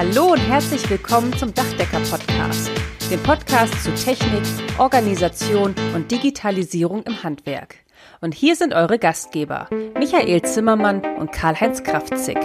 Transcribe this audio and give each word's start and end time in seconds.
Hallo 0.00 0.32
und 0.32 0.38
herzlich 0.38 0.88
willkommen 0.88 1.30
zum 1.36 1.52
Dachdecker-Podcast, 1.52 2.70
dem 3.10 3.22
Podcast 3.22 3.84
zu 3.84 3.94
Technik, 3.94 4.42
Organisation 4.78 5.74
und 5.94 6.10
Digitalisierung 6.10 7.02
im 7.02 7.22
Handwerk. 7.22 7.76
Und 8.22 8.34
hier 8.34 8.56
sind 8.56 8.72
eure 8.72 8.98
Gastgeber, 8.98 9.68
Michael 9.98 10.40
Zimmermann 10.40 11.04
und 11.18 11.32
Karl-Heinz 11.32 11.82
Kraftzig. 11.82 12.38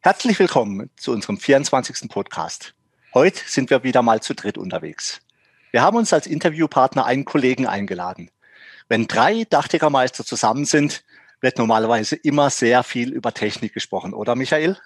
Herzlich 0.00 0.38
willkommen 0.38 0.88
zu 0.96 1.12
unserem 1.12 1.36
24. 1.36 2.08
Podcast. 2.08 2.72
Heute 3.12 3.42
sind 3.46 3.68
wir 3.68 3.84
wieder 3.84 4.00
mal 4.00 4.22
zu 4.22 4.34
dritt 4.34 4.56
unterwegs. 4.56 5.20
Wir 5.70 5.82
haben 5.82 5.98
uns 5.98 6.14
als 6.14 6.26
Interviewpartner 6.26 7.04
einen 7.04 7.26
Kollegen 7.26 7.66
eingeladen. 7.66 8.30
Wenn 8.88 9.06
drei 9.06 9.44
Dachdeckermeister 9.44 10.24
zusammen 10.24 10.64
sind, 10.64 11.04
wird 11.40 11.58
normalerweise 11.58 12.16
immer 12.16 12.50
sehr 12.50 12.82
viel 12.82 13.12
über 13.12 13.32
Technik 13.32 13.74
gesprochen, 13.74 14.14
oder 14.14 14.36
Michael? 14.36 14.76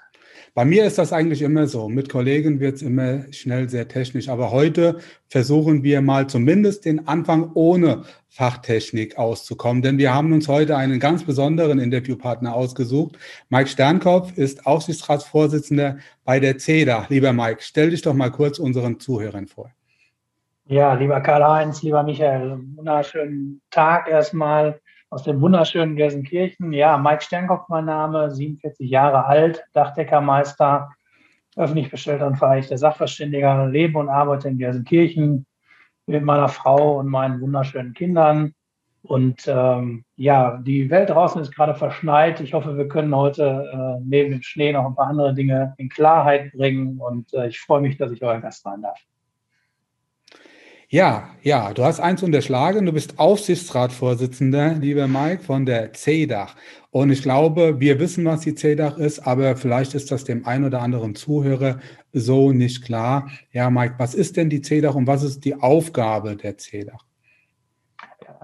Bei 0.55 0.65
mir 0.65 0.85
ist 0.85 0.99
das 0.99 1.13
eigentlich 1.13 1.43
immer 1.43 1.67
so. 1.67 1.89
Mit 1.89 2.09
Kollegen 2.09 2.61
wird 2.61 2.77
es 2.77 2.83
immer 2.83 3.25
schnell 3.33 3.69
sehr 3.69 3.89
technisch. 3.89 4.29
Aber 4.29 4.53
heute 4.53 5.01
versuchen 5.29 5.83
wir 5.83 6.01
mal 6.01 6.29
zumindest 6.29 6.85
den 6.85 7.09
Anfang 7.09 7.51
ohne 7.55 8.05
Fachtechnik 8.29 9.19
auszukommen. 9.19 9.83
Denn 9.83 9.99
wir 9.99 10.15
haben 10.15 10.33
uns 10.33 10.47
heute 10.47 10.77
einen 10.77 11.01
ganz 11.01 11.25
besonderen 11.25 11.81
Interviewpartner 11.81 12.55
ausgesucht. 12.55 13.19
Mike 13.49 13.69
Sternkopf 13.69 14.39
ist 14.39 14.65
Aufsichtsratsvorsitzender 14.65 15.99
bei 16.25 16.39
der 16.39 16.57
CEDA. 16.59 17.07
Lieber 17.09 17.33
Mike, 17.33 17.59
stell 17.61 17.91
dich 17.91 18.03
doch 18.03 18.15
mal 18.15 18.31
kurz 18.31 18.61
unseren 18.61 19.01
Zuhörern 19.01 19.49
vor. 19.49 19.73
Ja, 20.67 20.95
lieber 20.95 21.21
Karl-Heinz, 21.21 21.83
lieber 21.83 22.05
Michael, 22.05 22.61
wunderschönen 22.77 23.61
Tag 23.71 24.09
erstmal 24.09 24.81
aus 25.15 25.23
dem 25.23 25.41
wunderschönen 25.41 25.95
Gelsenkirchen. 25.95 26.73
Ja, 26.73 26.99
Mike 26.99 27.23
Sternkopf 27.23 27.69
mein 27.69 27.85
Name, 27.85 28.33
47 28.33 28.91
Jahre 28.91 29.25
alt, 29.27 29.65
Dachdeckermeister, 29.73 30.91
öffentlich 31.55 31.89
bestellter 31.89 32.27
und 32.27 32.35
vereichter 32.35 32.77
Sachverständiger, 32.77 33.69
lebe 33.69 33.97
und 33.97 34.09
arbeite 34.09 34.49
in 34.49 34.59
Gelsenkirchen 34.59 35.47
mit 36.07 36.25
meiner 36.25 36.49
Frau 36.49 36.99
und 36.99 37.07
meinen 37.07 37.41
wunderschönen 37.41 37.95
Kindern. 37.95 38.55
Und 39.03 39.47
ähm, 39.47 40.05
ja, 40.17 40.57
die 40.57 40.91
Welt 40.91 41.11
draußen 41.11 41.41
ist 41.41 41.55
gerade 41.55 41.77
verschneit. 41.77 42.41
Ich 42.41 42.53
hoffe, 42.53 42.77
wir 42.77 42.89
können 42.89 43.15
heute 43.15 43.71
äh, 43.73 44.03
neben 44.05 44.33
dem 44.33 44.43
Schnee 44.43 44.73
noch 44.73 44.85
ein 44.85 44.97
paar 44.97 45.07
andere 45.07 45.33
Dinge 45.33 45.75
in 45.77 45.91
Klarheit 45.91 46.51
bringen. 46.51 46.99
Und 46.99 47.33
äh, 47.35 47.47
ich 47.47 47.61
freue 47.61 47.83
mich, 47.83 47.97
dass 47.99 48.11
ich 48.11 48.25
euer 48.25 48.41
Gast 48.41 48.65
sein 48.65 48.83
darf. 48.83 48.99
Ja, 50.89 51.31
ja, 51.43 51.73
du 51.73 51.85
hast 51.85 52.01
eins 52.01 52.23
unterschlagen. 52.23 52.87
Du 52.87 52.93
bist 52.93 53.19
Aufsichtsratsvorsitzender, 53.19 54.75
lieber 54.75 55.09
Mike, 55.09 55.43
von 55.43 55.67
der 55.67 55.93
CEDAC. 55.93 56.55
Und 56.91 57.11
ich 57.11 57.23
glaube, 57.23 57.81
wir 57.81 57.99
wissen, 57.99 58.25
was 58.25 58.41
die 58.41 58.55
CEDAC 58.55 58.99
ist, 58.99 59.27
aber 59.27 59.57
vielleicht 59.57 59.95
ist 59.95 60.13
das 60.13 60.25
dem 60.25 60.47
einen 60.47 60.65
oder 60.65 60.81
anderen 60.81 61.15
Zuhörer 61.15 61.81
so 62.13 62.53
nicht 62.53 62.85
klar. 62.85 63.29
Ja, 63.51 63.71
Mike, 63.71 63.95
was 63.99 64.15
ist 64.15 64.37
denn 64.37 64.51
die 64.51 64.63
CEDAC 64.63 64.95
und 64.95 65.07
was 65.07 65.23
ist 65.23 65.45
die 65.45 65.55
Aufgabe 65.55 66.37
der 66.37 66.57
CEDAC? 66.57 67.01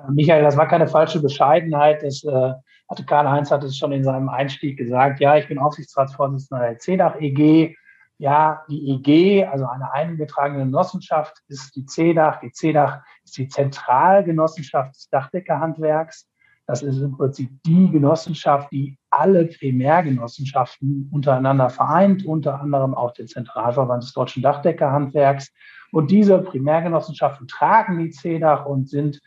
Michael, 0.09 0.43
das 0.43 0.57
war 0.57 0.67
keine 0.67 0.89
falsche 0.89 1.21
Bescheidenheit. 1.21 2.03
Das 2.03 2.25
äh, 2.25 2.53
hatte 2.89 3.05
Karl-Heinz 3.05 3.51
hat 3.51 3.63
es 3.63 3.77
schon 3.77 3.93
in 3.93 4.03
seinem 4.03 4.29
Einstieg 4.29 4.79
gesagt. 4.79 5.21
Ja, 5.21 5.37
ich 5.37 5.47
bin 5.47 5.59
Aufsichtsratsvorsitzender 5.59 6.71
der 6.71 6.79
CEDAC 6.79 7.21
EG 7.21 7.77
ja, 8.21 8.67
die 8.69 8.91
EG, 8.91 9.47
also 9.47 9.65
eine 9.65 9.95
eingetragene 9.95 10.67
Genossenschaft, 10.67 11.39
ist 11.49 11.75
die 11.75 11.87
CEDAC. 11.87 12.43
Die 12.43 12.53
CEDAC 12.53 13.03
ist 13.25 13.39
die 13.39 13.49
Zentralgenossenschaft 13.49 14.95
des 14.95 15.09
Dachdeckerhandwerks. 15.09 16.29
Das 16.67 16.83
ist 16.83 17.01
im 17.01 17.17
Prinzip 17.17 17.51
die 17.65 17.91
Genossenschaft, 17.91 18.71
die 18.73 18.99
alle 19.09 19.47
Primärgenossenschaften 19.47 21.09
untereinander 21.11 21.71
vereint, 21.71 22.27
unter 22.27 22.61
anderem 22.61 22.95
auch 22.95 23.15
den 23.15 23.27
Zentralverband 23.27 24.03
des 24.03 24.13
deutschen 24.13 24.43
Dachdeckerhandwerks. 24.43 25.51
Und 25.91 26.11
diese 26.11 26.43
Primärgenossenschaften 26.43 27.49
tragen 27.49 27.99
die 27.99 28.11
CEDAC 28.11 28.67
und 28.67 28.91
sind 28.91 29.23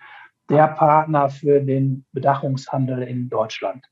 der 0.52 0.68
Partner 0.68 1.30
für 1.30 1.62
den 1.62 2.06
Bedachungshandel 2.12 3.02
in 3.02 3.28
Deutschland. 3.28 3.88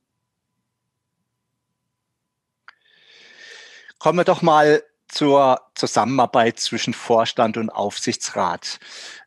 Kommen 3.97 4.19
wir 4.19 4.25
doch 4.25 4.43
mal 4.43 4.83
zur 5.11 5.61
Zusammenarbeit 5.75 6.59
zwischen 6.59 6.93
Vorstand 6.93 7.57
und 7.57 7.69
Aufsichtsrat. 7.69 8.79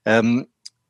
Ähm, 0.04 0.48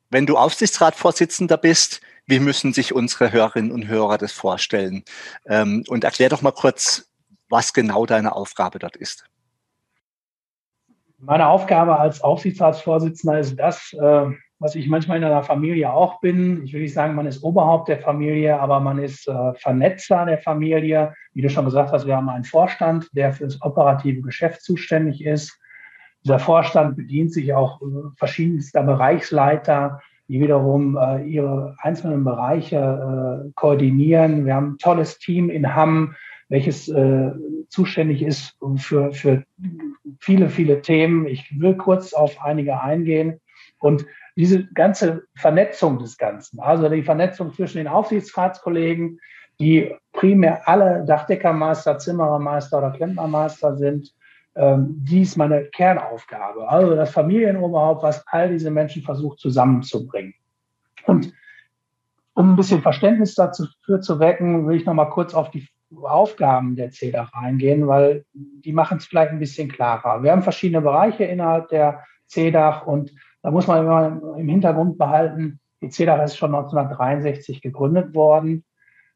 wenn 0.09 0.25
du 0.25 0.37
Aufsichtsratsvorsitzender 0.37 1.57
bist, 1.57 2.01
wie 2.25 2.39
müssen 2.39 2.73
sich 2.73 2.93
unsere 2.93 3.31
Hörerinnen 3.31 3.71
und 3.71 3.87
Hörer 3.87 4.17
das 4.17 4.31
vorstellen? 4.31 5.03
Ähm, 5.45 5.83
und 5.87 6.03
erklär 6.03 6.29
doch 6.29 6.41
mal 6.41 6.51
kurz, 6.51 7.09
was 7.49 7.73
genau 7.73 8.05
deine 8.05 8.33
Aufgabe 8.35 8.79
dort 8.79 8.95
ist. 8.95 9.25
Meine 11.17 11.47
Aufgabe 11.47 11.99
als 11.99 12.21
Aufsichtsratsvorsitzender 12.21 13.39
ist 13.39 13.55
das, 13.57 13.93
äh, 13.93 14.27
was 14.59 14.75
ich 14.75 14.87
manchmal 14.87 15.17
in 15.17 15.23
einer 15.23 15.43
Familie 15.43 15.91
auch 15.91 16.21
bin. 16.21 16.63
Ich 16.63 16.73
will 16.73 16.81
nicht 16.81 16.93
sagen, 16.93 17.15
man 17.15 17.27
ist 17.27 17.43
Oberhaupt 17.43 17.89
der 17.89 17.99
Familie, 17.99 18.59
aber 18.59 18.79
man 18.79 18.99
ist 18.99 19.27
äh, 19.27 19.53
Vernetzer 19.55 20.25
der 20.25 20.37
Familie. 20.37 21.13
Wie 21.33 21.41
du 21.41 21.49
schon 21.49 21.65
gesagt 21.65 21.91
hast, 21.91 22.07
wir 22.07 22.15
haben 22.15 22.29
einen 22.29 22.45
Vorstand, 22.45 23.09
der 23.13 23.33
für 23.33 23.45
das 23.45 23.61
operative 23.61 24.21
Geschäft 24.21 24.61
zuständig 24.61 25.23
ist. 25.23 25.59
Dieser 26.23 26.39
Vorstand 26.39 26.95
bedient 26.95 27.33
sich 27.33 27.53
auch 27.53 27.81
äh, 27.81 27.85
verschiedenster 28.15 28.83
Bereichsleiter, 28.83 30.01
die 30.29 30.39
wiederum 30.39 30.97
äh, 30.97 31.23
ihre 31.23 31.75
einzelnen 31.79 32.23
Bereiche 32.23 32.77
äh, 33.47 33.51
koordinieren. 33.55 34.45
Wir 34.45 34.55
haben 34.55 34.73
ein 34.73 34.77
tolles 34.77 35.19
Team 35.19 35.49
in 35.49 35.75
Hamm, 35.75 36.15
welches 36.47 36.87
äh, 36.87 37.31
zuständig 37.69 38.21
ist 38.21 38.57
für, 38.77 39.11
für 39.11 39.43
viele, 40.19 40.49
viele 40.49 40.81
Themen. 40.81 41.27
Ich 41.27 41.59
will 41.59 41.75
kurz 41.75 42.13
auf 42.13 42.41
einige 42.41 42.79
eingehen. 42.79 43.41
Und 43.79 44.05
diese 44.35 44.65
ganze 44.73 45.23
Vernetzung 45.35 45.99
des 45.99 46.17
Ganzen, 46.17 46.59
also 46.59 46.89
die 46.89 47.03
Vernetzung 47.03 47.53
zwischen 47.53 47.77
den 47.77 47.87
Aufsichtsratskollegen, 47.87 49.19
die 49.59 49.95
primär 50.11 50.67
alle 50.67 51.05
Dachdeckermeister, 51.05 51.97
Zimmerermeister 51.97 52.77
oder 52.77 52.91
Klempnermeister 52.91 53.77
sind, 53.77 54.13
ähm, 54.55 54.95
die 54.99 55.21
ist 55.21 55.37
meine 55.37 55.65
Kernaufgabe. 55.65 56.67
Also 56.67 56.95
das 56.95 57.11
Familienoberhaupt, 57.11 58.03
was 58.03 58.25
all 58.27 58.49
diese 58.49 58.71
Menschen 58.71 59.03
versucht 59.03 59.39
zusammenzubringen. 59.39 60.33
Und 61.05 61.33
um 62.33 62.51
ein 62.51 62.55
bisschen 62.55 62.81
Verständnis 62.81 63.35
dafür 63.35 64.01
zu 64.01 64.19
wecken, 64.19 64.67
will 64.67 64.77
ich 64.77 64.85
noch 64.85 64.93
mal 64.93 65.05
kurz 65.05 65.33
auf 65.33 65.51
die 65.51 65.67
Aufgaben 66.03 66.75
der 66.75 66.91
CEDAC 66.91 67.29
eingehen, 67.33 67.87
weil 67.87 68.25
die 68.33 68.73
machen 68.73 68.97
es 68.97 69.05
vielleicht 69.05 69.31
ein 69.31 69.39
bisschen 69.39 69.69
klarer. 69.69 70.23
Wir 70.23 70.31
haben 70.31 70.41
verschiedene 70.41 70.81
Bereiche 70.81 71.23
innerhalb 71.23 71.69
der 71.69 72.03
CEDAC 72.27 72.85
und 72.85 73.11
da 73.45 73.51
muss 73.51 73.67
man 73.67 73.83
immer 73.83 74.37
im 74.39 74.49
Hintergrund 74.49 74.97
behalten, 74.97 75.59
die 75.79 75.91
CEDAC 75.91 76.25
ist 76.25 76.35
schon 76.35 76.55
1963 76.55 77.61
gegründet 77.61 78.15
worden 78.15 78.63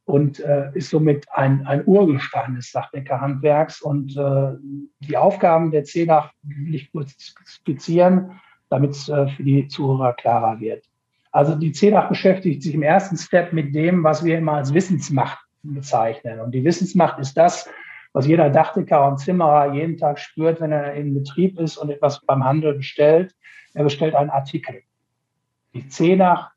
und 0.06 0.40
äh, 0.40 0.69
ist 0.75 0.91
somit 0.91 1.25
ein, 1.31 1.66
ein 1.66 1.84
Urgestein 1.88 2.53
des 2.53 2.72
Sachdeckerhandwerks. 2.72 3.81
Und 3.81 4.16
äh, 4.16 4.51
die 5.00 5.18
Aufgaben 5.18 5.72
der 5.72 5.84
CEDAC 5.84 6.29
will 6.44 6.75
ich 6.75 6.91
kurz 6.91 7.16
skizzieren, 7.44 8.39
damit 8.69 8.91
es 8.91 9.09
äh, 9.09 9.29
für 9.29 9.41
die 9.41 9.68
Zuhörer 9.68 10.13
klarer 10.13 10.59
wird. 10.59 10.85
Also 11.31 11.56
die 11.56 11.72
CEDAC 11.72 12.09
beschäftigt 12.09 12.62
sich 12.62 12.75
im 12.75 12.84
ersten 12.84 13.18
Step 13.18 13.51
mit 13.51 13.73
dem, 13.73 14.03
was 14.03 14.23
wir 14.23 14.38
immer 14.38 14.53
als 14.53 14.75
Wissensmacht 14.75 15.39
bezeichnen. 15.63 16.39
Und 16.39 16.51
die 16.51 16.63
Wissensmacht 16.63 17.18
ist 17.18 17.35
das, 17.35 17.68
was 18.14 18.28
jeder 18.28 18.50
Dachdecker 18.50 19.08
und 19.08 19.18
Zimmerer 19.18 19.74
jeden 19.74 19.97
Tag 19.97 20.20
spürt, 20.20 20.62
wenn 20.62 20.72
er 20.72 20.94
in 20.94 21.14
Betrieb 21.14 21.59
ist 21.59 21.78
und 21.78 21.90
etwas 21.90 22.22
beim 22.25 22.44
Handel 22.44 22.75
bestellt. 22.75 23.36
Er 23.74 23.84
bestellt 23.84 24.16
einen 24.16 24.30
Artikel. 24.30 24.81
Die 25.74 25.88
CEDAC 25.88 26.52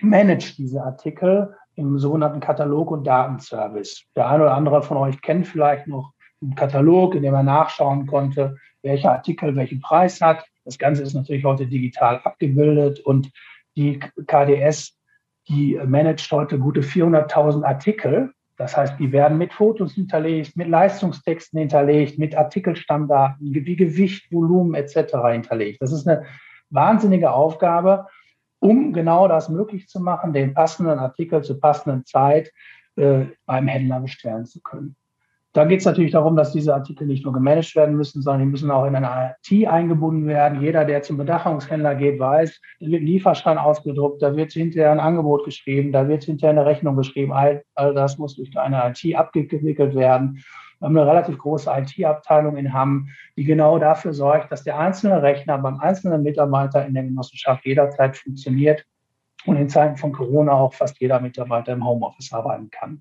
managt 0.00 0.58
diese 0.58 0.82
Artikel 0.82 1.54
im 1.74 1.98
sogenannten 1.98 2.40
Katalog- 2.40 2.90
und 2.90 3.06
Datenservice. 3.06 4.04
Der 4.16 4.28
eine 4.28 4.44
oder 4.44 4.54
andere 4.54 4.82
von 4.82 4.96
euch 4.96 5.20
kennt 5.20 5.46
vielleicht 5.46 5.86
noch 5.86 6.12
einen 6.40 6.54
Katalog, 6.54 7.14
in 7.14 7.22
dem 7.22 7.34
er 7.34 7.42
nachschauen 7.42 8.06
konnte, 8.06 8.56
welcher 8.82 9.12
Artikel 9.12 9.54
welchen 9.56 9.80
Preis 9.80 10.20
hat. 10.20 10.44
Das 10.64 10.78
Ganze 10.78 11.02
ist 11.02 11.14
natürlich 11.14 11.44
heute 11.44 11.66
digital 11.66 12.20
abgebildet 12.24 13.00
und 13.00 13.30
die 13.76 13.98
KDS, 13.98 14.96
die 15.48 15.78
managt 15.86 16.30
heute 16.32 16.58
gute 16.58 16.80
400.000 16.80 17.64
Artikel. 17.64 18.32
Das 18.56 18.76
heißt, 18.76 18.98
die 18.98 19.12
werden 19.12 19.36
mit 19.36 19.52
Fotos 19.52 19.92
hinterlegt, 19.92 20.56
mit 20.56 20.68
Leistungstexten 20.68 21.58
hinterlegt, 21.58 22.18
mit 22.18 22.34
Artikelstammdaten 22.34 23.52
wie 23.54 23.76
Gewicht, 23.76 24.32
Volumen 24.32 24.74
etc. 24.74 25.14
hinterlegt. 25.30 25.82
Das 25.82 25.92
ist 25.92 26.08
eine 26.08 26.24
wahnsinnige 26.70 27.32
Aufgabe, 27.32 28.06
um 28.58 28.92
genau 28.92 29.28
das 29.28 29.48
möglich 29.48 29.88
zu 29.88 30.00
machen, 30.00 30.32
den 30.32 30.54
passenden 30.54 30.98
Artikel 30.98 31.42
zur 31.42 31.60
passenden 31.60 32.06
Zeit 32.06 32.50
äh, 32.96 33.26
beim 33.44 33.68
Händler 33.68 34.00
bestellen 34.00 34.46
zu 34.46 34.60
können. 34.62 34.96
Dann 35.56 35.70
geht 35.70 35.80
es 35.80 35.86
natürlich 35.86 36.12
darum, 36.12 36.36
dass 36.36 36.52
diese 36.52 36.74
Artikel 36.74 37.06
nicht 37.06 37.24
nur 37.24 37.32
gemanagt 37.32 37.74
werden 37.74 37.96
müssen, 37.96 38.20
sondern 38.20 38.42
die 38.42 38.50
müssen 38.50 38.70
auch 38.70 38.84
in 38.84 38.94
eine 38.94 39.36
IT 39.50 39.66
eingebunden 39.66 40.26
werden. 40.26 40.60
Jeder, 40.60 40.84
der 40.84 41.00
zum 41.00 41.16
Bedachungshändler 41.16 41.94
geht, 41.94 42.20
weiß, 42.20 42.60
da 42.80 42.86
wird 42.86 43.00
ein 43.00 43.06
Lieferschein 43.06 43.56
ausgedruckt, 43.56 44.20
da 44.20 44.36
wird 44.36 44.52
hinterher 44.52 44.92
ein 44.92 45.00
Angebot 45.00 45.46
geschrieben, 45.46 45.92
da 45.92 46.08
wird 46.08 46.24
hinterher 46.24 46.50
eine 46.50 46.66
Rechnung 46.66 46.94
geschrieben. 46.94 47.32
All, 47.32 47.62
all 47.74 47.94
das 47.94 48.18
muss 48.18 48.36
durch 48.36 48.54
eine 48.58 48.90
IT 48.90 49.16
abgewickelt 49.16 49.94
werden. 49.94 50.44
Wir 50.80 50.88
haben 50.88 50.98
eine 50.98 51.06
relativ 51.06 51.38
große 51.38 51.70
IT-Abteilung 51.74 52.58
in 52.58 52.74
Hamm, 52.74 53.08
die 53.38 53.44
genau 53.44 53.78
dafür 53.78 54.12
sorgt, 54.12 54.52
dass 54.52 54.62
der 54.62 54.78
einzelne 54.78 55.22
Rechner 55.22 55.56
beim 55.56 55.80
einzelnen 55.80 56.22
Mitarbeiter 56.22 56.84
in 56.84 56.92
der 56.92 57.04
Genossenschaft 57.04 57.64
jederzeit 57.64 58.18
funktioniert 58.18 58.84
und 59.46 59.56
in 59.56 59.70
Zeiten 59.70 59.96
von 59.96 60.12
Corona 60.12 60.52
auch 60.52 60.74
fast 60.74 61.00
jeder 61.00 61.18
Mitarbeiter 61.18 61.72
im 61.72 61.82
Homeoffice 61.82 62.30
arbeiten 62.34 62.68
kann. 62.70 63.00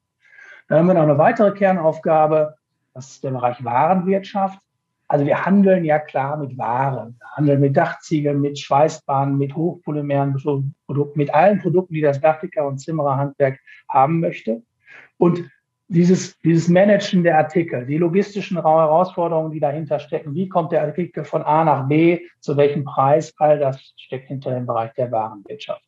Dann 0.68 0.80
haben 0.80 0.88
wir 0.88 0.94
noch 0.94 1.04
eine 1.04 1.18
weitere 1.18 1.52
Kernaufgabe, 1.52 2.56
das 2.94 3.12
ist 3.12 3.24
der 3.24 3.32
Bereich 3.32 3.64
Warenwirtschaft. 3.64 4.60
Also 5.08 5.26
wir 5.26 5.46
handeln 5.46 5.86
ja 5.86 6.00
klar 6.00 6.38
mit 6.38 6.58
Waren. 6.58 7.18
Wir 7.20 7.32
handeln 7.36 7.60
mit 7.62 7.78
Dachziegeln, 7.78 8.42
mit 8.42 8.58
Schweißbahnen, 8.58 9.38
mit 9.38 9.56
hochpolymeren 9.56 10.42
mit 11.14 11.34
allen 11.34 11.60
Produkten, 11.60 11.94
die 11.94 12.02
das 12.02 12.20
Dachdecker- 12.20 12.66
und 12.66 12.80
Zimmererhandwerk 12.80 13.60
haben 13.88 14.20
möchte. 14.20 14.64
Und 15.18 15.44
dieses, 15.88 16.40
dieses 16.40 16.68
Managen 16.68 17.24
der 17.24 17.38
Artikel, 17.38 17.86
die 17.86 17.98
logistischen 17.98 18.58
Herausforderungen, 18.60 19.52
die 19.52 19.60
dahinter 19.60 20.00
stecken, 20.00 20.34
wie 20.34 20.50
kommt 20.50 20.72
der 20.72 20.82
Artikel 20.82 21.24
von 21.24 21.44
A 21.44 21.64
nach 21.64 21.88
B, 21.88 22.22
zu 22.40 22.58
welchem 22.58 22.84
Preis, 22.86 23.34
all 23.38 23.60
das 23.60 23.94
steckt 23.98 24.28
hinter 24.28 24.52
dem 24.52 24.66
Bereich 24.66 24.94
der 24.94 25.12
Warenwirtschaft. 25.12 25.84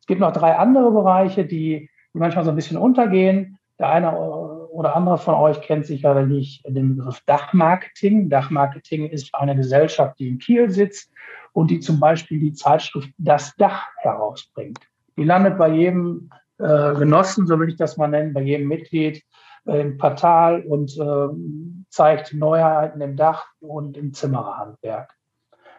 Es 0.00 0.06
gibt 0.06 0.20
noch 0.20 0.32
drei 0.32 0.56
andere 0.56 0.90
Bereiche, 0.90 1.44
die, 1.44 1.88
die 2.14 2.18
manchmal 2.18 2.44
so 2.44 2.50
ein 2.50 2.56
bisschen 2.56 2.78
untergehen. 2.78 3.57
Der 3.78 3.90
eine 3.90 4.18
oder 4.18 4.96
andere 4.96 5.18
von 5.18 5.34
euch 5.34 5.60
kennt 5.60 5.86
sicherlich 5.86 6.62
den 6.66 6.96
Begriff 6.96 7.20
Dachmarketing. 7.26 8.28
Dachmarketing 8.28 9.08
ist 9.08 9.34
eine 9.34 9.54
Gesellschaft, 9.54 10.18
die 10.18 10.28
in 10.28 10.38
Kiel 10.38 10.70
sitzt 10.70 11.12
und 11.52 11.70
die 11.70 11.80
zum 11.80 12.00
Beispiel 12.00 12.40
die 12.40 12.52
Zeitschrift 12.52 13.10
Das 13.18 13.54
Dach 13.56 13.86
herausbringt. 13.98 14.80
Die 15.16 15.24
landet 15.24 15.58
bei 15.58 15.68
jedem 15.68 16.30
äh, 16.58 16.94
Genossen, 16.94 17.46
so 17.46 17.58
will 17.58 17.68
ich 17.68 17.76
das 17.76 17.96
mal 17.96 18.08
nennen, 18.08 18.34
bei 18.34 18.42
jedem 18.42 18.68
Mitglied 18.68 19.22
äh, 19.66 19.80
im 19.80 19.96
Portal 19.96 20.62
und 20.62 20.96
äh, 20.98 21.84
zeigt 21.88 22.34
Neuheiten 22.34 23.00
im 23.00 23.16
Dach 23.16 23.46
und 23.60 23.96
im 23.96 24.12
Zimmererhandwerk. 24.12 25.14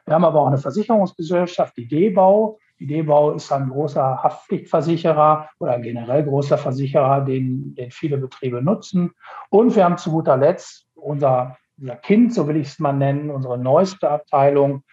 Wir 0.05 0.15
haben 0.15 0.25
aber 0.25 0.41
auch 0.41 0.47
eine 0.47 0.57
Versicherungsgesellschaft, 0.57 1.75
die 1.77 1.87
D-Bau, 1.87 2.59
D-Bau 2.87 3.31
ist 3.31 3.51
ein 3.51 3.69
großer 3.69 4.23
Haftpflichtversicherer 4.23 5.49
oder 5.59 5.79
generell 5.79 6.23
großer 6.23 6.57
Versicherer, 6.57 7.21
den, 7.21 7.75
den 7.75 7.91
viele 7.91 8.17
Betriebe 8.17 8.61
nutzen. 8.61 9.11
Und 9.49 9.75
wir 9.75 9.83
haben 9.83 9.97
zu 9.97 10.11
guter 10.11 10.37
Letzt 10.37 10.87
unser, 10.95 11.57
unser 11.77 11.95
Kind, 11.97 12.33
so 12.33 12.47
will 12.47 12.57
ich 12.57 12.67
es 12.67 12.79
mal 12.79 12.93
nennen, 12.93 13.29
unsere 13.29 13.57
neueste 13.57 14.09
Abteilung. 14.09 14.83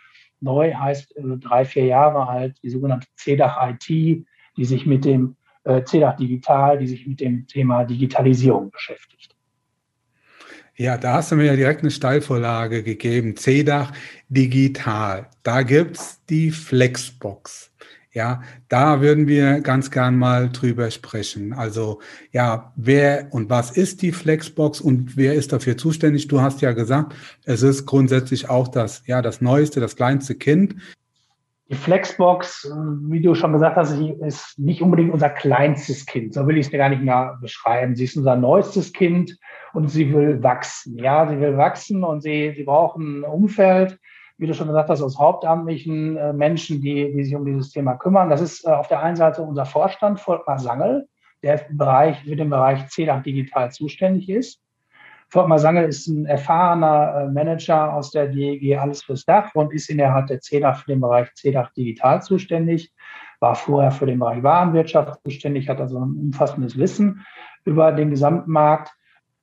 Neu 0.40 0.74
heißt 0.74 1.16
äh, 1.16 1.22
drei, 1.38 1.64
vier 1.64 1.86
Jahre 1.86 2.28
alt, 2.28 2.56
die 2.62 2.70
sogenannte 2.70 3.06
CEDAC 3.16 3.70
IT, 3.70 3.88
die 3.88 4.64
sich 4.64 4.86
mit 4.86 5.04
dem 5.04 5.36
äh, 5.64 5.82
CEDAC 5.84 6.16
Digital, 6.18 6.78
die 6.78 6.86
sich 6.86 7.06
mit 7.06 7.20
dem 7.20 7.46
Thema 7.46 7.84
Digitalisierung 7.84 8.70
beschäftigt. 8.70 9.36
Ja, 10.78 10.98
da 10.98 11.14
hast 11.14 11.32
du 11.32 11.36
mir 11.36 11.46
ja 11.46 11.56
direkt 11.56 11.80
eine 11.80 11.90
Steilvorlage 11.90 12.82
gegeben. 12.82 13.34
CEDAC 13.34 13.92
Digital. 14.28 15.30
Da 15.42 15.62
gibt's 15.62 16.22
die 16.26 16.50
Flexbox. 16.50 17.72
Ja, 18.16 18.40
da 18.70 19.02
würden 19.02 19.28
wir 19.28 19.60
ganz 19.60 19.90
gern 19.90 20.16
mal 20.16 20.48
drüber 20.48 20.90
sprechen. 20.90 21.52
Also, 21.52 22.00
ja, 22.32 22.72
wer 22.74 23.28
und 23.30 23.50
was 23.50 23.70
ist 23.70 24.00
die 24.00 24.10
Flexbox 24.10 24.80
und 24.80 25.18
wer 25.18 25.34
ist 25.34 25.52
dafür 25.52 25.76
zuständig? 25.76 26.26
Du 26.26 26.40
hast 26.40 26.62
ja 26.62 26.72
gesagt, 26.72 27.14
es 27.44 27.60
ist 27.60 27.84
grundsätzlich 27.84 28.48
auch 28.48 28.68
das, 28.68 29.02
ja, 29.06 29.20
das 29.20 29.42
neueste, 29.42 29.80
das 29.80 29.96
kleinste 29.96 30.34
Kind. 30.34 30.76
Die 31.68 31.74
Flexbox, 31.74 32.72
wie 33.02 33.20
du 33.20 33.34
schon 33.34 33.52
gesagt 33.52 33.76
hast, 33.76 33.92
ist 33.92 34.58
nicht 34.58 34.80
unbedingt 34.80 35.12
unser 35.12 35.28
kleinstes 35.28 36.06
Kind. 36.06 36.32
So 36.32 36.46
will 36.46 36.56
ich 36.56 36.64
es 36.64 36.70
dir 36.70 36.78
gar 36.78 36.88
nicht 36.88 37.02
mehr 37.02 37.36
beschreiben. 37.42 37.96
Sie 37.96 38.04
ist 38.04 38.16
unser 38.16 38.36
neuestes 38.36 38.94
Kind 38.94 39.36
und 39.74 39.90
sie 39.90 40.14
will 40.14 40.42
wachsen. 40.42 40.96
Ja, 40.96 41.28
sie 41.28 41.38
will 41.38 41.58
wachsen 41.58 42.02
und 42.02 42.22
sie, 42.22 42.54
sie 42.56 42.64
braucht 42.64 42.96
ein 42.96 43.24
Umfeld, 43.24 43.98
wie 44.38 44.46
du 44.46 44.54
schon 44.54 44.66
gesagt 44.66 44.90
hast, 44.90 45.02
aus 45.02 45.18
hauptamtlichen 45.18 46.16
äh, 46.16 46.32
Menschen, 46.32 46.80
die, 46.80 47.12
die 47.12 47.24
sich 47.24 47.34
um 47.34 47.44
dieses 47.44 47.70
Thema 47.70 47.94
kümmern. 47.94 48.28
Das 48.28 48.40
ist 48.40 48.66
äh, 48.66 48.70
auf 48.70 48.88
der 48.88 49.02
einen 49.02 49.16
Seite 49.16 49.42
unser 49.42 49.64
Vorstand, 49.64 50.20
Volkmar 50.20 50.58
Sangel, 50.58 51.08
der 51.42 51.60
Bereich, 51.70 52.22
für 52.22 52.36
den 52.36 52.50
Bereich 52.50 52.88
CEDAC 52.88 53.24
Digital 53.24 53.70
zuständig 53.70 54.28
ist. 54.28 54.60
Volkmar 55.28 55.58
Sangel 55.58 55.88
ist 55.88 56.06
ein 56.06 56.26
erfahrener 56.26 57.22
äh, 57.22 57.32
Manager 57.32 57.94
aus 57.94 58.10
der 58.10 58.28
DEG 58.28 58.76
Alles 58.78 59.02
fürs 59.02 59.24
Dach 59.24 59.54
und 59.54 59.72
ist 59.72 59.88
innerhalb 59.88 60.26
der 60.26 60.40
CEDAC 60.40 60.76
für 60.78 60.92
den 60.92 61.00
Bereich 61.00 61.34
CEDAC 61.34 61.72
Digital 61.74 62.22
zuständig, 62.22 62.92
war 63.40 63.54
vorher 63.54 63.90
für 63.90 64.06
den 64.06 64.18
Bereich 64.18 64.42
Warenwirtschaft 64.42 65.20
zuständig, 65.24 65.68
hat 65.68 65.80
also 65.80 65.98
ein 65.98 66.16
umfassendes 66.16 66.78
Wissen 66.78 67.24
über 67.64 67.90
den 67.92 68.10
gesamten 68.10 68.50
Markt 68.50 68.92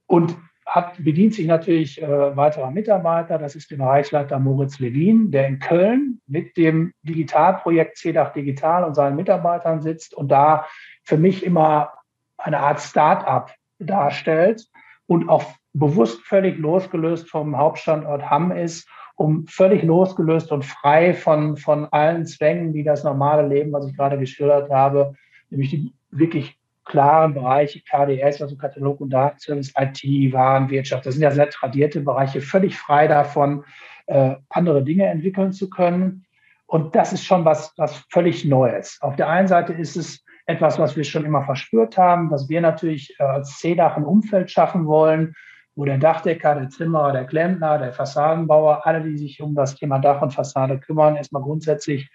und 0.07 0.37
hat, 0.65 1.03
bedient 1.03 1.33
sich 1.33 1.47
natürlich 1.47 2.01
äh, 2.01 2.35
weiterer 2.35 2.71
Mitarbeiter. 2.71 3.37
Das 3.37 3.55
ist 3.55 3.69
der 3.71 3.77
Bereichsleiter 3.77 4.39
Moritz 4.39 4.79
Levin, 4.79 5.31
der 5.31 5.47
in 5.47 5.59
Köln 5.59 6.21
mit 6.27 6.55
dem 6.57 6.93
Digitalprojekt 7.03 7.97
CEDAC 7.97 8.33
Digital 8.33 8.83
und 8.83 8.95
seinen 8.95 9.15
Mitarbeitern 9.15 9.81
sitzt 9.81 10.13
und 10.13 10.29
da 10.29 10.65
für 11.03 11.17
mich 11.17 11.45
immer 11.45 11.93
eine 12.37 12.59
Art 12.59 12.79
Start-up 12.79 13.53
darstellt 13.79 14.65
und 15.07 15.29
auch 15.29 15.43
bewusst 15.73 16.21
völlig 16.21 16.57
losgelöst 16.57 17.29
vom 17.29 17.57
Hauptstandort 17.57 18.29
Hamm 18.29 18.51
ist, 18.51 18.87
um 19.15 19.45
völlig 19.47 19.83
losgelöst 19.83 20.51
und 20.51 20.65
frei 20.65 21.13
von, 21.13 21.57
von 21.57 21.85
allen 21.91 22.25
Zwängen, 22.25 22.73
die 22.73 22.83
das 22.83 23.03
normale 23.03 23.47
Leben, 23.47 23.71
was 23.73 23.87
ich 23.87 23.95
gerade 23.95 24.17
geschildert 24.17 24.69
habe, 24.69 25.13
nämlich 25.49 25.69
die 25.69 25.93
wirklich 26.09 26.57
klaren 26.85 27.33
Bereiche 27.33 27.81
KDS, 27.81 28.41
also 28.41 28.57
Katalog 28.57 29.01
und 29.01 29.09
Datenservice, 29.09 29.73
IT, 29.77 30.33
Warenwirtschaft. 30.33 31.05
Das 31.05 31.15
sind 31.15 31.23
ja 31.23 31.31
sehr 31.31 31.49
tradierte 31.49 32.01
Bereiche, 32.01 32.41
völlig 32.41 32.77
frei 32.77 33.07
davon, 33.07 33.63
äh, 34.07 34.35
andere 34.49 34.83
Dinge 34.83 35.05
entwickeln 35.05 35.53
zu 35.53 35.69
können. 35.69 36.25
Und 36.65 36.95
das 36.95 37.13
ist 37.13 37.25
schon 37.25 37.45
was, 37.45 37.73
was 37.77 38.05
völlig 38.09 38.45
Neues. 38.45 38.97
Auf 39.01 39.15
der 39.15 39.29
einen 39.29 39.47
Seite 39.47 39.73
ist 39.73 39.95
es 39.95 40.23
etwas, 40.45 40.79
was 40.79 40.97
wir 40.97 41.03
schon 41.03 41.25
immer 41.25 41.43
verspürt 41.43 41.97
haben, 41.97 42.29
dass 42.29 42.49
wir 42.49 42.61
natürlich 42.61 43.15
äh, 43.19 43.23
als 43.23 43.59
CEDAC 43.59 43.97
ein 43.97 44.05
Umfeld 44.05 44.51
schaffen 44.51 44.85
wollen, 44.85 45.35
wo 45.75 45.85
der 45.85 45.97
Dachdecker, 45.97 46.55
der 46.55 46.69
Zimmerer, 46.69 47.13
der 47.13 47.25
Klempner, 47.25 47.77
der 47.77 47.93
Fassadenbauer, 47.93 48.85
alle, 48.85 49.01
die 49.01 49.17
sich 49.17 49.41
um 49.41 49.55
das 49.55 49.75
Thema 49.75 49.99
Dach 49.99 50.21
und 50.21 50.33
Fassade 50.33 50.79
kümmern, 50.79 51.15
erstmal 51.15 51.41
grundsätzlich 51.41 52.09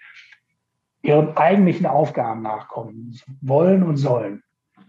ihren 1.01 1.35
eigentlichen 1.37 1.85
Aufgaben 1.85 2.41
nachkommen 2.41 3.17
wollen 3.41 3.83
und 3.83 3.97
sollen. 3.97 4.43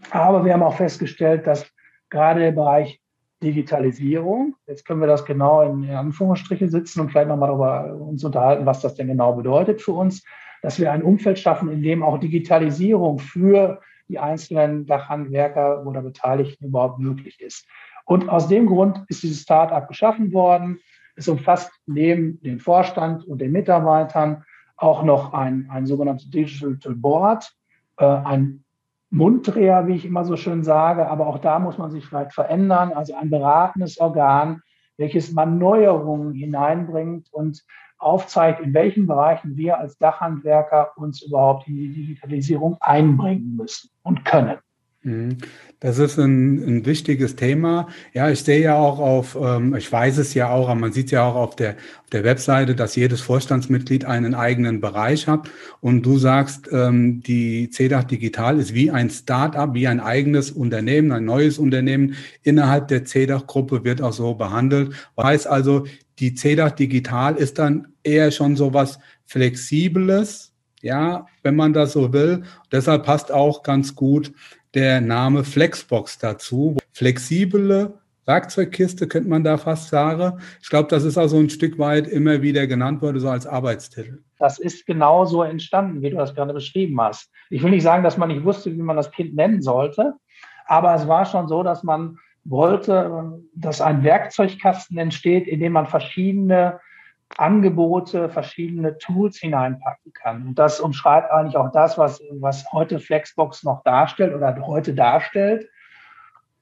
Aber 0.09 0.43
wir 0.43 0.53
haben 0.53 0.63
auch 0.63 0.75
festgestellt, 0.75 1.45
dass 1.45 1.71
gerade 2.09 2.41
der 2.41 2.51
Bereich 2.51 2.99
Digitalisierung, 3.43 4.55
jetzt 4.67 4.85
können 4.85 4.99
wir 4.99 5.07
das 5.07 5.25
genau 5.25 5.61
in 5.61 5.89
Anführungsstrichen 5.89 6.69
sitzen 6.69 7.01
und 7.01 7.09
vielleicht 7.09 7.27
nochmal 7.27 7.49
darüber 7.49 7.95
uns 7.95 8.23
unterhalten, 8.23 8.65
was 8.65 8.81
das 8.81 8.95
denn 8.95 9.07
genau 9.07 9.33
bedeutet 9.33 9.81
für 9.81 9.93
uns, 9.93 10.23
dass 10.61 10.79
wir 10.79 10.91
ein 10.91 11.01
Umfeld 11.01 11.39
schaffen, 11.39 11.71
in 11.71 11.81
dem 11.81 12.03
auch 12.03 12.19
Digitalisierung 12.19 13.17
für 13.17 13.81
die 14.07 14.19
einzelnen 14.19 14.85
Dachhandwerker 14.85 15.85
oder 15.85 16.01
Beteiligten 16.01 16.65
überhaupt 16.65 16.99
möglich 16.99 17.41
ist. 17.41 17.65
Und 18.05 18.29
aus 18.29 18.47
dem 18.47 18.67
Grund 18.67 19.03
ist 19.07 19.23
dieses 19.23 19.41
Start-up 19.41 19.87
geschaffen 19.87 20.33
worden. 20.33 20.79
Es 21.15 21.27
umfasst 21.27 21.71
neben 21.85 22.41
dem 22.41 22.59
Vorstand 22.59 23.25
und 23.25 23.39
den 23.39 23.51
Mitarbeitern 23.51 24.43
auch 24.75 25.03
noch 25.03 25.33
ein, 25.33 25.67
ein 25.71 25.85
sogenanntes 25.85 26.29
Digital 26.29 26.95
Board, 26.95 27.51
äh, 27.97 28.05
ein 28.05 28.63
Munddreher, 29.11 29.87
wie 29.87 29.95
ich 29.95 30.05
immer 30.05 30.23
so 30.23 30.37
schön 30.37 30.63
sage, 30.63 31.07
aber 31.09 31.27
auch 31.27 31.39
da 31.39 31.59
muss 31.59 31.77
man 31.77 31.91
sich 31.91 32.05
vielleicht 32.05 32.33
verändern, 32.33 32.93
also 32.93 33.13
ein 33.13 33.29
beratendes 33.29 33.99
Organ, 33.99 34.61
welches 34.97 35.33
mal 35.33 35.45
Neuerungen 35.45 36.33
hineinbringt 36.33 37.27
und 37.31 37.63
aufzeigt, 37.97 38.61
in 38.61 38.73
welchen 38.73 39.07
Bereichen 39.07 39.57
wir 39.57 39.77
als 39.77 39.97
Dachhandwerker 39.97 40.93
uns 40.95 41.21
überhaupt 41.21 41.67
in 41.67 41.75
die 41.75 41.93
Digitalisierung 41.93 42.77
einbringen 42.79 43.55
müssen 43.57 43.89
und 44.01 44.25
können. 44.25 44.57
Mhm. 45.03 45.37
Das 45.79 45.97
ist 45.97 46.19
ein, 46.19 46.63
ein 46.63 46.85
wichtiges 46.85 47.35
Thema. 47.35 47.87
Ja, 48.13 48.29
ich 48.29 48.43
sehe 48.43 48.61
ja 48.61 48.77
auch 48.77 48.99
auf, 48.99 49.35
ähm, 49.41 49.75
ich 49.75 49.91
weiß 49.91 50.19
es 50.19 50.35
ja 50.35 50.51
auch, 50.51 50.69
aber 50.69 50.79
man 50.79 50.91
sieht 50.91 51.09
ja 51.09 51.23
auch 51.27 51.33
auf 51.33 51.55
der, 51.55 51.71
auf 51.71 52.09
der 52.11 52.23
Webseite, 52.23 52.75
dass 52.75 52.95
jedes 52.95 53.19
Vorstandsmitglied 53.21 54.05
einen 54.05 54.35
eigenen 54.35 54.79
Bereich 54.79 55.27
hat. 55.27 55.49
Und 55.79 56.03
du 56.03 56.19
sagst, 56.19 56.69
ähm, 56.71 57.23
die 57.23 57.71
CEDAC 57.71 58.09
Digital 58.09 58.59
ist 58.59 58.75
wie 58.75 58.91
ein 58.91 59.09
Start-up, 59.09 59.73
wie 59.73 59.87
ein 59.87 59.99
eigenes 59.99 60.51
Unternehmen, 60.51 61.11
ein 61.11 61.25
neues 61.25 61.57
Unternehmen 61.57 62.13
innerhalb 62.43 62.87
der 62.87 63.03
CEDAC-Gruppe 63.03 63.83
wird 63.83 64.03
auch 64.03 64.13
so 64.13 64.35
behandelt. 64.35 64.93
Weiß 65.15 65.47
also, 65.47 65.87
die 66.19 66.35
CEDAC 66.35 66.75
Digital 66.77 67.37
ist 67.37 67.57
dann 67.57 67.87
eher 68.03 68.29
schon 68.29 68.55
so 68.55 68.75
was 68.75 68.99
Flexibles, 69.25 70.53
ja, 70.83 71.25
wenn 71.41 71.55
man 71.55 71.73
das 71.73 71.93
so 71.93 72.13
will. 72.13 72.43
Deshalb 72.71 73.03
passt 73.03 73.31
auch 73.31 73.63
ganz 73.63 73.95
gut 73.95 74.31
der 74.73 75.01
Name 75.01 75.43
Flexbox 75.43 76.17
dazu. 76.17 76.77
Flexible 76.93 77.93
Werkzeugkiste, 78.25 79.07
könnte 79.07 79.29
man 79.29 79.43
da 79.43 79.57
fast 79.57 79.89
sagen. 79.89 80.39
Ich 80.61 80.69
glaube, 80.69 80.87
das 80.89 81.03
ist 81.03 81.17
also 81.17 81.39
ein 81.39 81.49
Stück 81.49 81.79
weit 81.79 82.07
immer 82.07 82.41
wieder 82.41 82.67
genannt 82.67 83.01
worden, 83.01 83.19
so 83.19 83.29
als 83.29 83.47
Arbeitstitel. 83.47 84.23
Das 84.37 84.59
ist 84.59 84.85
genau 84.85 85.25
so 85.25 85.43
entstanden, 85.43 86.01
wie 86.01 86.11
du 86.11 86.17
das 86.17 86.35
gerade 86.35 86.53
beschrieben 86.53 86.99
hast. 87.01 87.31
Ich 87.49 87.63
will 87.63 87.71
nicht 87.71 87.83
sagen, 87.83 88.03
dass 88.03 88.17
man 88.17 88.29
nicht 88.29 88.43
wusste, 88.43 88.71
wie 88.71 88.81
man 88.81 88.95
das 88.95 89.11
Kind 89.11 89.35
nennen 89.35 89.61
sollte, 89.61 90.13
aber 90.65 90.95
es 90.95 91.07
war 91.07 91.25
schon 91.25 91.47
so, 91.47 91.63
dass 91.63 91.83
man 91.83 92.17
wollte, 92.43 93.39
dass 93.55 93.81
ein 93.81 94.03
Werkzeugkasten 94.03 94.97
entsteht, 94.97 95.47
in 95.47 95.59
dem 95.59 95.73
man 95.73 95.87
verschiedene 95.87 96.79
Angebote, 97.37 98.29
verschiedene 98.29 98.97
Tools 98.97 99.37
hineinpacken 99.37 100.13
kann. 100.13 100.47
Und 100.47 100.59
das 100.59 100.79
umschreibt 100.79 101.31
eigentlich 101.31 101.57
auch 101.57 101.71
das, 101.71 101.97
was, 101.97 102.21
was 102.31 102.71
heute 102.71 102.99
Flexbox 102.99 103.63
noch 103.63 103.83
darstellt 103.83 104.33
oder 104.33 104.55
heute 104.65 104.93
darstellt. 104.93 105.69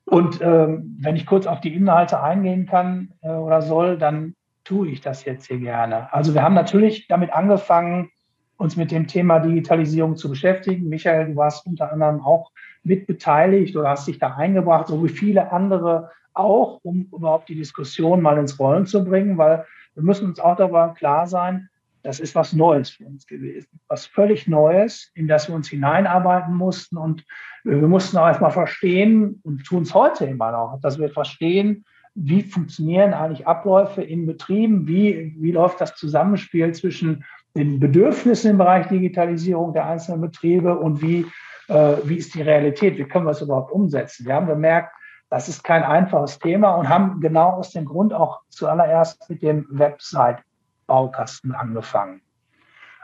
Und 0.06 0.42
ähm, 0.42 0.98
wenn 1.00 1.16
ich 1.16 1.26
kurz 1.26 1.46
auf 1.46 1.62
die 1.62 1.74
Inhalte 1.74 2.22
eingehen 2.22 2.66
kann 2.66 3.14
äh, 3.22 3.30
oder 3.30 3.62
soll, 3.62 3.98
dann 3.98 4.36
tue 4.64 4.90
ich 4.90 5.02
das 5.02 5.26
jetzt 5.26 5.48
hier 5.48 5.60
gerne. 5.60 6.12
Also 6.14 6.34
wir 6.34 6.44
haben 6.44 6.56
natürlich 6.56 7.08
damit 7.08 7.32
angefangen, 7.34 8.10
uns 8.58 8.76
mit 8.76 8.92
dem 8.92 9.08
Thema 9.08 9.40
Digitalisierung 9.40 10.18
zu 10.18 10.30
beschäftigen. 10.30 10.90
Michael, 10.90 11.28
du 11.28 11.36
warst 11.36 11.66
unter 11.66 11.92
anderem 11.92 12.22
auch 12.22 12.52
mit 12.84 13.08
beteiligt 13.08 13.76
oder 13.76 13.90
hast 13.90 14.08
dich 14.08 14.20
da 14.20 14.36
eingebracht, 14.36 14.88
so 14.88 15.04
wie 15.04 15.10
viele 15.10 15.52
andere 15.52 16.12
auch, 16.34 16.80
um 16.84 17.08
überhaupt 17.14 17.50
die 17.50 17.56
Diskussion 17.56 18.22
mal 18.22 18.38
ins 18.38 18.60
Rollen 18.60 18.86
zu 18.86 19.04
bringen, 19.04 19.38
weil 19.38 19.66
wir 19.96 20.04
müssen 20.04 20.28
uns 20.28 20.40
auch 20.40 20.56
darüber 20.56 20.94
klar 20.98 21.28
sein, 21.28 21.70
das 22.04 22.20
ist 22.20 22.36
was 22.36 22.54
Neues 22.54 22.92
für 22.92 23.06
uns 23.06 23.28
gewesen. 23.28 23.68
Was 23.88 24.06
völlig 24.06 24.48
Neues, 24.48 25.12
in 25.16 25.28
das 25.28 25.50
wir 25.50 25.56
uns 25.56 25.68
hineinarbeiten 25.68 26.56
mussten. 26.56 26.98
Und 26.98 27.26
wir 27.64 27.76
mussten 27.88 28.18
auch 28.18 28.28
erstmal 28.28 28.52
verstehen 28.52 29.42
und 29.44 29.66
tun 29.66 29.84
es 29.84 29.94
heute 29.94 30.26
immer 30.26 30.52
noch, 30.52 30.80
dass 30.82 30.98
wir 30.98 31.10
verstehen, 31.10 31.86
wie 32.16 32.42
funktionieren 32.42 33.14
eigentlich 33.14 33.48
Abläufe 33.48 34.02
in 34.02 34.26
Betrieben, 34.26 34.88
wie, 34.88 35.36
wie 35.38 35.52
läuft 35.52 35.82
das 35.82 35.96
Zusammenspiel 35.96 36.72
zwischen 36.74 37.26
den 37.56 37.80
Bedürfnissen 37.80 38.52
im 38.52 38.58
Bereich 38.58 38.88
Digitalisierung 38.88 39.74
der 39.74 39.88
einzelnen 39.88 40.22
Betriebe 40.22 40.78
und 40.78 41.02
wie, 41.02 41.26
äh, 41.68 41.96
wie 42.04 42.16
ist 42.16 42.34
die 42.36 42.42
Realität, 42.42 42.98
wie 42.98 43.06
können 43.06 43.26
wir 43.26 43.32
es 43.32 43.42
überhaupt 43.42 43.72
umsetzen. 43.72 44.26
Wir 44.26 44.36
haben 44.36 44.48
gemerkt, 44.48 44.94
das 45.30 45.48
ist 45.48 45.64
kein 45.64 45.84
einfaches 45.84 46.40
Thema 46.40 46.76
und 46.76 46.90
haben 46.90 47.22
genau 47.22 47.52
aus 47.52 47.72
dem 47.72 47.86
Grund 47.86 48.14
auch 48.14 48.42
zuallererst 48.50 49.30
mit 49.30 49.42
dem 49.44 49.68
Website-Baukasten 49.70 51.54
angefangen. 51.54 52.22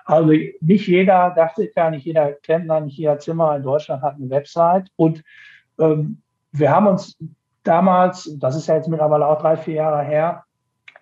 Also 0.06 0.34
nicht 0.62 0.88
jeder 0.88 1.32
dachte 1.32 1.70
ja, 1.76 1.90
nicht 1.90 2.06
jeder 2.06 2.34
Klempner, 2.34 2.80
nicht 2.80 2.98
jeder 2.98 3.18
Zimmer 3.20 3.56
in 3.56 3.64
Deutschland 3.64 4.04
hat 4.04 4.16
eine 4.16 4.30
Website. 4.30 4.90
Und 4.96 5.24
ähm, 5.80 6.22
wir 6.52 6.70
haben 6.72 6.88
uns 6.88 7.18
damals, 7.64 8.32
das 8.38 8.56
ist 8.56 8.68
ja 8.68 8.76
jetzt 8.76 8.88
mittlerweile 8.88 9.28
auch 9.28 9.42
drei, 9.42 9.58
vier 9.58 9.76
Jahre 9.76 10.04
her, 10.04 10.44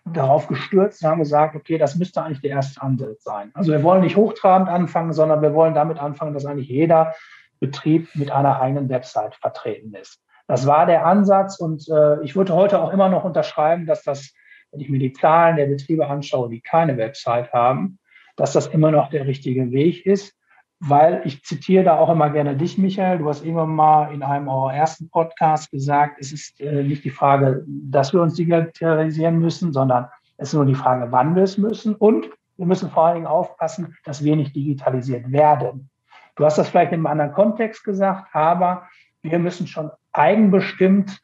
darauf 0.05 0.47
gestürzt 0.47 1.03
und 1.03 1.09
haben 1.09 1.19
gesagt, 1.19 1.55
okay, 1.55 1.77
das 1.77 1.95
müsste 1.95 2.21
eigentlich 2.21 2.41
der 2.41 2.51
erste 2.51 2.81
Ansatz 2.81 3.23
sein. 3.23 3.51
Also 3.53 3.71
wir 3.71 3.83
wollen 3.83 4.01
nicht 4.01 4.17
hochtrabend 4.17 4.69
anfangen, 4.69 5.13
sondern 5.13 5.41
wir 5.41 5.53
wollen 5.53 5.73
damit 5.73 5.99
anfangen, 5.99 6.33
dass 6.33 6.45
eigentlich 6.45 6.69
jeder 6.69 7.13
Betrieb 7.59 8.09
mit 8.15 8.31
einer 8.31 8.59
eigenen 8.59 8.89
Website 8.89 9.35
vertreten 9.35 9.93
ist. 9.93 10.22
Das 10.47 10.67
war 10.67 10.85
der 10.85 11.05
Ansatz 11.05 11.59
und 11.59 11.87
äh, 11.89 12.21
ich 12.21 12.35
würde 12.35 12.53
heute 12.53 12.81
auch 12.81 12.91
immer 12.91 13.09
noch 13.09 13.23
unterschreiben, 13.23 13.85
dass 13.85 14.03
das, 14.03 14.33
wenn 14.71 14.81
ich 14.81 14.89
mir 14.89 14.99
die 14.99 15.13
Zahlen 15.13 15.55
der 15.55 15.67
Betriebe 15.67 16.07
anschaue, 16.07 16.49
die 16.49 16.61
keine 16.61 16.97
Website 16.97 17.53
haben, 17.53 17.99
dass 18.35 18.53
das 18.53 18.67
immer 18.67 18.91
noch 18.91 19.09
der 19.09 19.25
richtige 19.25 19.71
Weg 19.71 20.05
ist, 20.05 20.35
weil 20.79 21.21
ich 21.23 21.43
zitiere 21.43 21.85
da 21.85 21.97
auch 21.97 22.09
immer 22.09 22.29
gerne 22.29 22.57
dich, 22.57 22.77
Michael. 22.77 23.19
Du 23.19 23.29
hast 23.29 23.45
irgendwann 23.45 23.73
mal 23.73 24.13
in 24.13 24.21
einem 24.21 24.49
eurer 24.49 24.73
ersten 24.73 25.09
Podcast 25.09 25.71
gesagt, 25.71 26.17
es 26.19 26.33
ist 26.33 26.59
äh, 26.59 26.83
nicht 26.83 27.05
die 27.05 27.09
Frage, 27.09 27.63
dass 27.67 28.11
wir 28.11 28.21
uns 28.21 28.35
digitalisieren 28.35 29.39
müssen, 29.39 29.71
sondern 29.71 30.07
es 30.37 30.49
ist 30.49 30.55
nur 30.55 30.65
die 30.65 30.75
Frage, 30.75 31.11
wann 31.11 31.35
wir 31.35 31.43
es 31.43 31.57
müssen 31.57 31.95
und 31.95 32.29
wir 32.57 32.65
müssen 32.65 32.89
vor 32.89 33.05
allen 33.05 33.15
Dingen 33.15 33.27
aufpassen, 33.27 33.95
dass 34.03 34.23
wir 34.23 34.35
nicht 34.35 34.55
digitalisiert 34.55 35.31
werden. 35.31 35.89
Du 36.35 36.45
hast 36.45 36.57
das 36.57 36.69
vielleicht 36.69 36.91
in 36.91 36.99
einem 36.99 37.07
anderen 37.07 37.31
Kontext 37.31 37.83
gesagt, 37.83 38.27
aber 38.33 38.87
wir 39.21 39.39
müssen 39.39 39.67
schon 39.67 39.89
eigenbestimmt 40.13 41.21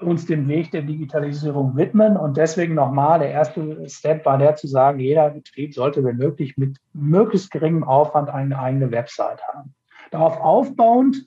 uns 0.00 0.26
dem 0.26 0.46
Weg 0.48 0.70
der 0.70 0.82
Digitalisierung 0.82 1.76
widmen. 1.76 2.16
Und 2.16 2.36
deswegen 2.36 2.74
nochmal, 2.74 3.18
der 3.18 3.30
erste 3.30 3.88
Step 3.88 4.24
war 4.24 4.38
der 4.38 4.56
zu 4.56 4.66
sagen, 4.66 5.00
jeder 5.00 5.30
Betrieb 5.30 5.74
sollte, 5.74 6.04
wenn 6.04 6.16
möglich, 6.16 6.56
mit 6.56 6.78
möglichst 6.92 7.50
geringem 7.50 7.84
Aufwand 7.84 8.30
eine 8.30 8.58
eigene 8.58 8.90
Website 8.90 9.42
haben. 9.48 9.74
Darauf 10.10 10.38
aufbauend 10.40 11.26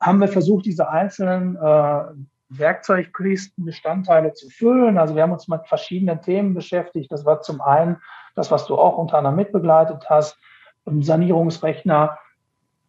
haben 0.00 0.20
wir 0.20 0.28
versucht, 0.28 0.66
diese 0.66 0.88
einzelnen 0.88 1.56
äh, 1.56 2.02
Werkzeugkisten, 2.48 3.64
zu 4.34 4.50
füllen. 4.50 4.98
Also 4.98 5.14
wir 5.14 5.22
haben 5.22 5.32
uns 5.32 5.48
mit 5.48 5.66
verschiedenen 5.66 6.20
Themen 6.20 6.54
beschäftigt. 6.54 7.10
Das 7.10 7.24
war 7.24 7.40
zum 7.40 7.60
einen 7.60 7.96
das, 8.34 8.50
was 8.50 8.66
du 8.66 8.76
auch 8.76 8.98
unter 8.98 9.18
anderem 9.18 9.36
mitbegleitet 9.36 10.08
hast, 10.08 10.38
Sanierungsrechner, 11.02 12.18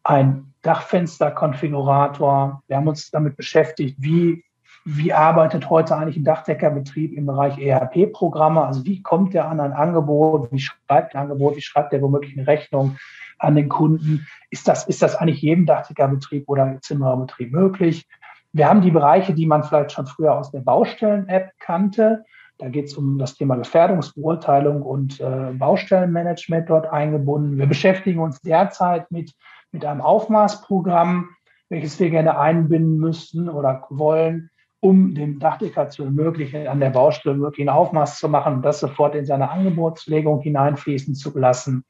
ein 0.03 0.53
Dachfensterkonfigurator. 0.67 2.61
Wir 2.67 2.75
haben 2.75 2.87
uns 2.89 3.09
damit 3.09 3.37
beschäftigt, 3.37 3.95
wie, 3.99 4.43
wie 4.83 5.13
arbeitet 5.13 5.69
heute 5.69 5.95
eigentlich 5.95 6.17
ein 6.17 6.25
Dachdeckerbetrieb 6.25 7.13
im 7.13 7.25
Bereich 7.25 7.57
ERP-Programme? 7.57 8.65
Also 8.65 8.83
wie 8.83 9.01
kommt 9.01 9.33
der 9.33 9.47
an 9.47 9.61
ein 9.61 9.71
Angebot? 9.71 10.51
Wie 10.51 10.59
schreibt 10.59 11.15
ein 11.15 11.21
Angebot? 11.21 11.55
Wie 11.55 11.61
schreibt 11.61 11.93
der 11.93 12.01
womöglich 12.01 12.37
eine 12.37 12.47
Rechnung 12.47 12.97
an 13.39 13.55
den 13.55 13.69
Kunden? 13.69 14.27
Ist 14.49 14.67
das, 14.67 14.85
ist 14.87 15.01
das 15.01 15.15
eigentlich 15.15 15.41
jedem 15.41 15.65
Dachdeckerbetrieb 15.65 16.49
oder 16.49 16.77
Zimmererbetrieb 16.81 17.53
möglich? 17.53 18.05
Wir 18.51 18.67
haben 18.67 18.81
die 18.81 18.91
Bereiche, 18.91 19.33
die 19.33 19.45
man 19.45 19.63
vielleicht 19.63 19.93
schon 19.93 20.05
früher 20.05 20.35
aus 20.35 20.51
der 20.51 20.59
Baustellen-App 20.59 21.51
kannte. 21.59 22.25
Da 22.57 22.67
geht 22.67 22.87
es 22.87 22.95
um 22.95 23.19
das 23.19 23.35
Thema 23.35 23.55
Gefährdungsbeurteilung 23.55 24.81
und 24.81 25.21
äh, 25.21 25.53
Baustellenmanagement 25.53 26.69
dort 26.69 26.91
eingebunden. 26.91 27.57
Wir 27.57 27.67
beschäftigen 27.67 28.19
uns 28.19 28.41
derzeit 28.41 29.09
mit 29.11 29.33
mit 29.71 29.85
einem 29.85 30.01
Aufmaßprogramm, 30.01 31.29
welches 31.69 31.99
wir 31.99 32.09
gerne 32.09 32.37
einbinden 32.37 32.97
müssten 32.97 33.49
oder 33.49 33.85
wollen, 33.89 34.49
um 34.79 35.15
dem 35.15 35.39
Dachdecker 35.39 35.89
zu 35.89 36.03
ermöglichen, 36.03 36.67
an 36.67 36.79
der 36.79 36.91
Baustelle 36.91 37.39
wirklich 37.39 37.67
ein 37.67 37.73
Aufmaß 37.73 38.19
zu 38.19 38.29
machen 38.29 38.55
und 38.55 38.61
das 38.61 38.79
sofort 38.79 39.15
in 39.15 39.25
seine 39.25 39.49
Angebotslegung 39.49 40.41
hineinfließen 40.41 41.15
zu 41.15 41.37
lassen. 41.37 41.83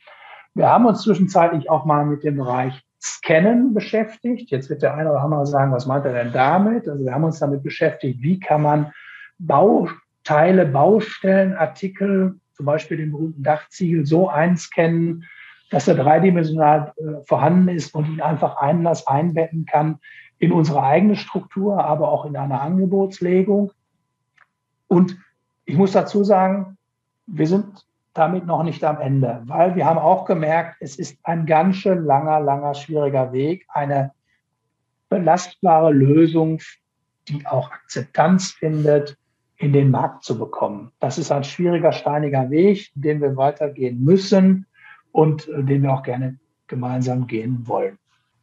Wir 0.53 0.69
haben 0.69 0.85
uns 0.85 1.03
zwischenzeitlich 1.03 1.69
auch 1.69 1.85
mal 1.85 2.05
mit 2.05 2.23
dem 2.23 2.37
Bereich 2.37 2.81
Scannen 2.99 3.73
beschäftigt. 3.73 4.49
Jetzt 4.49 4.69
wird 4.69 4.81
der 4.81 4.95
eine 4.95 5.11
oder 5.11 5.21
andere 5.21 5.45
sagen, 5.45 5.71
was 5.71 5.85
meint 5.85 6.05
er 6.05 6.13
denn 6.13 6.31
damit? 6.31 6.87
Also 6.87 7.05
wir 7.05 7.13
haben 7.13 7.25
uns 7.25 7.39
damit 7.39 7.61
beschäftigt, 7.61 8.21
wie 8.21 8.39
kann 8.39 8.63
man 8.63 8.91
Bauteile, 9.37 10.65
Baustellenartikel, 10.65 12.39
zum 12.53 12.65
Beispiel 12.65 12.97
den 12.97 13.11
berühmten 13.11 13.43
Dachziegel, 13.43 14.05
so 14.05 14.29
einscannen, 14.29 15.25
dass 15.69 15.87
er 15.87 15.95
dreidimensional 15.95 16.93
äh, 16.97 17.23
vorhanden 17.25 17.69
ist 17.69 17.93
und 17.93 18.07
ihn 18.07 18.21
einfach 18.21 18.57
Einlass 18.57 19.07
einbetten 19.07 19.65
kann 19.65 19.99
in 20.39 20.51
unsere 20.51 20.83
eigene 20.83 21.15
Struktur, 21.15 21.83
aber 21.83 22.11
auch 22.11 22.25
in 22.25 22.37
eine 22.37 22.61
Angebotslegung. 22.61 23.71
Und 24.87 25.17
ich 25.65 25.75
muss 25.75 25.91
dazu 25.91 26.23
sagen, 26.23 26.77
wir 27.25 27.47
sind 27.47 27.65
damit 28.13 28.45
noch 28.45 28.63
nicht 28.63 28.83
am 28.83 28.99
Ende, 28.99 29.43
weil 29.45 29.75
wir 29.75 29.85
haben 29.85 29.99
auch 29.99 30.25
gemerkt, 30.25 30.77
es 30.79 30.97
ist 30.97 31.19
ein 31.23 31.45
ganz 31.45 31.77
schön 31.77 32.03
langer, 32.05 32.39
langer, 32.39 32.73
schwieriger 32.73 33.31
Weg, 33.31 33.65
eine 33.69 34.11
belastbare 35.09 35.91
Lösung, 35.91 36.59
die 37.27 37.45
auch 37.45 37.71
Akzeptanz 37.71 38.51
findet, 38.51 39.17
in 39.57 39.73
den 39.73 39.91
Markt 39.91 40.23
zu 40.23 40.37
bekommen. 40.37 40.91
Das 40.99 41.17
ist 41.17 41.31
ein 41.31 41.43
schwieriger, 41.43 41.91
steiniger 41.91 42.49
Weg, 42.49 42.91
den 42.95 43.21
wir 43.21 43.35
weitergehen 43.35 44.03
müssen 44.03 44.66
und 45.17 45.49
äh, 45.49 45.63
den 45.63 45.81
wir 45.81 45.93
auch 45.93 46.03
gerne 46.03 46.37
gemeinsam 46.67 47.25
gehen 47.25 47.67
wollen. 47.67 47.97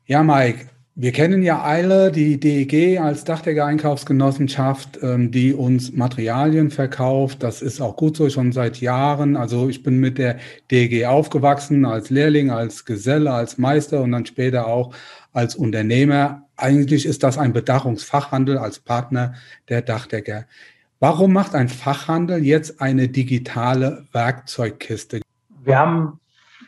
Ja, 0.06 0.24
Mike, 0.24 0.66
wir 0.96 1.12
kennen 1.12 1.42
ja 1.42 1.62
alle 1.62 2.10
die 2.10 2.40
DEG 2.40 2.98
als 2.98 3.22
Dachdecker-Einkaufsgenossenschaft, 3.22 4.98
ähm, 5.00 5.30
die 5.30 5.54
uns 5.54 5.92
Materialien 5.92 6.72
verkauft. 6.72 7.44
Das 7.44 7.62
ist 7.62 7.80
auch 7.80 7.94
gut 7.96 8.16
so, 8.16 8.28
schon 8.28 8.50
seit 8.50 8.80
Jahren. 8.80 9.36
Also 9.36 9.68
ich 9.68 9.84
bin 9.84 10.00
mit 10.00 10.18
der 10.18 10.38
DEG 10.72 11.06
aufgewachsen, 11.06 11.84
als 11.84 12.10
Lehrling, 12.10 12.50
als 12.50 12.84
Geselle, 12.84 13.32
als 13.32 13.56
Meister 13.56 14.02
und 14.02 14.10
dann 14.10 14.26
später 14.26 14.66
auch 14.66 14.92
als 15.32 15.54
Unternehmer. 15.54 16.48
Eigentlich 16.56 17.06
ist 17.06 17.22
das 17.22 17.38
ein 17.38 17.52
Bedachungsfachhandel 17.52 18.58
als 18.58 18.80
Partner 18.80 19.34
der 19.68 19.82
Dachdecker. 19.82 20.46
Warum 20.98 21.32
macht 21.32 21.54
ein 21.54 21.68
Fachhandel 21.68 22.44
jetzt 22.44 22.80
eine 22.80 23.08
digitale 23.08 24.06
Werkzeugkiste? 24.12 25.20
Wir 25.62 25.78
haben 25.78 26.18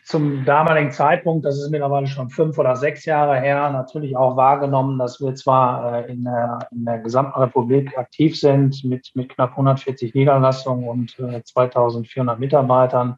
zum 0.06 0.44
damaligen 0.44 0.92
Zeitpunkt, 0.92 1.44
das 1.44 1.60
ist 1.60 1.70
mittlerweile 1.70 2.06
schon 2.06 2.30
fünf 2.30 2.56
oder 2.58 2.76
sechs 2.76 3.04
Jahre 3.06 3.40
her, 3.40 3.70
natürlich 3.70 4.16
auch 4.16 4.36
wahrgenommen, 4.36 5.00
dass 5.00 5.20
wir 5.20 5.34
zwar 5.34 6.06
äh, 6.06 6.12
in, 6.12 6.22
der, 6.22 6.60
in 6.70 6.84
der 6.84 7.00
gesamten 7.00 7.40
Republik 7.40 7.98
aktiv 7.98 8.38
sind 8.38 8.84
mit, 8.84 9.10
mit 9.14 9.30
knapp 9.30 9.50
140 9.50 10.14
Niederlassungen 10.14 10.88
und 10.88 11.16
2400 11.44 12.36
äh, 12.36 12.40
Mitarbeitern, 12.40 13.16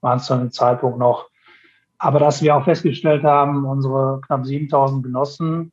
waren 0.00 0.18
es 0.18 0.26
zu 0.26 0.34
einem 0.34 0.52
Zeitpunkt 0.52 1.00
noch. 1.00 1.28
Aber 1.98 2.20
dass 2.20 2.40
wir 2.40 2.54
auch 2.54 2.62
festgestellt 2.62 3.24
haben, 3.24 3.64
unsere 3.66 4.20
knapp 4.24 4.46
7000 4.46 5.02
Genossen, 5.02 5.72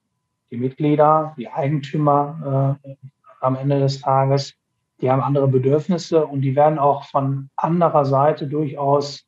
die 0.49 0.57
Mitglieder, 0.57 1.35
die 1.37 1.47
Eigentümer 1.47 2.79
äh, 2.83 2.95
am 3.39 3.55
Ende 3.55 3.79
des 3.81 4.01
Tages. 4.01 4.55
Die 4.99 5.11
haben 5.11 5.21
andere 5.21 5.47
Bedürfnisse 5.47 6.25
und 6.25 6.41
die 6.41 6.55
werden 6.55 6.79
auch 6.79 7.03
von 7.03 7.49
anderer 7.55 8.05
Seite 8.05 8.47
durchaus, 8.47 9.24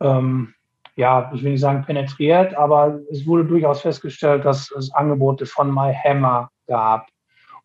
ähm, 0.00 0.54
ja, 0.96 1.30
ich 1.34 1.42
will 1.42 1.52
nicht 1.52 1.60
sagen 1.60 1.84
penetriert, 1.84 2.54
aber 2.54 3.00
es 3.10 3.26
wurde 3.26 3.44
durchaus 3.44 3.80
festgestellt, 3.80 4.44
dass 4.44 4.70
es 4.70 4.92
Angebote 4.94 5.46
von 5.46 5.72
MyHammer 5.72 6.50
gab 6.66 7.08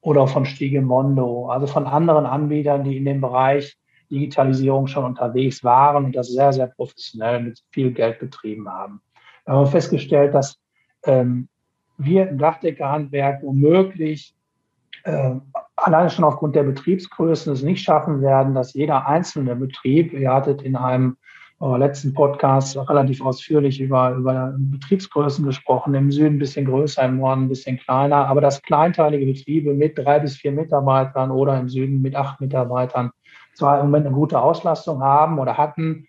oder 0.02 0.28
von 0.28 0.46
Stigemondo, 0.46 1.50
also 1.50 1.68
von 1.68 1.86
anderen 1.86 2.26
Anbietern, 2.26 2.84
die 2.84 2.98
in 2.98 3.06
dem 3.06 3.22
Bereich 3.22 3.78
Digitalisierung 4.10 4.88
schon 4.88 5.06
unterwegs 5.06 5.64
waren 5.64 6.06
und 6.06 6.16
das 6.16 6.30
sehr, 6.30 6.52
sehr 6.54 6.68
professionell 6.68 7.44
mit 7.44 7.60
viel 7.72 7.92
Geld 7.92 8.20
betrieben 8.20 8.68
haben. 8.68 9.02
Wir 9.46 9.54
haben 9.54 9.68
festgestellt, 9.68 10.34
dass 10.34 10.58
ähm, 11.04 11.48
wir 11.98 12.30
im 12.30 12.38
Dachdeckerhandwerk 12.38 13.44
womöglich 13.44 14.34
äh, 15.04 15.36
alleine 15.76 16.10
schon 16.10 16.26
aufgrund 16.26 16.56
der 16.56 16.64
Betriebsgrößen 16.64 17.54
es 17.54 17.62
nicht 17.62 17.84
schaffen 17.84 18.22
werden, 18.22 18.56
dass 18.56 18.74
jeder 18.74 19.06
einzelne 19.06 19.56
Betrieb, 19.56 20.14
ihr 20.14 20.34
hattet 20.34 20.62
in 20.62 20.76
einem 20.76 21.18
letzten 21.60 22.14
Podcast 22.14 22.78
relativ 22.78 23.22
ausführlich 23.22 23.82
über, 23.82 24.12
über 24.12 24.54
Betriebsgrößen 24.58 25.46
gesprochen, 25.46 25.94
im 25.94 26.12
Süden 26.12 26.36
ein 26.36 26.40
bisschen 26.40 26.66
größer, 26.66 27.04
im 27.04 27.18
Norden 27.18 27.44
ein 27.44 27.50
bisschen 27.50 27.78
kleiner, 27.78 28.28
aber 28.28 28.40
dass 28.40 28.62
kleinteilige 28.62 29.26
Betriebe 29.26 29.74
mit 29.74 29.98
drei 29.98 30.20
bis 30.20 30.38
vier 30.38 30.54
Mitarbeitern 30.54 31.32
oder 31.32 31.60
im 31.60 31.68
Süden 31.68 32.02
mit 32.02 32.16
acht 32.16 32.40
Mitarbeitern 32.40 33.12
zwar 33.54 33.80
im 33.80 33.88
Moment 33.88 34.06
eine 34.06 34.16
gute 34.16 34.40
Auslastung 34.40 35.04
haben 35.04 35.38
oder 35.38 35.58
hatten, 35.58 36.08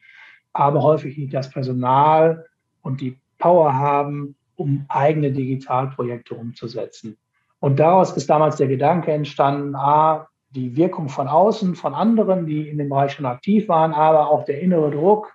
aber 0.52 0.83
häufig 0.83 1.19
nicht 1.19 1.35
das 1.35 1.50
Personal 1.50 2.47
und 2.83 3.00
die 3.00 3.19
Power 3.38 3.75
haben, 3.75 4.37
um 4.54 4.85
eigene 4.88 5.33
Digitalprojekte 5.33 6.35
umzusetzen. 6.35 7.16
Und 7.59 7.80
daraus 7.80 8.16
ist 8.16 8.30
damals 8.30 8.57
der 8.57 8.69
Gedanke 8.69 9.12
entstanden, 9.12 9.75
a, 9.75 10.28
die 10.50 10.76
Wirkung 10.76 11.09
von 11.09 11.28
außen, 11.28 11.75
von 11.75 11.95
anderen, 11.95 12.47
die 12.47 12.69
in 12.69 12.78
dem 12.78 12.88
Bereich 12.88 13.12
schon 13.12 13.26
aktiv 13.26 13.69
waren, 13.69 13.92
aber 13.92 14.30
auch 14.30 14.45
der 14.45 14.61
innere 14.61 14.90
Druck, 14.90 15.33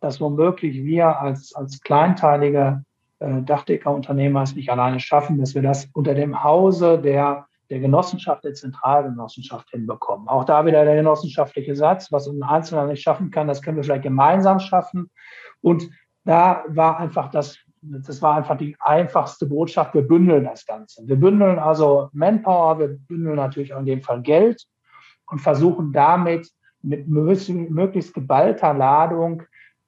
dass 0.00 0.20
womöglich 0.20 0.84
wir 0.84 1.20
als, 1.20 1.54
als 1.54 1.80
kleinteilige 1.80 2.84
äh, 3.18 3.42
Dachdeckerunternehmer 3.42 4.42
es 4.42 4.54
nicht 4.54 4.70
alleine 4.70 5.00
schaffen, 5.00 5.38
dass 5.38 5.54
wir 5.54 5.62
das 5.62 5.88
unter 5.94 6.14
dem 6.14 6.42
Hause 6.44 6.98
der, 6.98 7.46
der 7.70 7.80
Genossenschaft, 7.80 8.44
der 8.44 8.54
Zentralgenossenschaft 8.54 9.70
hinbekommen. 9.70 10.28
Auch 10.28 10.44
da 10.44 10.66
wieder 10.66 10.84
der 10.84 10.96
genossenschaftliche 10.96 11.74
Satz, 11.74 12.12
was 12.12 12.26
ein 12.26 12.42
Einzelner 12.42 12.86
nicht 12.86 13.02
schaffen 13.02 13.30
kann, 13.30 13.48
das 13.48 13.62
können 13.62 13.76
wir 13.76 13.84
vielleicht 13.84 14.02
gemeinsam 14.02 14.60
schaffen. 14.60 15.10
Und 15.60 15.88
da 16.24 16.64
war 16.68 16.98
einfach 16.98 17.30
das 17.30 17.58
das 17.88 18.22
war 18.22 18.36
einfach 18.36 18.56
die 18.56 18.76
einfachste 18.80 19.46
Botschaft. 19.46 19.94
Wir 19.94 20.02
bündeln 20.02 20.44
das 20.44 20.66
Ganze. 20.66 21.06
Wir 21.06 21.16
bündeln 21.16 21.58
also 21.58 22.08
Manpower, 22.12 22.78
wir 22.78 22.88
bündeln 22.88 23.36
natürlich 23.36 23.74
auch 23.74 23.80
in 23.80 23.86
dem 23.86 24.02
Fall 24.02 24.22
Geld 24.22 24.66
und 25.30 25.40
versuchen 25.40 25.92
damit 25.92 26.50
mit 26.82 27.08
möglichst 27.08 28.14
geballter 28.14 28.74
Ladung 28.74 29.42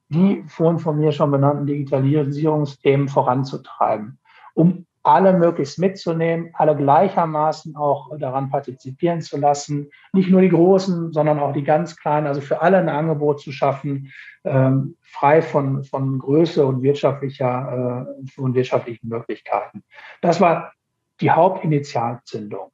die 0.09 0.45
vorhin 0.47 0.79
von 0.79 0.99
mir 0.99 1.13
schon 1.13 1.31
benannten 1.31 1.67
Digitalisierungsthemen 1.67 3.09
voranzutreiben, 3.09 4.19
um 4.55 4.87
alle 5.03 5.33
möglichst 5.33 5.79
mitzunehmen, 5.79 6.51
alle 6.53 6.77
gleichermaßen 6.77 7.77
auch 7.77 8.11
daran 8.19 8.51
partizipieren 8.51 9.23
zu 9.23 9.39
lassen. 9.39 9.91
Nicht 10.13 10.29
nur 10.29 10.43
die 10.43 10.51
Großen, 10.51 11.13
sondern 11.13 11.39
auch 11.39 11.53
die 11.53 11.65
ganz 11.65 11.97
Kleinen, 11.97 12.27
also 12.27 12.41
für 12.41 12.61
alle 12.61 12.77
ein 12.77 12.91
Angebot 12.91 13.41
zu 13.41 13.51
schaffen, 13.53 14.13
ähm, 14.45 14.97
frei 15.01 15.41
von, 15.41 15.85
von 15.85 16.19
Größe 16.19 16.67
und 16.67 16.83
wirtschaftlicher 16.83 18.07
äh, 18.37 18.41
und 18.41 18.55
wirtschaftlichen 18.55 19.09
Möglichkeiten. 19.09 19.83
Das 20.21 20.41
war 20.41 20.73
die 21.21 21.31
Hauptinitialzündung. 21.31 22.71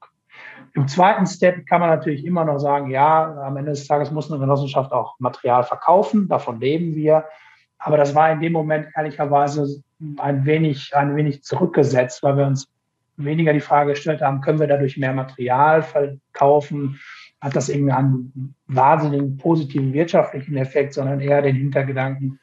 Im 0.75 0.88
zweiten 0.88 1.26
Step 1.26 1.66
kann 1.66 1.81
man 1.81 1.90
natürlich 1.90 2.25
immer 2.25 2.45
noch 2.45 2.59
sagen, 2.59 2.90
ja, 2.90 3.33
am 3.43 3.57
Ende 3.57 3.71
des 3.71 3.87
Tages 3.87 4.11
muss 4.11 4.31
eine 4.31 4.40
Genossenschaft 4.40 4.93
auch 4.93 5.14
Material 5.21 5.62
verkaufen, 5.62 6.28
davon 6.28 6.61
leben 6.61 6.97
wir. 6.97 7.25
Aber 7.78 7.97
das 7.97 8.14
war 8.14 8.33
in 8.33 8.40
dem 8.40 8.52
Moment 8.52 8.88
ehrlicherweise 8.97 9.83
ein 10.19 10.45
wenig, 10.47 10.95
ein 10.97 11.14
wenig 11.14 11.45
zurückgesetzt, 11.45 12.23
weil 12.25 12.37
wir 12.37 12.47
uns 12.47 12.69
weniger 13.16 13.52
die 13.52 13.61
Frage 13.61 13.90
gestellt 13.90 14.21
haben, 14.21 14.40
können 14.40 14.59
wir 14.59 14.66
dadurch 14.66 14.97
mehr 14.97 15.12
Material 15.12 15.83
verkaufen? 15.83 16.99
Hat 17.40 17.54
das 17.54 17.69
irgendwie 17.69 17.93
einen 17.93 18.56
wahnsinnigen 18.67 19.37
positiven 19.37 19.93
wirtschaftlichen 19.93 20.56
Effekt, 20.56 20.95
sondern 20.95 21.21
eher 21.21 21.43
den 21.43 21.54
Hintergedanken, 21.54 22.41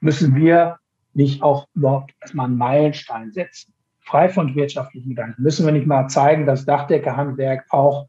müssen 0.00 0.34
wir 0.34 0.78
nicht 1.12 1.42
auch 1.42 1.68
überhaupt 1.74 2.14
erstmal 2.20 2.46
einen 2.46 2.56
Meilenstein 2.56 3.30
setzen? 3.30 3.74
Frei 4.02 4.28
von 4.28 4.54
wirtschaftlichen 4.54 5.10
Gedanken. 5.10 5.42
Müssen 5.42 5.66
wir 5.66 5.72
nicht 5.72 5.86
mal 5.86 6.08
zeigen, 6.08 6.46
dass 6.46 6.64
Dachdeckerhandwerk 6.64 7.66
auch 7.70 8.06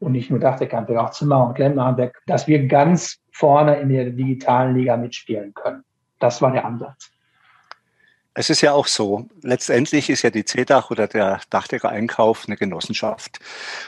und 0.00 0.12
nicht 0.12 0.30
nur 0.30 0.38
Dachdeckerhandwerk, 0.38 1.00
auch 1.00 1.10
Zimmer- 1.10 1.48
und 1.48 1.54
Klemmnerhandwerk, 1.54 2.20
dass 2.26 2.46
wir 2.46 2.66
ganz 2.66 3.18
vorne 3.32 3.76
in 3.76 3.88
der 3.88 4.10
digitalen 4.10 4.76
Liga 4.76 4.96
mitspielen 4.96 5.54
können. 5.54 5.84
Das 6.18 6.42
war 6.42 6.52
der 6.52 6.64
Ansatz. 6.64 7.10
Es 8.38 8.50
ist 8.50 8.60
ja 8.60 8.72
auch 8.72 8.86
so, 8.86 9.28
letztendlich 9.42 10.08
ist 10.10 10.22
ja 10.22 10.30
die 10.30 10.44
CDAC 10.44 10.92
oder 10.92 11.08
der 11.08 11.40
Dachdecker-Einkauf 11.50 12.44
eine 12.46 12.56
Genossenschaft. 12.56 13.40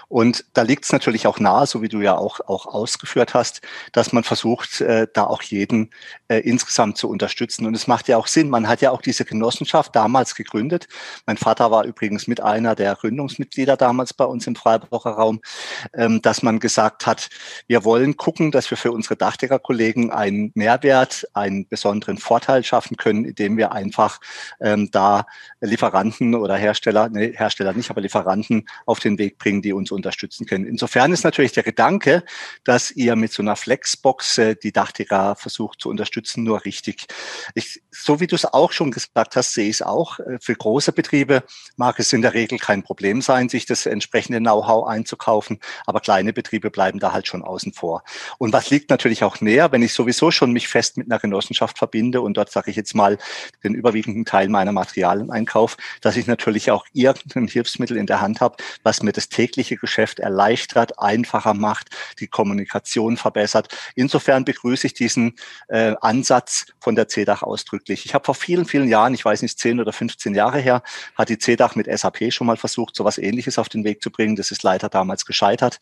Und 0.09 0.45
da 0.55 0.63
liegt 0.63 0.85
es 0.87 0.91
natürlich 0.91 1.29
auch 1.29 1.39
nahe, 1.39 1.69
so 1.69 1.83
wie 1.83 1.89
du 1.89 2.01
ja 2.01 2.17
auch, 2.17 2.41
auch 2.49 2.67
ausgeführt 2.67 3.33
hast, 3.33 3.61
dass 3.93 4.13
man 4.13 4.25
versucht, 4.25 4.81
äh, 4.81 5.07
da 5.15 5.23
auch 5.23 5.43
jeden 5.43 5.91
äh, 6.27 6.39
insgesamt 6.39 6.99
zu 6.99 7.09
unterstützen. 7.09 7.65
Und 7.65 7.77
es 7.77 7.87
macht 7.87 8.09
ja 8.09 8.17
auch 8.17 8.27
Sinn. 8.27 8.51
Man 8.51 8.67
hat 8.67 8.81
ja 8.81 8.91
auch 8.91 9.03
diese 9.03 9.25
Genossenschaft 9.25 9.95
damals 9.95 10.35
gegründet. 10.35 10.89
Mein 11.27 11.37
Vater 11.37 11.71
war 11.71 11.85
übrigens 11.85 12.27
mit 12.27 12.41
einer 12.41 12.75
der 12.75 12.97
Gründungsmitglieder 12.97 13.77
damals 13.77 14.13
bei 14.13 14.25
uns 14.25 14.49
im 14.49 14.57
Freiburger 14.57 15.11
Raum, 15.11 15.43
ähm, 15.95 16.23
dass 16.23 16.43
man 16.43 16.59
gesagt 16.59 17.07
hat, 17.07 17.29
wir 17.69 17.85
wollen 17.85 18.17
gucken, 18.17 18.51
dass 18.51 18.69
wir 18.69 18.77
für 18.77 18.91
unsere 18.91 19.15
Dachdeckerkollegen 19.15 20.11
einen 20.11 20.51
Mehrwert, 20.57 21.29
einen 21.35 21.69
besonderen 21.69 22.19
Vorteil 22.19 22.65
schaffen 22.65 22.97
können, 22.97 23.25
indem 23.25 23.57
wir 23.57 23.71
einfach 23.71 24.19
ähm, 24.61 24.91
da 24.91 25.27
Lieferanten 25.61 26.35
oder 26.35 26.57
Hersteller, 26.57 27.09
nee, 27.09 27.33
Hersteller 27.37 27.73
nicht, 27.73 27.91
aber 27.91 28.01
Lieferanten 28.01 28.67
auf 28.87 29.01
den 29.01 29.19
Weg 29.19 29.39
bringen, 29.39 29.63
die 29.63 29.73
uns 29.73 29.91
unterstützen 29.91 30.47
können. 30.47 30.65
Insofern 30.65 31.13
ist 31.13 31.25
natürlich 31.25 31.53
der 31.53 31.63
Gedanke, 31.63 32.25
dass 32.65 32.91
ihr 32.91 33.17
mit 33.17 33.33
so 33.33 33.43
einer 33.43 33.57
Flexbox 33.57 34.39
äh, 34.39 34.57
die 34.57 34.73
Dachdecker 34.73 35.37
versucht 35.37 35.81
zu 35.81 35.89
unterstützen, 35.89 36.45
nur 36.45 36.65
richtig. 36.65 37.07
Ich, 37.55 37.83
so 37.91 38.21
wie 38.21 38.27
du 38.27 38.35
es 38.35 38.45
auch 38.45 38.73
schon 38.73 38.91
gesagt 38.91 39.37
hast, 39.37 39.55
sehe 39.55 39.69
ich 39.69 39.77
es 39.77 39.83
auch. 39.83 40.19
Äh, 40.21 40.39
für 40.41 40.55
große 40.55 40.93
Betriebe 40.93 41.43
mag 41.77 41.99
es 41.99 42.13
in 42.13 42.23
der 42.23 42.35
Regel 42.35 42.59
kein 42.59 42.83
Problem 42.83 43.23
sein, 43.23 43.49
sich 43.49 43.67
das 43.67 43.87
entsprechende 43.87 44.39
Know-how 44.39 44.87
einzukaufen, 44.87 45.59
aber 45.87 46.01
kleine 46.01 46.33
Betriebe 46.33 46.71
bleiben 46.71 46.99
da 46.99 47.13
halt 47.13 47.27
schon 47.27 47.43
außen 47.43 47.73
vor. 47.73 48.03
Und 48.39 48.53
was 48.53 48.71
liegt 48.71 48.91
natürlich 48.91 49.25
auch 49.25 49.41
näher, 49.41 49.73
wenn 49.73 49.83
ich 49.83 49.93
sowieso 49.93 50.31
schon 50.31 50.53
mich 50.53 50.69
fest 50.69 50.97
mit 50.97 51.11
einer 51.11 51.19
Genossenschaft 51.19 51.79
verbinde 51.79 52.21
und 52.21 52.37
dort 52.37 52.51
sage 52.51 52.71
ich 52.71 52.77
jetzt 52.77 52.95
mal 52.95 53.19
den 53.63 53.75
überwiegenden 53.75 54.25
Teil 54.31 54.49
meiner 54.49 54.71
Materialien 54.71 55.33
einkaufe, 55.33 55.77
dass 56.03 56.17
ich 56.17 56.29
natürlich 56.29 56.71
auch 56.71 56.87
irgendein 56.93 57.49
Hilfsmittel 57.49 57.97
in 57.97 58.07
der 58.07 58.21
Hand 58.21 58.41
habe, 58.41 58.57
was 58.85 59.03
mir 59.03 59.11
das 59.11 59.29
tägliche 59.29 59.77
Geschäft 59.77 60.21
erleichtert, 60.21 61.01
einfacher 61.01 61.53
macht, 61.53 61.89
die 62.21 62.29
Kommunikation 62.29 63.17
verbessert. 63.17 63.77
Insofern 63.97 64.45
begrüße 64.45 64.87
ich 64.87 64.95
diesen 64.95 65.35
äh, 65.67 65.95
Ansatz 66.01 66.67
von 66.79 66.95
der 66.95 67.09
CEDAC 67.09 67.43
ausdrücklich. 67.43 68.07
Ich 68.07 68.15
habe 68.15 68.25
vor 68.25 68.37
vielen, 68.37 68.67
vielen 68.67 68.89
Jahren, 68.89 69.15
ich 69.15 69.25
weiß 69.25 69.43
nicht, 69.43 69.59
10 69.59 69.81
oder 69.81 69.93
15 69.93 70.37
Jahre 70.37 70.61
her, 70.61 70.85
hat 71.17 71.29
die 71.29 71.39
CEDAC 71.39 71.75
mit 71.75 71.87
SAP 71.91 72.33
schon 72.33 72.47
mal 72.47 72.57
versucht, 72.57 72.95
so 72.95 73.03
etwas 73.03 73.19
Ähnliches 73.19 73.59
auf 73.59 73.69
den 73.69 73.83
Weg 73.83 74.01
zu 74.01 74.13
bringen. 74.13 74.37
Das 74.37 74.53
ist 74.53 74.63
leider 74.63 74.89
damals 74.89 75.27
gescheitert. 75.27 75.81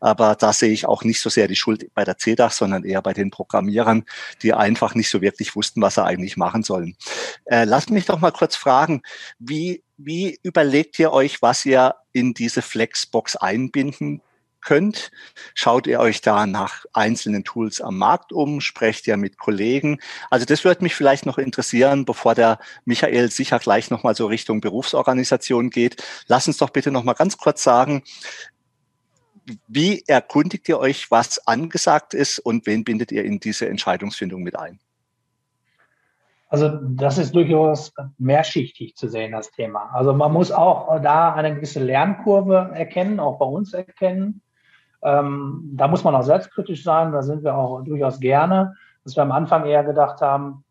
Aber 0.00 0.36
da 0.36 0.54
sehe 0.54 0.72
ich 0.72 0.86
auch 0.86 1.04
nicht 1.04 1.20
so 1.20 1.28
sehr 1.28 1.48
die 1.48 1.56
Schuld 1.56 1.92
bei 1.92 2.04
der 2.04 2.16
CEDAC, 2.16 2.52
sondern 2.52 2.84
eher 2.84 3.02
bei 3.02 3.12
den 3.12 3.30
Programmierern, 3.30 4.04
die 4.42 4.54
einfach 4.54 4.94
nicht 4.94 5.10
so 5.10 5.20
wirklich 5.20 5.54
wussten, 5.54 5.82
was 5.82 5.96
sie 5.96 6.04
eigentlich 6.04 6.38
machen 6.38 6.62
sollen. 6.62 6.96
Äh, 7.44 7.64
lass 7.80 7.88
mich 7.88 8.04
doch 8.04 8.20
mal 8.20 8.30
kurz 8.30 8.56
fragen, 8.56 9.00
wie, 9.38 9.82
wie 9.96 10.38
überlegt 10.42 10.98
ihr 10.98 11.12
euch, 11.12 11.40
was 11.40 11.64
ihr 11.64 11.94
in 12.12 12.34
diese 12.34 12.60
Flexbox 12.60 13.36
einbinden 13.36 14.20
könnt? 14.60 15.10
Schaut 15.54 15.86
ihr 15.86 15.98
euch 15.98 16.20
da 16.20 16.46
nach 16.46 16.84
einzelnen 16.92 17.42
Tools 17.42 17.80
am 17.80 17.96
Markt 17.96 18.34
um? 18.34 18.60
Sprecht 18.60 19.06
ihr 19.06 19.16
mit 19.16 19.38
Kollegen? 19.38 19.98
Also 20.28 20.44
das 20.44 20.62
würde 20.62 20.82
mich 20.84 20.94
vielleicht 20.94 21.24
noch 21.24 21.38
interessieren, 21.38 22.04
bevor 22.04 22.34
der 22.34 22.58
Michael 22.84 23.30
sicher 23.30 23.58
gleich 23.58 23.90
nochmal 23.90 24.14
so 24.14 24.26
Richtung 24.26 24.60
Berufsorganisation 24.60 25.70
geht. 25.70 26.04
Lass 26.26 26.48
uns 26.48 26.58
doch 26.58 26.68
bitte 26.68 26.90
nochmal 26.90 27.14
ganz 27.14 27.38
kurz 27.38 27.62
sagen, 27.62 28.02
wie 29.68 30.04
erkundigt 30.06 30.68
ihr 30.68 30.78
euch, 30.78 31.10
was 31.10 31.46
angesagt 31.46 32.12
ist 32.12 32.40
und 32.40 32.66
wen 32.66 32.84
bindet 32.84 33.10
ihr 33.10 33.24
in 33.24 33.40
diese 33.40 33.70
Entscheidungsfindung 33.70 34.42
mit 34.42 34.58
ein? 34.58 34.80
Also 36.50 36.68
das 36.82 37.16
ist 37.16 37.32
durchaus 37.32 37.94
mehrschichtig 38.18 38.96
zu 38.96 39.08
sehen, 39.08 39.32
das 39.32 39.52
Thema. 39.52 39.90
Also 39.92 40.12
man 40.12 40.32
muss 40.32 40.50
auch 40.50 41.00
da 41.00 41.32
eine 41.32 41.54
gewisse 41.54 41.78
Lernkurve 41.78 42.72
erkennen, 42.74 43.20
auch 43.20 43.38
bei 43.38 43.46
uns 43.46 43.72
erkennen. 43.72 44.42
Ähm, 45.02 45.70
da 45.74 45.86
muss 45.86 46.02
man 46.02 46.16
auch 46.16 46.24
selbstkritisch 46.24 46.82
sein, 46.82 47.12
da 47.12 47.22
sind 47.22 47.44
wir 47.44 47.54
auch 47.54 47.82
durchaus 47.82 48.18
gerne, 48.18 48.74
dass 49.04 49.16
wir 49.16 49.22
am 49.22 49.30
Anfang 49.30 49.64
eher 49.64 49.84
gedacht 49.84 50.20
haben, 50.20 50.64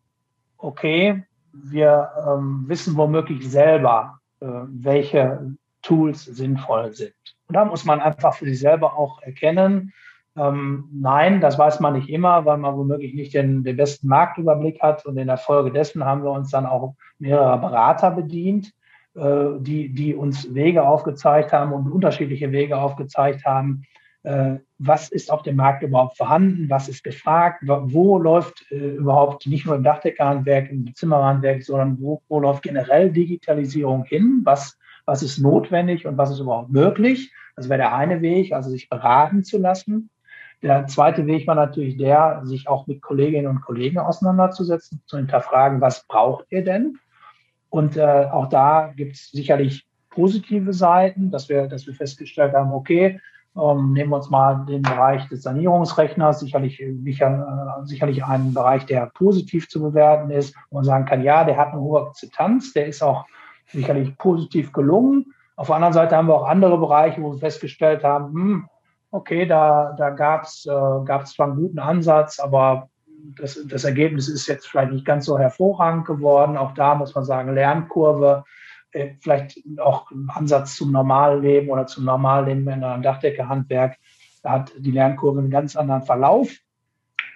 okay, 0.58 1.24
wir 1.52 2.10
ähm, 2.28 2.64
wissen 2.68 2.96
womöglich 2.96 3.50
selber, 3.50 4.20
äh, 4.40 4.46
welche 4.46 5.56
Tools 5.80 6.26
sinnvoll 6.26 6.92
sind. 6.92 7.14
Und 7.48 7.56
da 7.56 7.64
muss 7.64 7.86
man 7.86 8.00
einfach 8.00 8.34
für 8.34 8.44
sich 8.44 8.60
selber 8.60 8.98
auch 8.98 9.22
erkennen, 9.22 9.94
ähm, 10.40 10.88
nein, 10.90 11.42
das 11.42 11.58
weiß 11.58 11.80
man 11.80 11.92
nicht 11.92 12.08
immer, 12.08 12.46
weil 12.46 12.56
man 12.56 12.74
womöglich 12.74 13.12
nicht 13.12 13.34
den, 13.34 13.62
den 13.62 13.76
besten 13.76 14.08
Marktüberblick 14.08 14.80
hat. 14.80 15.04
Und 15.04 15.18
in 15.18 15.26
der 15.26 15.36
Folge 15.36 15.70
dessen 15.70 16.04
haben 16.04 16.22
wir 16.22 16.30
uns 16.30 16.50
dann 16.50 16.64
auch 16.64 16.94
mehrerer 17.18 17.58
Berater 17.58 18.10
bedient, 18.10 18.72
äh, 19.14 19.58
die, 19.58 19.92
die 19.92 20.14
uns 20.14 20.54
Wege 20.54 20.86
aufgezeigt 20.86 21.52
haben 21.52 21.72
und 21.72 21.92
unterschiedliche 21.92 22.52
Wege 22.52 22.78
aufgezeigt 22.78 23.44
haben, 23.44 23.82
äh, 24.22 24.56
was 24.78 25.10
ist 25.10 25.30
auf 25.30 25.42
dem 25.42 25.56
Markt 25.56 25.82
überhaupt 25.82 26.16
vorhanden, 26.16 26.70
was 26.70 26.88
ist 26.88 27.04
gefragt, 27.04 27.62
wo 27.66 28.18
läuft 28.18 28.64
äh, 28.70 28.76
überhaupt 28.76 29.46
nicht 29.46 29.66
nur 29.66 29.74
im 29.74 29.82
Dachdeckerhandwerk, 29.82 30.70
im 30.70 30.94
Zimmerhandwerk, 30.94 31.62
sondern 31.62 32.00
wo, 32.00 32.22
wo 32.28 32.40
läuft 32.40 32.62
generell 32.62 33.10
Digitalisierung 33.10 34.04
hin, 34.04 34.40
was, 34.44 34.78
was 35.04 35.22
ist 35.22 35.38
notwendig 35.38 36.06
und 36.06 36.16
was 36.16 36.30
ist 36.30 36.40
überhaupt 36.40 36.70
möglich. 36.70 37.30
Das 37.56 37.68
wäre 37.68 37.78
der 37.78 37.94
eine 37.94 38.22
Weg, 38.22 38.54
also 38.54 38.70
sich 38.70 38.88
beraten 38.88 39.44
zu 39.44 39.58
lassen. 39.58 40.08
Der 40.62 40.86
zweite 40.86 41.26
Weg 41.26 41.46
war 41.46 41.54
natürlich 41.54 41.96
der, 41.96 42.42
sich 42.44 42.68
auch 42.68 42.86
mit 42.86 43.00
Kolleginnen 43.00 43.46
und 43.46 43.62
Kollegen 43.62 43.98
auseinanderzusetzen, 43.98 45.02
zu 45.06 45.16
hinterfragen, 45.16 45.80
was 45.80 46.06
braucht 46.06 46.46
ihr 46.50 46.64
denn? 46.64 46.98
Und 47.70 47.96
äh, 47.96 48.26
auch 48.30 48.48
da 48.48 48.92
gibt 48.94 49.14
es 49.14 49.30
sicherlich 49.30 49.86
positive 50.10 50.72
Seiten, 50.72 51.30
dass 51.30 51.48
wir, 51.48 51.68
dass 51.68 51.86
wir 51.86 51.94
festgestellt 51.94 52.52
haben, 52.52 52.72
okay, 52.72 53.20
ähm, 53.56 53.92
nehmen 53.92 54.10
wir 54.10 54.16
uns 54.16 54.30
mal 54.30 54.64
den 54.66 54.82
Bereich 54.82 55.28
des 55.28 55.42
Sanierungsrechners, 55.42 56.40
sicherlich, 56.40 56.82
sicher, 57.02 57.80
äh, 57.80 57.86
sicherlich 57.86 58.24
einen 58.24 58.52
Bereich, 58.52 58.86
der 58.86 59.06
positiv 59.14 59.68
zu 59.68 59.80
bewerten 59.80 60.30
ist, 60.30 60.54
wo 60.70 60.76
man 60.76 60.84
sagen 60.84 61.04
kann, 61.06 61.22
ja, 61.22 61.44
der 61.44 61.56
hat 61.56 61.72
eine 61.72 61.80
hohe 61.80 62.02
Akzeptanz, 62.02 62.72
der 62.72 62.86
ist 62.86 63.02
auch 63.02 63.24
sicherlich 63.66 64.16
positiv 64.18 64.72
gelungen. 64.72 65.32
Auf 65.56 65.66
der 65.66 65.76
anderen 65.76 65.94
Seite 65.94 66.16
haben 66.16 66.28
wir 66.28 66.34
auch 66.34 66.48
andere 66.48 66.78
Bereiche, 66.78 67.22
wo 67.22 67.32
wir 67.32 67.38
festgestellt 67.38 68.04
haben, 68.04 68.32
hm, 68.32 68.68
okay, 69.10 69.46
da, 69.46 69.94
da 69.96 70.10
gab 70.10 70.44
es 70.44 70.66
äh, 70.66 71.04
gab's 71.04 71.32
zwar 71.32 71.48
einen 71.48 71.56
guten 71.56 71.78
Ansatz, 71.78 72.38
aber 72.38 72.88
das, 73.36 73.60
das 73.66 73.84
Ergebnis 73.84 74.28
ist 74.28 74.46
jetzt 74.46 74.66
vielleicht 74.66 74.92
nicht 74.92 75.04
ganz 75.04 75.26
so 75.26 75.38
hervorragend 75.38 76.06
geworden. 76.06 76.56
Auch 76.56 76.72
da 76.72 76.94
muss 76.94 77.14
man 77.14 77.24
sagen, 77.24 77.54
Lernkurve, 77.54 78.44
äh, 78.92 79.14
vielleicht 79.20 79.58
auch 79.78 80.10
ein 80.10 80.28
Ansatz 80.32 80.76
zum 80.76 80.92
Normalleben 80.92 81.70
oder 81.70 81.86
zum 81.86 82.04
Normalleben 82.04 82.68
in 82.68 82.84
einem 82.84 83.02
Dachdeckerhandwerk. 83.02 83.96
Da 84.42 84.50
hat 84.52 84.72
die 84.78 84.90
Lernkurve 84.90 85.40
einen 85.40 85.50
ganz 85.50 85.76
anderen 85.76 86.02
Verlauf. 86.02 86.50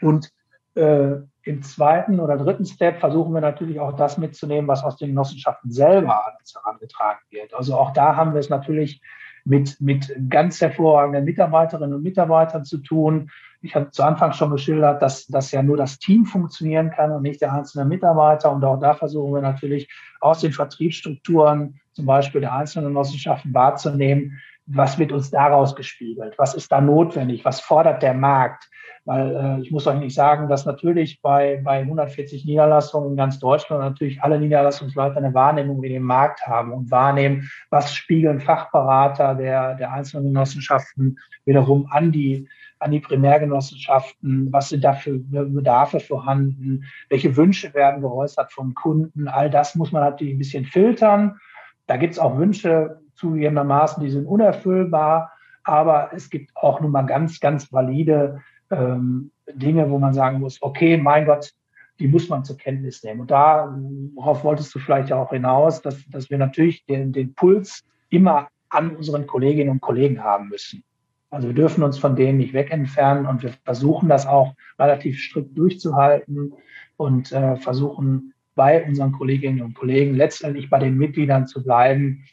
Und 0.00 0.32
äh, 0.74 1.16
im 1.42 1.62
zweiten 1.62 2.20
oder 2.20 2.38
dritten 2.38 2.64
Step 2.64 3.00
versuchen 3.00 3.34
wir 3.34 3.40
natürlich 3.40 3.78
auch 3.78 3.94
das 3.94 4.16
mitzunehmen, 4.16 4.66
was 4.66 4.82
aus 4.82 4.96
den 4.96 5.08
Genossenschaften 5.08 5.70
selber 5.70 6.22
herangetragen 6.54 7.20
wird. 7.30 7.52
Also 7.52 7.76
auch 7.76 7.92
da 7.92 8.16
haben 8.16 8.32
wir 8.32 8.40
es 8.40 8.48
natürlich 8.48 9.02
mit, 9.44 9.80
mit 9.80 10.12
ganz 10.30 10.60
hervorragenden 10.60 11.24
Mitarbeiterinnen 11.24 11.94
und 11.94 12.02
Mitarbeitern 12.02 12.64
zu 12.64 12.78
tun. 12.78 13.30
Ich 13.60 13.74
habe 13.74 13.90
zu 13.90 14.02
Anfang 14.02 14.32
schon 14.32 14.50
geschildert, 14.50 15.00
dass, 15.02 15.26
dass 15.26 15.50
ja 15.50 15.62
nur 15.62 15.76
das 15.76 15.98
Team 15.98 16.24
funktionieren 16.24 16.90
kann 16.90 17.12
und 17.12 17.22
nicht 17.22 17.40
der 17.40 17.52
einzelne 17.52 17.84
Mitarbeiter. 17.84 18.52
Und 18.52 18.64
auch 18.64 18.78
da 18.80 18.94
versuchen 18.94 19.34
wir 19.34 19.42
natürlich 19.42 19.88
aus 20.20 20.40
den 20.40 20.52
Vertriebsstrukturen, 20.52 21.80
zum 21.92 22.06
Beispiel 22.06 22.40
der 22.40 22.54
einzelnen 22.54 22.88
Genossenschaften 22.88 23.54
wahrzunehmen, 23.54 24.40
was 24.66 24.98
wird 24.98 25.12
uns 25.12 25.30
daraus 25.30 25.76
gespiegelt? 25.76 26.34
Was 26.38 26.54
ist 26.54 26.72
da 26.72 26.80
notwendig? 26.80 27.44
Was 27.44 27.60
fordert 27.60 28.02
der 28.02 28.14
Markt? 28.14 28.70
Weil 29.04 29.36
äh, 29.36 29.60
ich 29.60 29.70
muss 29.70 29.86
euch 29.86 29.98
nicht 29.98 30.14
sagen, 30.14 30.48
dass 30.48 30.64
natürlich 30.64 31.20
bei, 31.20 31.60
bei 31.62 31.80
140 31.80 32.46
Niederlassungen 32.46 33.10
in 33.10 33.16
ganz 33.16 33.38
Deutschland 33.38 33.82
natürlich 33.82 34.22
alle 34.22 34.40
Niederlassungsleiter 34.40 35.18
eine 35.18 35.34
Wahrnehmung 35.34 35.82
in 35.82 35.92
dem 35.92 36.04
Markt 36.04 36.46
haben 36.46 36.72
und 36.72 36.90
wahrnehmen, 36.90 37.50
was 37.68 37.94
spiegeln 37.94 38.40
Fachberater 38.40 39.34
der, 39.34 39.74
der 39.74 39.92
einzelnen 39.92 40.28
Genossenschaften 40.28 41.18
wiederum 41.44 41.86
an 41.90 42.12
die, 42.12 42.48
an 42.78 42.92
die 42.92 43.00
Primärgenossenschaften, 43.00 44.50
was 44.50 44.70
sind 44.70 44.82
da 44.82 44.94
für 44.94 45.18
Bedarfe 45.18 46.00
vorhanden, 46.00 46.84
welche 47.10 47.36
Wünsche 47.36 47.74
werden 47.74 48.00
geäußert 48.00 48.52
vom 48.52 48.72
Kunden, 48.72 49.28
all 49.28 49.50
das 49.50 49.74
muss 49.74 49.92
man 49.92 50.02
natürlich 50.02 50.34
ein 50.34 50.38
bisschen 50.38 50.64
filtern. 50.64 51.38
Da 51.86 51.98
gibt 51.98 52.14
es 52.14 52.18
auch 52.18 52.38
Wünsche 52.38 53.03
zugegebenermaßen, 53.24 54.02
die 54.02 54.10
sind 54.10 54.26
unerfüllbar, 54.26 55.32
aber 55.64 56.10
es 56.12 56.28
gibt 56.28 56.54
auch 56.54 56.80
nun 56.80 56.90
mal 56.90 57.06
ganz, 57.06 57.40
ganz 57.40 57.72
valide 57.72 58.42
ähm, 58.70 59.30
Dinge, 59.54 59.90
wo 59.90 59.98
man 59.98 60.12
sagen 60.12 60.40
muss, 60.40 60.60
okay, 60.60 60.96
mein 60.98 61.24
Gott, 61.24 61.52
die 61.98 62.08
muss 62.08 62.28
man 62.28 62.44
zur 62.44 62.58
Kenntnis 62.58 63.02
nehmen. 63.02 63.20
Und 63.20 63.30
darauf 63.30 64.44
wolltest 64.44 64.74
du 64.74 64.78
vielleicht 64.78 65.12
auch 65.12 65.30
hinaus, 65.30 65.80
dass, 65.80 66.04
dass 66.10 66.28
wir 66.28 66.38
natürlich 66.38 66.84
den, 66.84 67.12
den 67.12 67.34
Puls 67.34 67.82
immer 68.10 68.48
an 68.68 68.96
unseren 68.96 69.26
Kolleginnen 69.26 69.70
und 69.70 69.80
Kollegen 69.80 70.22
haben 70.22 70.48
müssen. 70.48 70.82
Also 71.30 71.48
wir 71.48 71.54
dürfen 71.54 71.82
uns 71.82 71.98
von 71.98 72.14
denen 72.14 72.38
nicht 72.38 72.52
wegentfernen 72.52 73.26
und 73.26 73.42
wir 73.42 73.52
versuchen 73.64 74.08
das 74.08 74.26
auch 74.26 74.54
relativ 74.78 75.18
strikt 75.18 75.56
durchzuhalten 75.56 76.52
und 76.96 77.32
äh, 77.32 77.56
versuchen 77.56 78.34
bei 78.54 78.84
unseren 78.84 79.12
Kolleginnen 79.12 79.62
und 79.62 79.74
Kollegen 79.74 80.14
letztendlich 80.14 80.70
bei 80.70 80.78
den 80.78 80.96
Mitgliedern 80.96 81.46
zu 81.46 81.62
bleiben 81.62 82.24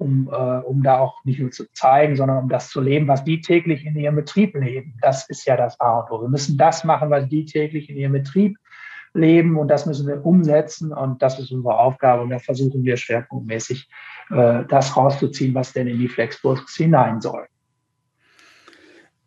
um, 0.00 0.28
äh, 0.32 0.34
um 0.34 0.82
da 0.82 0.98
auch 0.98 1.24
nicht 1.24 1.40
nur 1.40 1.50
zu 1.50 1.70
zeigen, 1.72 2.16
sondern 2.16 2.38
um 2.38 2.48
das 2.48 2.70
zu 2.70 2.80
leben, 2.80 3.06
was 3.06 3.22
die 3.22 3.40
täglich 3.40 3.84
in 3.84 3.94
ihrem 3.96 4.16
Betrieb 4.16 4.54
leben. 4.54 4.96
Das 5.02 5.28
ist 5.28 5.46
ja 5.46 5.56
das 5.56 5.78
A 5.78 6.00
und 6.00 6.10
O. 6.10 6.22
Wir 6.22 6.28
müssen 6.28 6.56
das 6.56 6.84
machen, 6.84 7.10
was 7.10 7.28
die 7.28 7.44
täglich 7.44 7.90
in 7.90 7.96
ihrem 7.96 8.12
Betrieb 8.12 8.56
leben 9.12 9.58
und 9.58 9.68
das 9.68 9.86
müssen 9.86 10.06
wir 10.06 10.24
umsetzen 10.24 10.92
und 10.92 11.20
das 11.20 11.38
ist 11.38 11.50
unsere 11.52 11.78
Aufgabe 11.78 12.22
und 12.22 12.30
da 12.30 12.38
versuchen 12.38 12.84
wir 12.84 12.96
schwerpunktmäßig 12.96 13.90
äh, 14.30 14.64
das 14.68 14.96
rauszuziehen, 14.96 15.54
was 15.54 15.72
denn 15.72 15.86
in 15.86 15.98
die 15.98 16.08
Flexbus 16.08 16.74
hinein 16.76 17.20
soll. 17.20 17.46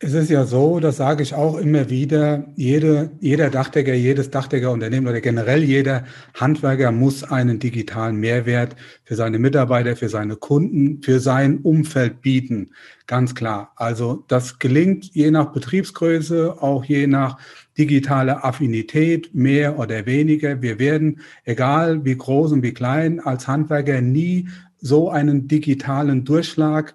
Es 0.05 0.13
ist 0.13 0.29
ja 0.29 0.43
so, 0.43 0.81
das 0.81 0.97
sage 0.97 1.23
ich 1.23 1.33
auch 1.33 1.57
immer 1.57 1.89
wieder, 1.89 2.45
jede, 2.57 3.11
jeder 3.21 3.49
Dachdecker, 3.49 3.93
jedes 3.93 4.29
Dachdeckerunternehmen 4.29 5.07
oder 5.07 5.21
generell 5.21 5.63
jeder 5.63 6.03
Handwerker 6.33 6.91
muss 6.91 7.23
einen 7.23 7.57
digitalen 7.57 8.17
Mehrwert 8.17 8.75
für 9.05 9.15
seine 9.15 9.39
Mitarbeiter, 9.39 9.95
für 9.95 10.09
seine 10.09 10.35
Kunden, 10.35 11.01
für 11.01 11.21
sein 11.21 11.59
Umfeld 11.59 12.21
bieten. 12.21 12.71
Ganz 13.07 13.33
klar. 13.33 13.71
Also 13.77 14.25
das 14.27 14.59
gelingt 14.59 15.05
je 15.13 15.31
nach 15.31 15.53
Betriebsgröße, 15.53 16.61
auch 16.61 16.83
je 16.83 17.07
nach 17.07 17.37
digitaler 17.77 18.43
Affinität, 18.43 19.33
mehr 19.33 19.79
oder 19.79 20.05
weniger. 20.05 20.61
Wir 20.61 20.79
werden, 20.79 21.21
egal 21.45 22.03
wie 22.03 22.17
groß 22.17 22.51
und 22.51 22.61
wie 22.61 22.73
klein, 22.73 23.21
als 23.21 23.47
Handwerker 23.47 24.01
nie 24.01 24.49
so 24.81 25.09
einen 25.09 25.47
digitalen 25.47 26.25
Durchschlag 26.25 26.93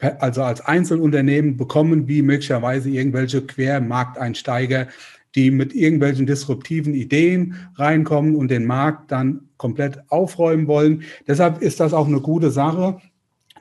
also 0.00 0.42
als 0.42 0.60
Einzelunternehmen 0.60 1.56
bekommen, 1.56 2.08
wie 2.08 2.22
möglicherweise 2.22 2.90
irgendwelche 2.90 3.42
Quermarkteinsteiger, 3.42 4.88
die 5.34 5.50
mit 5.50 5.74
irgendwelchen 5.74 6.26
disruptiven 6.26 6.94
Ideen 6.94 7.54
reinkommen 7.76 8.34
und 8.34 8.50
den 8.50 8.66
Markt 8.66 9.12
dann 9.12 9.48
komplett 9.58 10.00
aufräumen 10.08 10.66
wollen. 10.66 11.02
Deshalb 11.28 11.62
ist 11.62 11.80
das 11.80 11.92
auch 11.92 12.08
eine 12.08 12.20
gute 12.20 12.50
Sache, 12.50 13.00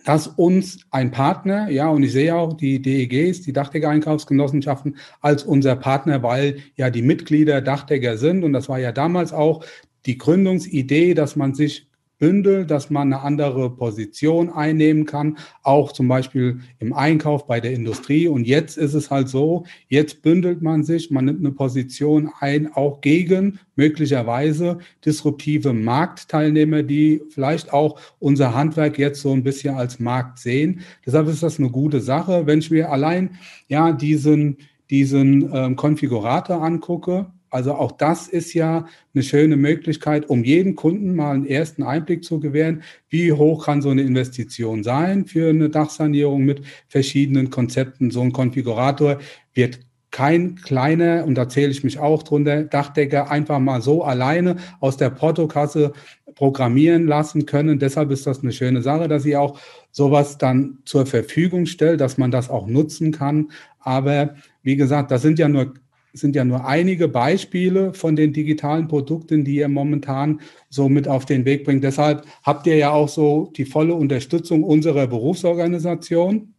dass 0.05 0.27
uns 0.27 0.79
ein 0.91 1.11
Partner, 1.11 1.69
ja, 1.69 1.89
und 1.89 2.03
ich 2.03 2.13
sehe 2.13 2.33
auch 2.33 2.53
die 2.53 2.81
DEGs, 2.81 3.41
die 3.41 3.53
Dachdecker-Einkaufsgenossenschaften, 3.53 4.95
als 5.21 5.43
unser 5.43 5.75
Partner, 5.75 6.23
weil 6.23 6.59
ja 6.75 6.89
die 6.89 7.01
Mitglieder 7.01 7.61
Dachdecker 7.61 8.17
sind. 8.17 8.43
Und 8.43 8.53
das 8.53 8.69
war 8.69 8.79
ja 8.79 8.91
damals 8.91 9.33
auch 9.33 9.63
die 10.05 10.17
Gründungsidee, 10.17 11.13
dass 11.13 11.35
man 11.35 11.53
sich 11.53 11.88
Bündel, 12.19 12.65
dass 12.65 12.89
man 12.89 13.13
eine 13.13 13.23
andere 13.23 13.69
Position 13.69 14.49
einnehmen 14.49 15.05
kann, 15.05 15.37
auch 15.63 15.93
zum 15.93 16.07
Beispiel 16.07 16.59
im 16.79 16.93
Einkauf 16.93 17.47
bei 17.47 17.59
der 17.61 17.73
Industrie. 17.73 18.27
Und 18.27 18.45
jetzt 18.45 18.77
ist 18.77 18.93
es 18.93 19.09
halt 19.09 19.29
so, 19.29 19.65
jetzt 19.87 20.21
bündelt 20.21 20.61
man 20.61 20.83
sich, 20.83 21.09
man 21.09 21.25
nimmt 21.25 21.39
eine 21.39 21.51
Position 21.51 22.29
ein, 22.39 22.71
auch 22.73 23.01
gegen 23.01 23.59
möglicherweise 23.75 24.79
disruptive 25.05 25.71
Marktteilnehmer, 25.73 26.83
die 26.83 27.21
vielleicht 27.29 27.71
auch 27.71 27.99
unser 28.19 28.53
Handwerk 28.53 28.99
jetzt 28.99 29.21
so 29.21 29.31
ein 29.31 29.43
bisschen 29.43 29.75
als 29.75 29.99
Markt 29.99 30.39
sehen. 30.39 30.81
Deshalb 31.05 31.29
ist 31.29 31.41
das 31.41 31.57
eine 31.57 31.69
gute 31.69 32.01
Sache. 32.01 32.45
Wenn 32.45 32.59
ich 32.59 32.69
mir 32.69 32.91
allein 32.91 33.37
ja 33.69 33.93
diesen, 33.93 34.57
diesen 34.89 35.49
ähm, 35.53 35.75
Konfigurator 35.77 36.61
angucke, 36.61 37.27
also 37.49 37.73
auch 37.73 37.91
das 37.91 38.27
ist 38.27 38.53
ja 38.53 38.85
eine 39.13 39.23
schöne 39.23 39.57
Möglichkeit, 39.57 40.29
um 40.29 40.43
jeden 40.43 40.75
Kunden 40.75 41.15
mal 41.15 41.33
einen 41.33 41.45
ersten 41.45 41.83
Einblick 41.83 42.23
zu 42.23 42.39
gewähren, 42.39 42.83
wie 43.09 43.33
hoch 43.33 43.65
kann 43.65 43.81
so 43.81 43.89
eine 43.89 44.01
Investition 44.01 44.83
sein 44.83 45.25
für 45.25 45.49
eine 45.49 45.69
Dachsanierung 45.69 46.43
mit 46.43 46.61
verschiedenen 46.87 47.49
Konzepten. 47.49 48.11
So 48.11 48.21
ein 48.21 48.31
Konfigurator 48.31 49.19
wird 49.53 49.79
kein 50.11 50.55
kleiner, 50.55 51.23
und 51.25 51.35
da 51.35 51.49
zähle 51.49 51.69
ich 51.69 51.83
mich 51.83 51.99
auch 51.99 52.23
drunter, 52.23 52.63
Dachdecker 52.63 53.29
einfach 53.29 53.59
mal 53.59 53.81
so 53.81 54.03
alleine 54.03 54.55
aus 54.79 54.97
der 54.97 55.11
Portokasse 55.11 55.93
programmieren 56.35 57.05
lassen 57.05 57.45
können. 57.45 57.79
Deshalb 57.79 58.11
ist 58.11 58.25
das 58.25 58.41
eine 58.41 58.51
schöne 58.51 58.81
Sache, 58.81 59.07
dass 59.07 59.23
sie 59.23 59.35
auch 59.35 59.59
sowas 59.91 60.37
dann 60.37 60.79
zur 60.85 61.05
Verfügung 61.05 61.65
stellt, 61.65 62.01
dass 62.01 62.17
man 62.17 62.31
das 62.31 62.49
auch 62.49 62.65
nutzen 62.65 63.11
kann. 63.11 63.51
Aber 63.79 64.35
wie 64.63 64.75
gesagt, 64.75 65.11
das 65.11 65.21
sind 65.21 65.37
ja 65.37 65.47
nur 65.47 65.73
sind 66.13 66.35
ja 66.35 66.43
nur 66.45 66.65
einige 66.65 67.07
Beispiele 67.07 67.93
von 67.93 68.15
den 68.15 68.33
digitalen 68.33 68.87
Produkten, 68.87 69.43
die 69.43 69.55
ihr 69.55 69.67
momentan 69.69 70.41
so 70.69 70.89
mit 70.89 71.07
auf 71.07 71.25
den 71.25 71.45
Weg 71.45 71.65
bringt. 71.65 71.83
Deshalb 71.83 72.25
habt 72.43 72.67
ihr 72.67 72.77
ja 72.77 72.91
auch 72.91 73.09
so 73.09 73.51
die 73.55 73.65
volle 73.65 73.93
Unterstützung 73.95 74.63
unserer 74.63 75.07
Berufsorganisation. 75.07 76.53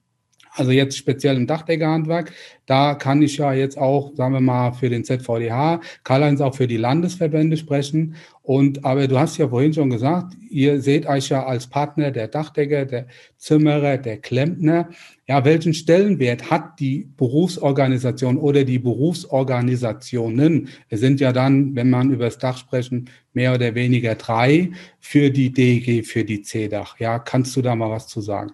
Also 0.52 0.72
jetzt 0.72 0.96
speziell 0.96 1.36
im 1.36 1.46
Dachdeckerhandwerk, 1.46 2.32
da 2.66 2.94
kann 2.94 3.22
ich 3.22 3.36
ja 3.36 3.52
jetzt 3.52 3.78
auch, 3.78 4.14
sagen 4.16 4.34
wir 4.34 4.40
mal, 4.40 4.72
für 4.72 4.88
den 4.88 5.04
ZVDH, 5.04 5.80
Karl-Heinz 6.02 6.40
auch 6.40 6.54
für 6.54 6.66
die 6.66 6.76
Landesverbände 6.76 7.56
sprechen. 7.56 8.16
Und 8.42 8.84
aber 8.84 9.06
du 9.06 9.18
hast 9.18 9.38
ja 9.38 9.48
vorhin 9.48 9.72
schon 9.72 9.90
gesagt, 9.90 10.34
ihr 10.48 10.80
seht 10.80 11.06
euch 11.06 11.28
ja 11.28 11.46
als 11.46 11.68
Partner 11.68 12.10
der 12.10 12.26
Dachdecker, 12.26 12.84
der 12.84 13.06
Zimmerer, 13.36 13.96
der 13.96 14.18
Klempner. 14.18 14.88
Ja, 15.28 15.44
welchen 15.44 15.72
Stellenwert 15.72 16.50
hat 16.50 16.80
die 16.80 17.08
Berufsorganisation 17.16 18.36
oder 18.36 18.64
die 18.64 18.80
Berufsorganisationen? 18.80 20.68
Es 20.88 20.98
sind 20.98 21.20
ja 21.20 21.32
dann, 21.32 21.76
wenn 21.76 21.90
man 21.90 22.10
über 22.10 22.24
das 22.24 22.38
Dach 22.38 22.58
sprechen, 22.58 23.08
mehr 23.32 23.54
oder 23.54 23.76
weniger 23.76 24.16
drei 24.16 24.72
für 24.98 25.30
die 25.30 25.52
DG, 25.52 26.02
für 26.02 26.24
die 26.24 26.42
C-Dach. 26.42 26.98
Ja, 26.98 27.20
kannst 27.20 27.54
du 27.54 27.62
da 27.62 27.76
mal 27.76 27.90
was 27.90 28.08
zu 28.08 28.20
sagen? 28.20 28.52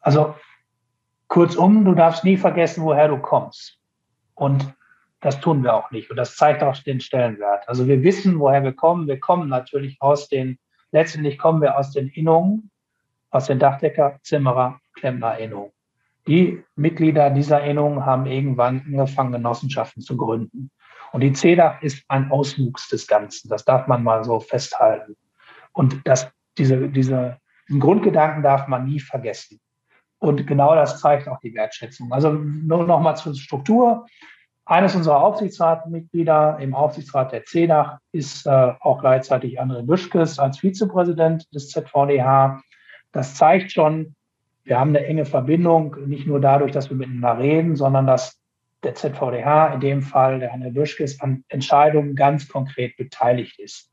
Also 0.00 0.34
kurzum, 1.34 1.84
du 1.84 1.96
darfst 1.96 2.22
nie 2.22 2.36
vergessen, 2.36 2.84
woher 2.84 3.08
du 3.08 3.18
kommst. 3.18 3.80
Und 4.34 4.72
das 5.20 5.40
tun 5.40 5.64
wir 5.64 5.74
auch 5.74 5.90
nicht. 5.90 6.08
Und 6.08 6.16
das 6.16 6.36
zeigt 6.36 6.62
auch 6.62 6.76
den 6.76 7.00
Stellenwert. 7.00 7.68
Also 7.68 7.88
wir 7.88 8.04
wissen, 8.04 8.38
woher 8.38 8.62
wir 8.62 8.72
kommen. 8.72 9.08
Wir 9.08 9.18
kommen 9.18 9.48
natürlich 9.48 9.96
aus 10.00 10.28
den, 10.28 10.60
letztendlich 10.92 11.36
kommen 11.36 11.60
wir 11.60 11.76
aus 11.76 11.90
den 11.90 12.06
Innungen, 12.06 12.70
aus 13.30 13.46
den 13.46 13.58
Dachdecker, 13.58 14.20
Zimmerer, 14.22 14.78
Klempner 14.94 15.36
Innungen. 15.38 15.72
Die 16.28 16.62
Mitglieder 16.76 17.30
dieser 17.30 17.64
Innungen 17.64 18.06
haben 18.06 18.26
irgendwann 18.26 18.84
angefangen, 18.86 19.32
Genossenschaften 19.32 20.02
zu 20.02 20.16
gründen. 20.16 20.70
Und 21.10 21.22
die 21.22 21.32
CEDAC 21.32 21.82
ist 21.82 22.04
ein 22.06 22.30
Auswuchs 22.30 22.88
des 22.90 23.08
Ganzen. 23.08 23.48
Das 23.48 23.64
darf 23.64 23.88
man 23.88 24.04
mal 24.04 24.22
so 24.22 24.38
festhalten. 24.38 25.16
Und 25.72 26.00
das, 26.04 26.30
diese, 26.58 26.88
diese, 26.88 27.38
diesen 27.68 27.80
Grundgedanken 27.80 28.44
darf 28.44 28.68
man 28.68 28.84
nie 28.84 29.00
vergessen. 29.00 29.58
Und 30.18 30.46
genau 30.46 30.74
das 30.74 31.00
zeigt 31.00 31.28
auch 31.28 31.38
die 31.40 31.54
Wertschätzung. 31.54 32.12
Also 32.12 32.32
nur 32.32 32.86
noch 32.86 33.00
mal 33.00 33.14
zur 33.14 33.34
Struktur. 33.34 34.06
Eines 34.66 34.94
unserer 34.94 35.22
Aufsichtsratmitglieder 35.22 36.58
im 36.58 36.74
Aufsichtsrat 36.74 37.32
der 37.32 37.44
CEDAC 37.44 37.98
ist 38.12 38.46
äh, 38.46 38.72
auch 38.80 39.00
gleichzeitig 39.00 39.60
André 39.60 39.82
Büschkes 39.82 40.38
als 40.38 40.58
Vizepräsident 40.58 41.54
des 41.54 41.68
ZVDH. 41.68 42.62
Das 43.12 43.34
zeigt 43.34 43.72
schon, 43.72 44.14
wir 44.64 44.80
haben 44.80 44.90
eine 44.90 45.04
enge 45.04 45.26
Verbindung, 45.26 45.96
nicht 46.06 46.26
nur 46.26 46.40
dadurch, 46.40 46.72
dass 46.72 46.88
wir 46.88 46.96
miteinander 46.96 47.38
reden, 47.38 47.76
sondern 47.76 48.06
dass 48.06 48.40
der 48.82 48.94
ZVDH, 48.94 49.74
in 49.74 49.80
dem 49.80 50.02
Fall 50.02 50.40
der 50.40 50.54
André 50.54 50.72
Büschkes, 50.72 51.20
an 51.20 51.44
Entscheidungen 51.48 52.14
ganz 52.14 52.48
konkret 52.48 52.96
beteiligt 52.96 53.58
ist. 53.58 53.90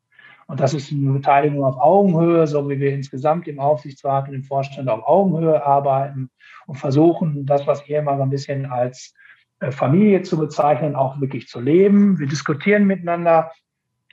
Und 0.51 0.59
das 0.59 0.73
ist 0.73 0.91
eine 0.91 1.13
Beteiligung 1.13 1.63
auf 1.63 1.77
Augenhöhe, 1.79 2.45
so 2.45 2.69
wie 2.69 2.77
wir 2.77 2.93
insgesamt 2.93 3.47
im 3.47 3.57
Aufsichtsrat 3.57 4.27
und 4.27 4.35
im 4.35 4.43
Vorstand 4.43 4.89
auf 4.89 5.07
Augenhöhe 5.07 5.65
arbeiten 5.65 6.29
und 6.67 6.75
versuchen, 6.75 7.45
das, 7.45 7.65
was 7.67 7.87
ihr 7.87 7.99
immer 7.99 8.17
so 8.17 8.23
ein 8.23 8.29
bisschen 8.29 8.65
als 8.65 9.13
äh, 9.61 9.71
Familie 9.71 10.23
zu 10.23 10.37
bezeichnen, 10.37 10.93
auch 10.93 11.21
wirklich 11.21 11.47
zu 11.47 11.61
leben. 11.61 12.19
Wir 12.19 12.27
diskutieren 12.27 12.85
miteinander 12.85 13.53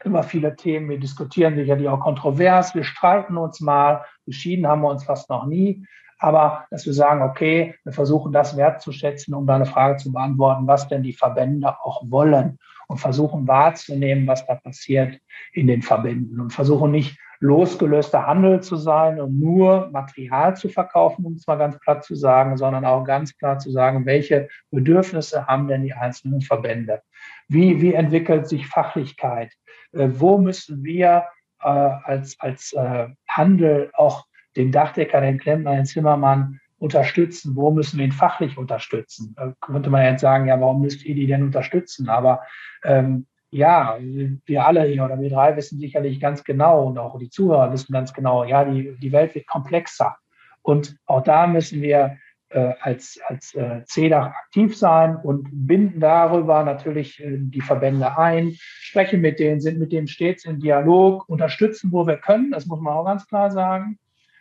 über 0.05 0.22
viele 0.22 0.55
Themen. 0.55 0.88
Wir 0.88 1.01
diskutieren 1.01 1.57
sicherlich 1.57 1.88
auch 1.88 1.98
kontrovers. 1.98 2.72
Wir 2.72 2.85
streiten 2.85 3.37
uns 3.37 3.61
mal. 3.61 4.05
Geschieden 4.24 4.68
haben 4.68 4.83
wir 4.83 4.90
uns 4.90 5.03
fast 5.03 5.29
noch 5.29 5.44
nie. 5.44 5.85
Aber 6.20 6.66
dass 6.70 6.87
wir 6.87 6.92
sagen, 6.92 7.20
okay, 7.20 7.74
wir 7.83 7.92
versuchen 7.92 8.31
das 8.33 8.57
wertzuschätzen, 8.57 9.35
um 9.35 9.44
deine 9.44 9.66
Frage 9.66 9.96
zu 9.96 10.12
beantworten, 10.12 10.68
was 10.68 10.87
denn 10.87 11.03
die 11.03 11.14
Verbände 11.14 11.74
auch 11.83 12.05
wollen 12.09 12.61
und 12.88 12.98
versuchen 12.98 13.46
wahrzunehmen, 13.46 14.27
was 14.27 14.46
da 14.46 14.57
passiert 14.57 15.20
in 15.53 15.66
den 15.66 15.83
Verbänden 15.83 16.40
und 16.40 16.53
versuchen 16.53 16.90
nicht 16.90 17.18
losgelöster 17.40 18.27
Handel 18.27 18.61
zu 18.62 18.77
sein 18.77 19.20
und 19.20 19.38
nur 19.38 19.90
Material 19.92 20.57
zu 20.57 20.68
verkaufen, 20.68 21.24
um 21.24 21.35
es 21.35 21.46
mal 21.46 21.57
ganz 21.57 21.79
platt 21.79 22.05
zu 22.05 22.16
sagen, 22.16 22.57
sondern 22.57 22.85
auch 22.85 23.05
ganz 23.05 23.37
klar 23.37 23.59
zu 23.59 23.70
sagen, 23.70 24.07
welche 24.07 24.48
Bedürfnisse 24.70 25.46
haben 25.46 25.68
denn 25.68 25.85
die 25.85 25.92
einzelnen 25.92 26.40
Verbände? 26.40 27.03
Wie, 27.46 27.81
wie 27.81 27.94
entwickelt 27.94 28.48
sich 28.48 28.66
Fachlichkeit? 28.66 29.53
Äh, 29.92 30.09
wo 30.14 30.38
müssen 30.38 30.83
wir 30.83 31.27
äh, 31.61 31.68
als, 31.68 32.40
als 32.40 32.72
äh, 32.72 33.09
Handel 33.29 33.90
auch 33.94 34.27
den 34.57 34.72
Dachdecker, 34.72 35.20
den 35.20 35.38
Klempner, 35.38 35.77
den 35.77 35.87
Zimmermann 35.87 36.61
unterstützen? 36.79 37.57
Wo 37.57 37.71
müssen 37.71 37.99
wir 37.99 38.05
ihn 38.05 38.12
fachlich 38.12 38.57
unterstützen? 38.57 39.35
Da 39.37 39.53
könnte 39.61 39.91
man 39.91 40.05
jetzt 40.05 40.21
sagen, 40.21 40.47
ja, 40.47 40.61
warum 40.61 40.81
müsst 40.81 41.05
ihr 41.05 41.14
die 41.14 41.27
denn 41.27 41.43
unterstützen? 41.43 42.09
Aber 42.09 42.43
ähm, 42.85 43.27
ja, 43.51 43.99
wir 44.01 44.67
alle 44.67 44.85
hier 44.85 45.05
oder 45.05 45.19
wir 45.19 45.31
drei 45.31 45.57
wissen 45.57 45.79
sicherlich 45.79 46.21
ganz 46.21 46.45
genau 46.45 46.87
und 46.87 46.99
auch 46.99 47.19
die 47.19 47.31
Zuhörer 47.31 47.73
wissen 47.73 47.93
ganz 47.93 48.12
genau, 48.12 48.45
ja, 48.45 48.64
die, 48.64 48.97
die 49.01 49.12
Welt 49.12 49.35
wird 49.35 49.47
komplexer. 49.47 50.17
Und 50.62 50.97
auch 51.07 51.23
da 51.23 51.47
müssen 51.47 51.81
wir 51.81 52.19
äh, 52.51 52.73
als, 52.81 53.19
als 53.27 53.55
äh, 53.55 53.83
CEDAC 53.85 54.35
aktiv 54.35 54.77
sein 54.77 55.17
und 55.17 55.49
binden 55.51 56.01
darüber 56.01 56.62
natürlich 56.62 57.23
äh, 57.23 57.37
die 57.38 57.61
Verbände 57.61 58.17
ein, 58.17 58.55
sprechen 58.59 59.21
mit 59.21 59.38
denen, 59.38 59.61
sind 59.61 59.79
mit 59.79 59.93
denen 59.93 60.09
stets 60.09 60.45
im 60.45 60.61
Dialog, 60.61 61.29
unterstützen, 61.29 61.93
wo 61.93 62.07
wir 62.07 62.19
können, 62.19 62.51
das 62.51 62.67
muss 62.67 62.81
man 62.81 62.95
auch 62.95 63.05
ganz 63.05 63.27
klar 63.27 63.51
sagen. 63.51 63.99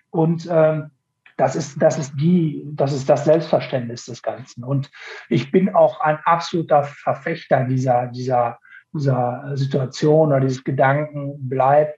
Und 0.09 0.47
ähm, 0.51 0.91
das 1.37 1.55
ist, 1.55 1.81
das 1.81 1.99
ist 1.99 2.13
die, 2.19 2.63
das 2.73 2.91
ist 2.91 3.07
das 3.07 3.25
Selbstverständnis 3.25 4.05
des 4.05 4.21
Ganzen. 4.23 4.63
Und 4.63 4.89
ich 5.29 5.51
bin 5.51 5.73
auch 5.73 6.01
ein 6.01 6.17
absoluter 6.25 6.83
Verfechter 6.83 7.63
dieser, 7.63 8.07
dieser, 8.07 8.59
dieser 8.91 9.51
Situation 9.55 10.29
oder 10.29 10.41
dieses 10.41 10.63
Gedanken, 10.63 11.35
bleib 11.47 11.95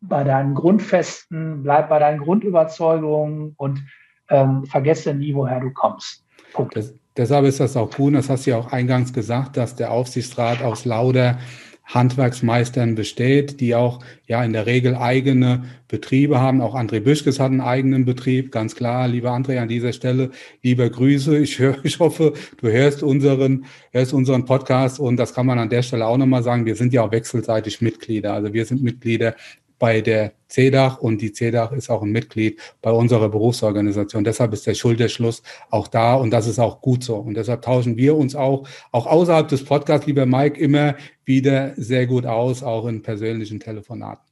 bei 0.00 0.24
deinen 0.24 0.54
Grundfesten, 0.54 1.62
bleib 1.62 1.90
bei 1.90 1.98
deinen 1.98 2.20
Grundüberzeugungen 2.20 3.54
und 3.56 3.84
ähm, 4.30 4.64
vergesse 4.64 5.14
nie, 5.14 5.34
woher 5.34 5.60
du 5.60 5.70
kommst. 5.70 6.24
Punkt. 6.54 6.74
Das, 6.74 6.94
deshalb 7.16 7.44
ist 7.44 7.60
das 7.60 7.76
auch 7.76 7.90
gut, 7.94 8.14
das 8.14 8.30
hast 8.30 8.46
du 8.46 8.50
ja 8.50 8.56
auch 8.56 8.72
eingangs 8.72 9.12
gesagt, 9.12 9.58
dass 9.58 9.76
der 9.76 9.92
Aufsichtsrat 9.92 10.62
aus 10.62 10.86
lauter 10.86 11.38
Handwerksmeistern 11.84 12.94
besteht, 12.94 13.60
die 13.60 13.74
auch 13.74 14.00
ja 14.26 14.42
in 14.44 14.52
der 14.52 14.66
Regel 14.66 14.94
eigene 14.94 15.64
Betriebe 15.88 16.40
haben. 16.40 16.60
Auch 16.60 16.74
André 16.74 17.00
Büschkes 17.00 17.38
hat 17.38 17.50
einen 17.50 17.60
eigenen 17.60 18.04
Betrieb, 18.04 18.50
ganz 18.50 18.74
klar. 18.74 19.08
Lieber 19.08 19.30
André, 19.30 19.58
an 19.58 19.68
dieser 19.68 19.92
Stelle 19.92 20.30
lieber 20.62 20.88
Grüße. 20.88 21.36
Ich, 21.38 21.58
höre, 21.58 21.84
ich 21.84 21.98
hoffe, 21.98 22.32
du 22.58 22.68
hörst 22.68 23.02
unseren, 23.02 23.66
hörst 23.90 24.14
unseren 24.14 24.44
Podcast 24.44 25.00
und 25.00 25.16
das 25.16 25.34
kann 25.34 25.46
man 25.46 25.58
an 25.58 25.68
der 25.68 25.82
Stelle 25.82 26.06
auch 26.06 26.16
nochmal 26.16 26.42
sagen. 26.42 26.64
Wir 26.64 26.76
sind 26.76 26.92
ja 26.92 27.02
auch 27.02 27.12
wechselseitig 27.12 27.82
Mitglieder. 27.82 28.32
Also 28.32 28.52
wir 28.52 28.64
sind 28.64 28.82
Mitglieder 28.82 29.34
bei 29.82 30.00
der 30.00 30.34
CEDAC 30.48 31.02
und 31.02 31.20
die 31.20 31.32
CEDAC 31.32 31.72
ist 31.72 31.90
auch 31.90 32.02
ein 32.02 32.12
Mitglied 32.12 32.60
bei 32.82 32.92
unserer 32.92 33.28
Berufsorganisation. 33.28 34.22
Deshalb 34.22 34.52
ist 34.52 34.64
der 34.64 34.74
Schulterschluss 34.74 35.42
auch 35.70 35.88
da 35.88 36.14
und 36.14 36.30
das 36.30 36.46
ist 36.46 36.60
auch 36.60 36.80
gut 36.80 37.02
so. 37.02 37.16
Und 37.16 37.34
deshalb 37.34 37.62
tauschen 37.62 37.96
wir 37.96 38.16
uns 38.16 38.36
auch, 38.36 38.68
auch 38.92 39.06
außerhalb 39.06 39.48
des 39.48 39.64
Podcasts, 39.64 40.06
lieber 40.06 40.24
Mike, 40.24 40.56
immer 40.60 40.94
wieder 41.24 41.72
sehr 41.74 42.06
gut 42.06 42.26
aus, 42.26 42.62
auch 42.62 42.86
in 42.86 43.02
persönlichen 43.02 43.58
Telefonaten. 43.58 44.24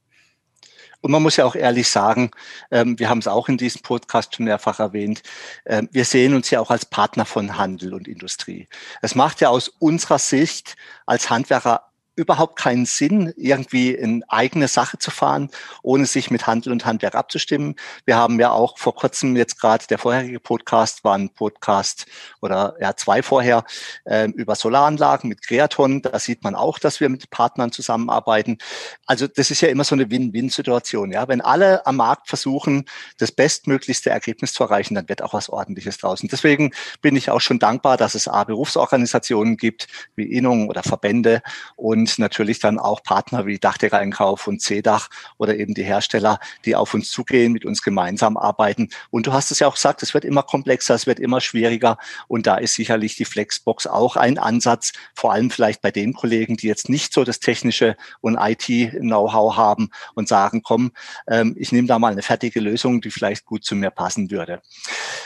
Und 1.01 1.11
man 1.11 1.21
muss 1.21 1.35
ja 1.35 1.43
auch 1.43 1.55
ehrlich 1.55 1.89
sagen, 1.89 2.31
ähm, 2.69 2.97
wir 2.97 3.09
haben 3.09 3.19
es 3.19 3.27
auch 3.27 3.49
in 3.49 3.57
diesem 3.57 3.81
Podcast 3.81 4.33
schon 4.33 4.45
mehrfach 4.45 4.79
erwähnt, 4.79 5.21
äh, 5.65 5.83
wir 5.91 6.05
sehen 6.05 6.33
uns 6.33 6.49
ja 6.49 6.61
auch 6.61 6.71
als 6.71 6.85
Partner 6.85 7.25
von 7.25 7.57
Handel 7.57 7.93
und 7.93 8.07
Industrie. 8.07 8.69
Es 9.01 9.15
macht 9.15 9.41
ja 9.41 9.49
aus 9.49 9.67
unserer 9.67 10.19
Sicht 10.19 10.77
als 11.05 11.29
Handwerker 11.29 11.90
überhaupt 12.15 12.57
keinen 12.57 12.85
Sinn, 12.85 13.33
irgendwie 13.37 13.91
in 13.91 14.23
eigene 14.27 14.67
Sache 14.67 14.97
zu 14.97 15.11
fahren, 15.11 15.49
ohne 15.81 16.05
sich 16.05 16.29
mit 16.29 16.45
Handel 16.45 16.73
und 16.73 16.85
Handwerk 16.85 17.15
abzustimmen. 17.15 17.75
Wir 18.05 18.17
haben 18.17 18.39
ja 18.39 18.51
auch 18.51 18.77
vor 18.77 18.95
kurzem 18.95 19.35
jetzt 19.37 19.59
gerade 19.59 19.87
der 19.87 19.97
vorherige 19.97 20.39
Podcast 20.39 21.03
war 21.03 21.15
ein 21.15 21.29
Podcast 21.29 22.05
oder 22.41 22.75
ja 22.81 22.95
zwei 22.95 23.23
vorher 23.23 23.63
äh, 24.05 24.27
über 24.29 24.55
Solaranlagen 24.55 25.29
mit 25.29 25.41
Creaton. 25.41 26.01
Da 26.01 26.19
sieht 26.19 26.43
man 26.43 26.53
auch, 26.53 26.79
dass 26.79 26.99
wir 26.99 27.07
mit 27.07 27.29
Partnern 27.29 27.71
zusammenarbeiten. 27.71 28.57
Also 29.05 29.27
das 29.27 29.49
ist 29.49 29.61
ja 29.61 29.69
immer 29.69 29.85
so 29.85 29.95
eine 29.95 30.11
Win-Win-Situation. 30.11 31.11
Ja, 31.11 31.27
wenn 31.29 31.39
alle 31.41 31.85
am 31.85 31.95
Markt 31.95 32.27
versuchen, 32.27 32.85
das 33.19 33.31
bestmöglichste 33.31 34.09
Ergebnis 34.09 34.53
zu 34.53 34.63
erreichen, 34.63 34.95
dann 34.95 35.07
wird 35.07 35.21
auch 35.21 35.33
was 35.33 35.49
Ordentliches 35.49 35.97
draußen. 35.97 36.27
Deswegen 36.29 36.71
bin 37.01 37.15
ich 37.15 37.29
auch 37.29 37.41
schon 37.41 37.59
dankbar, 37.59 37.95
dass 37.95 38.15
es 38.15 38.27
A 38.27 38.43
Berufsorganisationen 38.43 39.55
gibt 39.55 39.87
wie 40.15 40.25
Innungen 40.25 40.69
oder 40.69 40.83
Verbände 40.83 41.41
und 41.75 42.00
und 42.01 42.17
natürlich 42.17 42.57
dann 42.57 42.79
auch 42.79 43.03
Partner 43.03 43.45
wie 43.45 43.59
Dachdecker-Einkauf 43.59 44.47
und 44.47 44.59
CDach 44.59 45.09
oder 45.37 45.55
eben 45.55 45.75
die 45.75 45.83
Hersteller, 45.83 46.39
die 46.65 46.75
auf 46.75 46.95
uns 46.95 47.11
zugehen, 47.11 47.51
mit 47.51 47.63
uns 47.63 47.83
gemeinsam 47.83 48.37
arbeiten. 48.37 48.89
Und 49.11 49.27
du 49.27 49.33
hast 49.33 49.51
es 49.51 49.59
ja 49.59 49.67
auch 49.67 49.75
gesagt, 49.75 50.01
es 50.01 50.15
wird 50.15 50.25
immer 50.25 50.41
komplexer, 50.41 50.95
es 50.95 51.05
wird 51.05 51.19
immer 51.19 51.41
schwieriger 51.41 51.97
und 52.27 52.47
da 52.47 52.55
ist 52.55 52.73
sicherlich 52.73 53.15
die 53.15 53.25
Flexbox 53.25 53.85
auch 53.85 54.15
ein 54.15 54.39
Ansatz, 54.39 54.93
vor 55.13 55.31
allem 55.31 55.51
vielleicht 55.51 55.81
bei 55.81 55.91
den 55.91 56.13
Kollegen, 56.13 56.57
die 56.57 56.67
jetzt 56.67 56.89
nicht 56.89 57.13
so 57.13 57.23
das 57.23 57.39
technische 57.39 57.95
und 58.19 58.35
IT-Know-how 58.35 59.55
haben 59.55 59.91
und 60.15 60.27
sagen, 60.27 60.63
komm, 60.63 60.93
ähm, 61.27 61.55
ich 61.57 61.71
nehme 61.71 61.87
da 61.87 61.99
mal 61.99 62.11
eine 62.11 62.23
fertige 62.23 62.59
Lösung, 62.59 63.01
die 63.01 63.11
vielleicht 63.11 63.45
gut 63.45 63.63
zu 63.63 63.75
mir 63.75 63.91
passen 63.91 64.31
würde. 64.31 64.61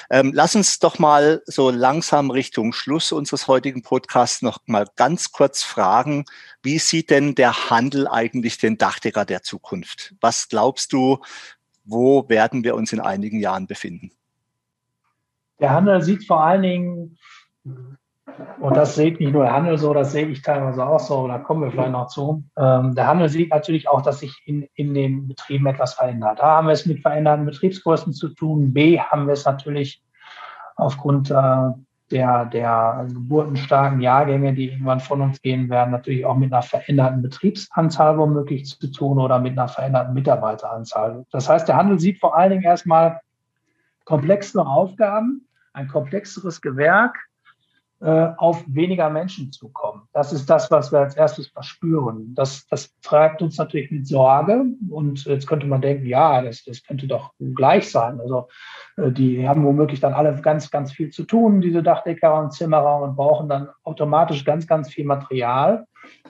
Ähm, 0.09 0.31
lass 0.33 0.55
uns 0.55 0.79
doch 0.79 0.99
mal 0.99 1.41
so 1.45 1.69
langsam 1.69 2.31
Richtung 2.31 2.73
Schluss 2.73 3.13
unseres 3.13 3.47
heutigen 3.47 3.81
Podcasts 3.81 4.41
noch 4.41 4.59
mal 4.65 4.87
ganz 4.97 5.31
kurz 5.31 5.63
fragen, 5.63 6.25
wie 6.65 6.79
sieht 6.79 7.11
denn 7.11 7.35
der 7.35 7.69
Handel 7.69 8.07
eigentlich 8.07 8.57
den 8.57 8.77
Dachdecker 8.77 9.23
der 9.23 9.43
Zukunft? 9.43 10.15
Was 10.19 10.49
glaubst 10.49 10.91
du, 10.91 11.19
wo 11.83 12.27
werden 12.27 12.63
wir 12.63 12.75
uns 12.75 12.91
in 12.91 12.99
einigen 12.99 13.39
Jahren 13.39 13.67
befinden? 13.67 14.11
Der 15.59 15.69
Handel 15.69 16.01
sieht 16.01 16.25
vor 16.25 16.43
allen 16.43 16.63
Dingen, 16.63 17.17
und 18.59 18.75
das 18.75 18.95
sieht 18.95 19.19
nicht 19.19 19.31
nur 19.31 19.43
der 19.43 19.53
Handel 19.53 19.77
so, 19.77 19.93
das 19.93 20.11
sehe 20.11 20.27
ich 20.27 20.41
teilweise 20.41 20.85
auch 20.85 20.99
so, 20.99 21.27
da 21.27 21.37
kommen 21.37 21.63
wir 21.63 21.71
vielleicht 21.71 21.91
noch 21.91 22.07
zu. 22.07 22.43
Ähm, 22.57 22.95
der 22.95 23.07
Handel 23.07 23.29
sieht 23.29 23.51
natürlich 23.51 23.87
auch, 23.87 24.01
dass 24.01 24.19
sich 24.19 24.41
in, 24.45 24.67
in 24.73 24.93
den 24.93 25.27
Betrieben 25.27 25.67
etwas 25.67 25.93
verändert. 25.93 26.41
A 26.41 26.57
haben 26.57 26.67
wir 26.67 26.73
es 26.73 26.85
mit 26.85 27.01
veränderten 27.01 27.45
Betriebsgrößen 27.45 28.13
zu 28.13 28.29
tun, 28.29 28.73
B 28.73 28.99
haben 28.99 29.27
wir 29.27 29.33
es 29.33 29.45
natürlich 29.45 30.03
aufgrund 30.75 31.31
äh, 31.31 31.69
der, 32.11 32.45
der 32.45 33.07
geburtenstarken 33.11 33.99
Jahrgänge, 33.99 34.53
die 34.53 34.69
irgendwann 34.69 34.99
von 34.99 35.21
uns 35.21 35.41
gehen 35.41 35.69
werden, 35.69 35.91
natürlich 35.91 36.25
auch 36.25 36.37
mit 36.37 36.53
einer 36.53 36.61
veränderten 36.61 37.21
Betriebsanzahl 37.21 38.17
womöglich 38.17 38.79
zu 38.79 38.87
tun 38.91 39.19
oder 39.19 39.39
mit 39.39 39.53
einer 39.53 39.67
veränderten 39.67 40.13
Mitarbeiteranzahl. 40.13 41.25
Das 41.31 41.49
heißt, 41.49 41.67
der 41.67 41.77
Handel 41.77 41.99
sieht 41.99 42.19
vor 42.19 42.37
allen 42.37 42.51
Dingen 42.51 42.63
erstmal 42.63 43.21
komplexere 44.03 44.67
Aufgaben, 44.67 45.47
ein 45.73 45.87
komplexeres 45.87 46.61
Gewerk, 46.61 47.17
auf 48.05 48.63
weniger 48.67 49.09
Menschen 49.09 49.51
zu 49.51 49.69
kommen. 49.69 50.03
Das 50.13 50.31
ist 50.31 50.49
das, 50.49 50.69
was 50.69 50.91
wir 50.91 50.99
als 50.99 51.15
erstes 51.15 51.47
verspüren. 51.47 52.35
Das, 52.35 52.67
das 52.67 52.93
treibt 53.01 53.41
uns 53.41 53.57
natürlich 53.57 53.89
mit 53.89 54.07
Sorge. 54.07 54.65
Und 54.89 55.25
jetzt 55.25 55.47
könnte 55.47 55.65
man 55.65 55.81
denken, 55.81 56.05
ja, 56.05 56.41
das, 56.41 56.63
das 56.63 56.83
könnte 56.83 57.07
doch 57.07 57.31
gleich 57.55 57.89
sein. 57.89 58.19
Also 58.19 58.47
äh, 58.97 59.11
die 59.11 59.47
haben 59.47 59.65
womöglich 59.65 59.99
dann 59.99 60.13
alle 60.13 60.39
ganz, 60.41 60.69
ganz 60.69 60.91
viel 60.91 61.09
zu 61.09 61.23
tun, 61.23 61.61
diese 61.61 61.81
Dachdecker 61.81 62.39
und 62.39 62.53
Zimmerer, 62.53 63.01
und 63.01 63.15
brauchen 63.15 63.49
dann 63.49 63.69
automatisch 63.83 64.45
ganz, 64.45 64.67
ganz 64.67 64.89
viel 64.89 65.05
Material. 65.05 65.85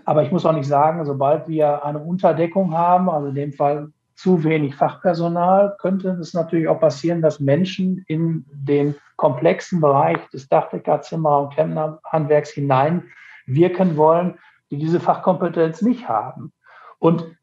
Aber 0.06 0.24
ich 0.24 0.32
muss 0.32 0.46
auch 0.46 0.54
nicht 0.54 0.68
sagen, 0.68 1.04
sobald 1.06 1.48
wir 1.48 1.84
eine 1.84 2.00
Unterdeckung 2.00 2.74
haben, 2.74 3.10
also 3.10 3.28
in 3.28 3.36
dem 3.36 3.54
Fall 3.54 3.90
zu 4.16 4.44
wenig 4.44 4.76
Fachpersonal, 4.76 5.76
könnte 5.80 6.12
es 6.12 6.34
natürlich 6.34 6.68
auch 6.68 6.80
passieren, 6.80 7.22
dass 7.22 7.40
Menschen 7.40 8.06
in 8.08 8.46
den 8.54 8.96
komplexen 9.16 9.82
Bereich 9.82 10.18
des 10.30 10.50
Dachdeckerzimmer- 10.50 11.44
und 11.44 11.54
Klempnerhandwerks 11.54 12.52
hineinwirken 12.52 13.98
wollen, 13.98 14.40
die 14.72 14.78
diese 14.78 15.00
Fachkompetenz 15.00 15.82
nicht 15.82 16.08
haben. 16.08 16.52
Und 17.00 17.36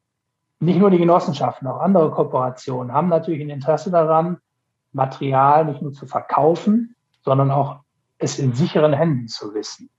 nicht 0.61 0.79
nur 0.79 0.91
die 0.91 0.99
Genossenschaften, 0.99 1.67
auch 1.67 1.81
andere 1.81 2.11
Kooperationen 2.11 2.93
haben 2.93 3.09
natürlich 3.09 3.41
ein 3.41 3.51
Interesse 3.51 3.91
daran, 3.91 4.39
Material 4.93 5.65
nicht 5.65 5.83
nur 5.83 5.93
zu 5.93 6.07
verkaufen, 6.07 6.95
sondern 7.23 7.51
auch 7.51 7.81
es 8.19 8.39
in 8.39 8.53
sicheren 8.53 8.93
Händen 8.93 9.29
zu 9.29 9.55
wissen. 9.55 9.91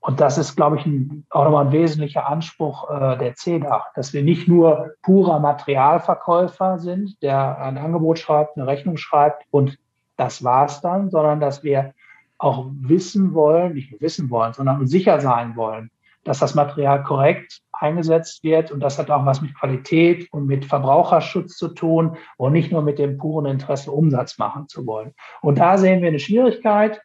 Und 0.00 0.20
das 0.20 0.36
ist, 0.36 0.56
glaube 0.56 0.76
ich, 0.76 0.84
ein, 0.84 1.24
auch 1.30 1.44
nochmal 1.44 1.66
ein 1.66 1.72
wesentlicher 1.72 2.28
Anspruch 2.28 2.90
äh, 2.90 3.16
der 3.16 3.36
CEDAC, 3.36 3.94
dass 3.94 4.12
wir 4.12 4.22
nicht 4.22 4.48
nur 4.48 4.94
purer 5.02 5.38
Materialverkäufer 5.38 6.78
sind, 6.78 7.22
der 7.22 7.58
ein 7.58 7.78
Angebot 7.78 8.18
schreibt, 8.18 8.56
eine 8.56 8.66
Rechnung 8.66 8.98
schreibt 8.98 9.44
und 9.50 9.78
das 10.16 10.44
war's 10.44 10.80
dann, 10.80 11.10
sondern 11.10 11.40
dass 11.40 11.62
wir 11.62 11.94
auch 12.38 12.66
wissen 12.80 13.34
wollen, 13.34 13.74
nicht 13.74 13.90
nur 13.90 14.00
wissen 14.00 14.30
wollen, 14.30 14.52
sondern 14.52 14.86
sicher 14.86 15.20
sein 15.20 15.56
wollen, 15.56 15.90
dass 16.24 16.40
das 16.40 16.54
Material 16.54 17.02
korrekt 17.02 17.60
eingesetzt 17.72 18.42
wird. 18.42 18.70
Und 18.70 18.80
das 18.80 18.98
hat 18.98 19.10
auch 19.10 19.24
was 19.24 19.40
mit 19.40 19.54
Qualität 19.58 20.32
und 20.32 20.46
mit 20.46 20.64
Verbraucherschutz 20.64 21.56
zu 21.56 21.68
tun 21.68 22.16
und 22.36 22.52
nicht 22.52 22.72
nur 22.72 22.82
mit 22.82 22.98
dem 22.98 23.18
puren 23.18 23.46
Interesse, 23.46 23.92
Umsatz 23.92 24.38
machen 24.38 24.68
zu 24.68 24.86
wollen. 24.86 25.14
Und 25.42 25.58
da 25.58 25.78
sehen 25.78 26.00
wir 26.00 26.08
eine 26.08 26.18
Schwierigkeit. 26.18 27.00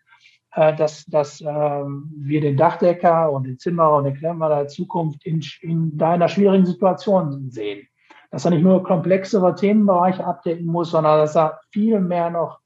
Äh, 0.56 0.76
dass, 0.76 1.06
dass 1.06 1.42
ähm, 1.42 2.10
wir 2.18 2.42
den 2.42 2.58
Dachdecker 2.58 3.32
und 3.32 3.44
den 3.46 3.60
Zimmerer 3.60 3.98
und 3.98 4.06
den 4.06 4.16
Klemmer 4.16 4.50
der 4.50 4.68
Zukunft 4.68 5.24
in, 5.24 5.44
in 5.62 5.96
deiner 5.98 6.28
schwierigen 6.28 6.66
Situation 6.66 7.52
sehen. 7.52 7.88
Dass 8.32 8.46
er 8.46 8.52
nicht 8.52 8.64
nur 8.64 8.84
komplexere 8.84 9.54
Themenbereiche 9.54 10.26
abdecken 10.26 10.66
muss, 10.66 10.90
sondern 10.92 11.20
dass 11.20 11.36
er 11.36 11.60
viel 11.72 12.00
mehr 12.00 12.32
noch 12.32 12.60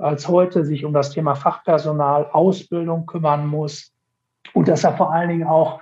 als 0.00 0.28
heute 0.28 0.64
sich 0.64 0.84
um 0.84 0.92
das 0.92 1.10
Thema 1.10 1.34
Fachpersonal, 1.34 2.26
Ausbildung 2.32 3.06
kümmern 3.06 3.46
muss 3.46 3.92
und 4.54 4.68
dass 4.68 4.84
er 4.84 4.96
vor 4.96 5.12
allen 5.12 5.28
Dingen 5.28 5.46
auch 5.46 5.80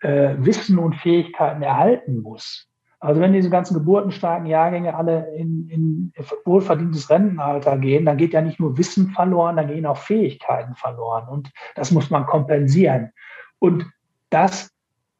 äh, 0.00 0.34
Wissen 0.38 0.78
und 0.78 0.94
Fähigkeiten 0.96 1.62
erhalten 1.62 2.22
muss. 2.22 2.68
Also 3.00 3.20
wenn 3.20 3.32
diese 3.32 3.50
ganzen 3.50 3.74
geburtenstarken 3.74 4.46
Jahrgänge 4.46 4.94
alle 4.94 5.32
in, 5.36 5.68
in 5.68 6.12
wohlverdientes 6.44 7.10
Rentenalter 7.10 7.78
gehen, 7.78 8.04
dann 8.04 8.16
geht 8.16 8.32
ja 8.32 8.40
nicht 8.40 8.58
nur 8.58 8.76
Wissen 8.76 9.10
verloren, 9.10 9.56
dann 9.56 9.68
gehen 9.68 9.86
auch 9.86 9.98
Fähigkeiten 9.98 10.74
verloren. 10.74 11.28
Und 11.28 11.52
das 11.76 11.92
muss 11.92 12.10
man 12.10 12.26
kompensieren. 12.26 13.12
Und 13.60 13.86
das 14.30 14.70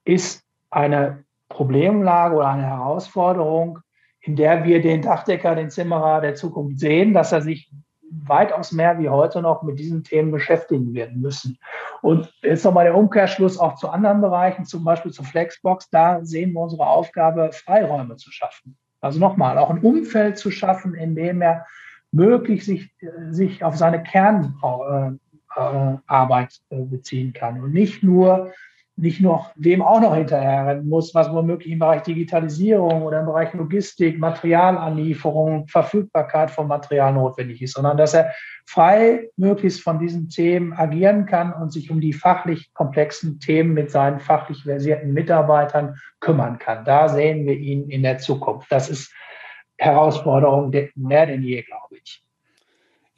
ist 0.04 0.42
eine 0.70 1.24
Problemlage 1.48 2.34
oder 2.34 2.48
eine 2.48 2.66
Herausforderung, 2.66 3.78
in 4.20 4.34
der 4.34 4.64
wir 4.64 4.82
den 4.82 5.02
Dachdecker, 5.02 5.54
den 5.54 5.70
Zimmerer 5.70 6.20
der 6.20 6.34
Zukunft 6.34 6.80
sehen, 6.80 7.14
dass 7.14 7.30
er 7.30 7.42
sich 7.42 7.70
weitaus 8.10 8.72
mehr 8.72 8.98
wie 8.98 9.08
heute 9.08 9.42
noch 9.42 9.62
mit 9.62 9.78
diesen 9.78 10.04
Themen 10.04 10.30
beschäftigen 10.30 10.94
werden 10.94 11.20
müssen. 11.20 11.58
Und 12.02 12.32
jetzt 12.42 12.64
nochmal 12.64 12.84
der 12.84 12.96
Umkehrschluss 12.96 13.58
auch 13.58 13.74
zu 13.76 13.88
anderen 13.88 14.20
Bereichen, 14.20 14.64
zum 14.64 14.84
Beispiel 14.84 15.12
zu 15.12 15.22
Flexbox. 15.22 15.90
Da 15.90 16.24
sehen 16.24 16.52
wir 16.52 16.60
unsere 16.60 16.86
Aufgabe, 16.86 17.50
Freiräume 17.52 18.16
zu 18.16 18.30
schaffen. 18.30 18.76
Also 19.00 19.20
nochmal, 19.20 19.58
auch 19.58 19.70
ein 19.70 19.80
Umfeld 19.80 20.38
zu 20.38 20.50
schaffen, 20.50 20.94
in 20.94 21.14
dem 21.14 21.40
er 21.40 21.66
möglich 22.10 22.64
sich, 22.64 22.90
sich 23.30 23.62
auf 23.62 23.76
seine 23.76 24.02
Kernarbeit 24.02 25.20
äh, 26.70 26.76
äh, 26.76 26.84
beziehen 26.84 27.32
kann 27.32 27.62
und 27.62 27.72
nicht 27.72 28.02
nur 28.02 28.52
nicht 28.98 29.20
noch 29.20 29.52
dem 29.54 29.80
auch 29.80 30.00
noch 30.00 30.14
hinterherrennen 30.14 30.88
muss, 30.88 31.14
was 31.14 31.32
womöglich 31.32 31.72
im 31.72 31.78
Bereich 31.78 32.02
Digitalisierung 32.02 33.02
oder 33.02 33.20
im 33.20 33.26
Bereich 33.26 33.54
Logistik, 33.54 34.18
Materialanlieferung, 34.18 35.68
Verfügbarkeit 35.68 36.50
von 36.50 36.66
Material 36.66 37.12
notwendig 37.12 37.62
ist, 37.62 37.74
sondern 37.74 37.96
dass 37.96 38.14
er 38.14 38.32
frei 38.66 39.28
möglichst 39.36 39.82
von 39.82 39.98
diesen 39.98 40.28
Themen 40.28 40.72
agieren 40.72 41.26
kann 41.26 41.52
und 41.52 41.72
sich 41.72 41.90
um 41.90 42.00
die 42.00 42.12
fachlich 42.12 42.74
komplexen 42.74 43.38
Themen 43.38 43.72
mit 43.72 43.90
seinen 43.90 44.18
fachlich 44.18 44.64
versierten 44.64 45.12
Mitarbeitern 45.12 45.94
kümmern 46.20 46.58
kann. 46.58 46.84
Da 46.84 47.08
sehen 47.08 47.46
wir 47.46 47.54
ihn 47.54 47.88
in 47.88 48.02
der 48.02 48.18
Zukunft. 48.18 48.70
Das 48.70 48.90
ist 48.90 49.12
Herausforderung 49.78 50.72
mehr 50.96 51.26
denn 51.26 51.42
je, 51.42 51.62
glaube 51.62 51.96
ich. 52.02 52.27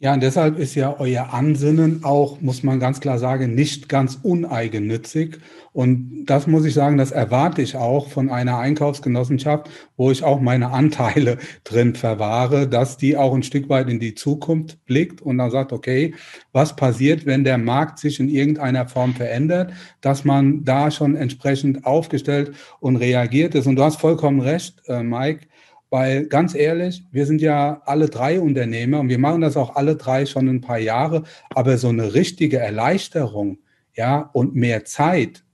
Ja, 0.03 0.15
und 0.15 0.23
deshalb 0.23 0.59
ist 0.59 0.75
ja 0.77 0.99
euer 0.99 1.35
Ansinnen 1.35 2.05
auch, 2.05 2.41
muss 2.41 2.63
man 2.63 2.81
ganz 2.81 3.01
klar 3.01 3.19
sagen, 3.19 3.55
nicht 3.55 3.91
ganz 3.91 4.19
uneigennützig. 4.23 5.37
Und 5.75 6.25
das 6.25 6.47
muss 6.47 6.65
ich 6.65 6.73
sagen, 6.73 6.97
das 6.97 7.11
erwarte 7.11 7.61
ich 7.61 7.77
auch 7.77 8.09
von 8.09 8.31
einer 8.31 8.57
Einkaufsgenossenschaft, 8.59 9.69
wo 9.99 10.11
ich 10.11 10.25
auch 10.25 10.41
meine 10.41 10.71
Anteile 10.71 11.37
drin 11.65 11.95
verwahre, 11.95 12.67
dass 12.67 12.97
die 12.97 13.19
auch 13.19 13.35
ein 13.35 13.43
Stück 13.43 13.69
weit 13.69 13.91
in 13.91 14.01
die 14.01 14.15
Zukunft 14.15 14.83
blickt 14.87 15.21
und 15.21 15.37
dann 15.37 15.51
sagt, 15.51 15.71
okay, 15.71 16.15
was 16.53 16.75
passiert, 16.77 17.27
wenn 17.27 17.45
der 17.45 17.59
Markt 17.59 17.99
sich 17.99 18.21
in 18.21 18.31
irgendeiner 18.31 18.89
Form 18.89 19.13
verändert, 19.15 19.75
dass 20.01 20.25
man 20.25 20.65
da 20.65 20.91
schon 20.91 21.15
entsprechend 21.15 21.85
aufgestellt 21.85 22.53
und 22.81 22.97
reagiert 22.97 23.55
ist. 23.55 23.67
Und 23.67 23.77
du 23.77 23.85
hast 23.85 24.01
vollkommen 24.01 24.41
recht, 24.41 24.81
äh, 24.87 25.03
Mike 25.03 25.47
weil 25.91 26.27
ganz 26.27 26.55
ehrlich, 26.55 27.05
wir 27.11 27.27
sind 27.27 27.41
ja 27.41 27.83
alle 27.85 28.09
drei 28.09 28.41
Unternehmer 28.41 29.01
und 29.01 29.09
wir 29.09 29.19
machen 29.19 29.41
das 29.41 29.57
auch 29.57 29.77
alle 29.77 29.97
drei 29.97 30.25
schon 30.25 30.49
ein 30.49 30.61
paar 30.61 30.79
Jahre, 30.79 31.25
aber 31.55 31.77
so 31.77 31.89
eine 31.89 32.15
richtige 32.15 32.59
Erleichterung, 32.59 33.59
ja, 33.95 34.31
und 34.33 34.55
mehr 34.55 34.85
Zeit, 34.85 35.45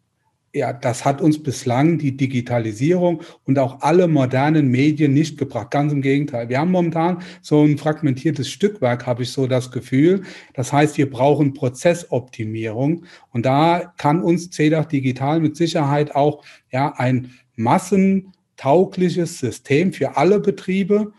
ja, 0.57 0.72
das 0.72 1.05
hat 1.05 1.20
uns 1.20 1.42
bislang 1.42 1.99
die 1.99 2.16
Digitalisierung 2.16 3.22
und 3.44 3.59
auch 3.59 3.83
alle 3.83 4.09
modernen 4.09 4.68
Medien 4.68 5.12
nicht 5.12 5.37
gebracht. 5.37 5.70
Ganz 5.70 5.92
im 5.92 6.01
Gegenteil. 6.01 6.49
Wir 6.49 6.61
haben 6.61 6.70
momentan 6.70 7.18
so 7.42 7.62
ein 7.62 7.77
fragmentiertes 7.77 8.49
Stückwerk, 8.49 9.07
habe 9.07 9.22
ich 9.22 9.33
so 9.33 9.46
das 9.46 9.70
Gefühl. 9.70 10.22
Das 10.55 10.72
heißt, 10.72 10.96
wir 10.96 11.11
brauchen 11.11 11.53
Prozessoptimierung. 11.53 13.05
Und 13.33 13.44
da 13.44 13.92
kann 13.99 14.22
uns 14.22 14.51
CEDAC 14.51 14.88
Digital 14.88 15.40
mit 15.40 15.57
Sicherheit 15.57 16.14
auch, 16.14 16.42
ja, 16.72 16.94
ein 16.96 17.33
Massen, 17.57 18.33
taugliches 18.56 19.38
System 19.38 19.92
für 19.92 20.16
alle 20.16 20.40
Betriebe, 20.40 21.12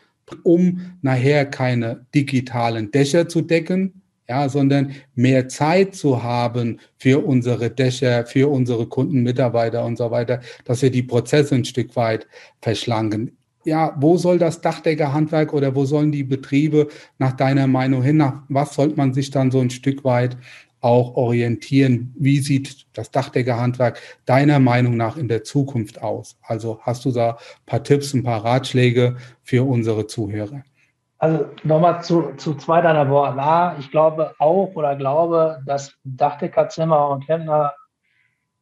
um 0.44 0.98
nachher 1.02 1.46
keine 1.46 2.06
digitalen 2.14 2.92
Dächer 2.92 3.30
zu 3.30 3.42
decken, 3.42 4.02
ja, 4.28 4.50
sondern 4.50 4.94
mehr 5.16 5.48
Zeit 5.48 5.96
zu 5.96 6.22
haben 6.22 6.80
für 6.98 7.26
unsere 7.26 7.70
Dächer, 7.70 8.26
für 8.26 8.50
unsere 8.50 8.88
Kunden, 8.88 9.24
Mitarbeiter 9.24 9.86
und 9.86 9.98
so 9.98 10.12
weiter, 10.12 10.42
dass 10.66 10.82
wir 10.82 10.92
die 10.92 11.04
Prozesse 11.04 11.56
ein 11.56 11.66
Stück 11.66 11.96
weit 11.96 12.28
verschlanken. 12.62 13.38
Ja, 13.64 13.96
wo 14.00 14.18
soll 14.18 14.38
das 14.38 14.62
Dachdeckerhandwerk 14.62 15.54
oder 15.54 15.76
wo 15.76 15.86
sollen 15.86 16.12
die 16.12 16.24
Betriebe 16.24 16.88
nach 17.20 17.34
deiner 17.34 17.68
Meinung 17.68 18.02
hin? 18.02 18.18
Nach 18.18 18.44
was 18.48 18.76
sollte 18.76 18.96
man 18.96 19.14
sich 19.14 19.30
dann 19.30 19.52
so 19.52 19.60
ein 19.60 19.70
Stück 19.70 20.06
weit 20.06 20.38
auch 20.82 21.16
orientieren. 21.16 22.14
Wie 22.18 22.40
sieht 22.40 22.86
das 22.94 23.12
Dachdeckerhandwerk 23.12 24.00
deiner 24.26 24.60
Meinung 24.60 24.98
nach 24.98 25.18
in 25.18 25.28
der 25.28 25.44
Zukunft 25.44 26.02
aus? 26.02 26.38
Also 26.42 26.80
hast 26.82 27.06
du 27.06 27.12
da 27.12 27.32
ein 27.32 27.66
paar 27.66 27.84
Tipps, 27.84 28.14
ein 28.14 28.24
paar 28.24 28.44
Ratschläge 28.44 29.18
für 29.44 29.68
unsere 29.68 30.08
Zuhörer? 30.08 30.64
Also 31.20 31.46
nochmal 31.64 32.04
zu, 32.04 32.34
zu 32.38 32.54
zwei 32.56 32.82
deiner 32.82 33.10
Worte. 33.10 33.40
A, 33.40 33.76
ich 33.80 33.90
glaube 33.90 34.36
auch 34.38 34.76
oder 34.76 34.96
glaube, 34.96 35.64
dass 35.66 35.96
Dachdecker, 36.04 36.70
Zimmer 36.70 37.10
und 37.10 37.26
Klempner 37.26 37.74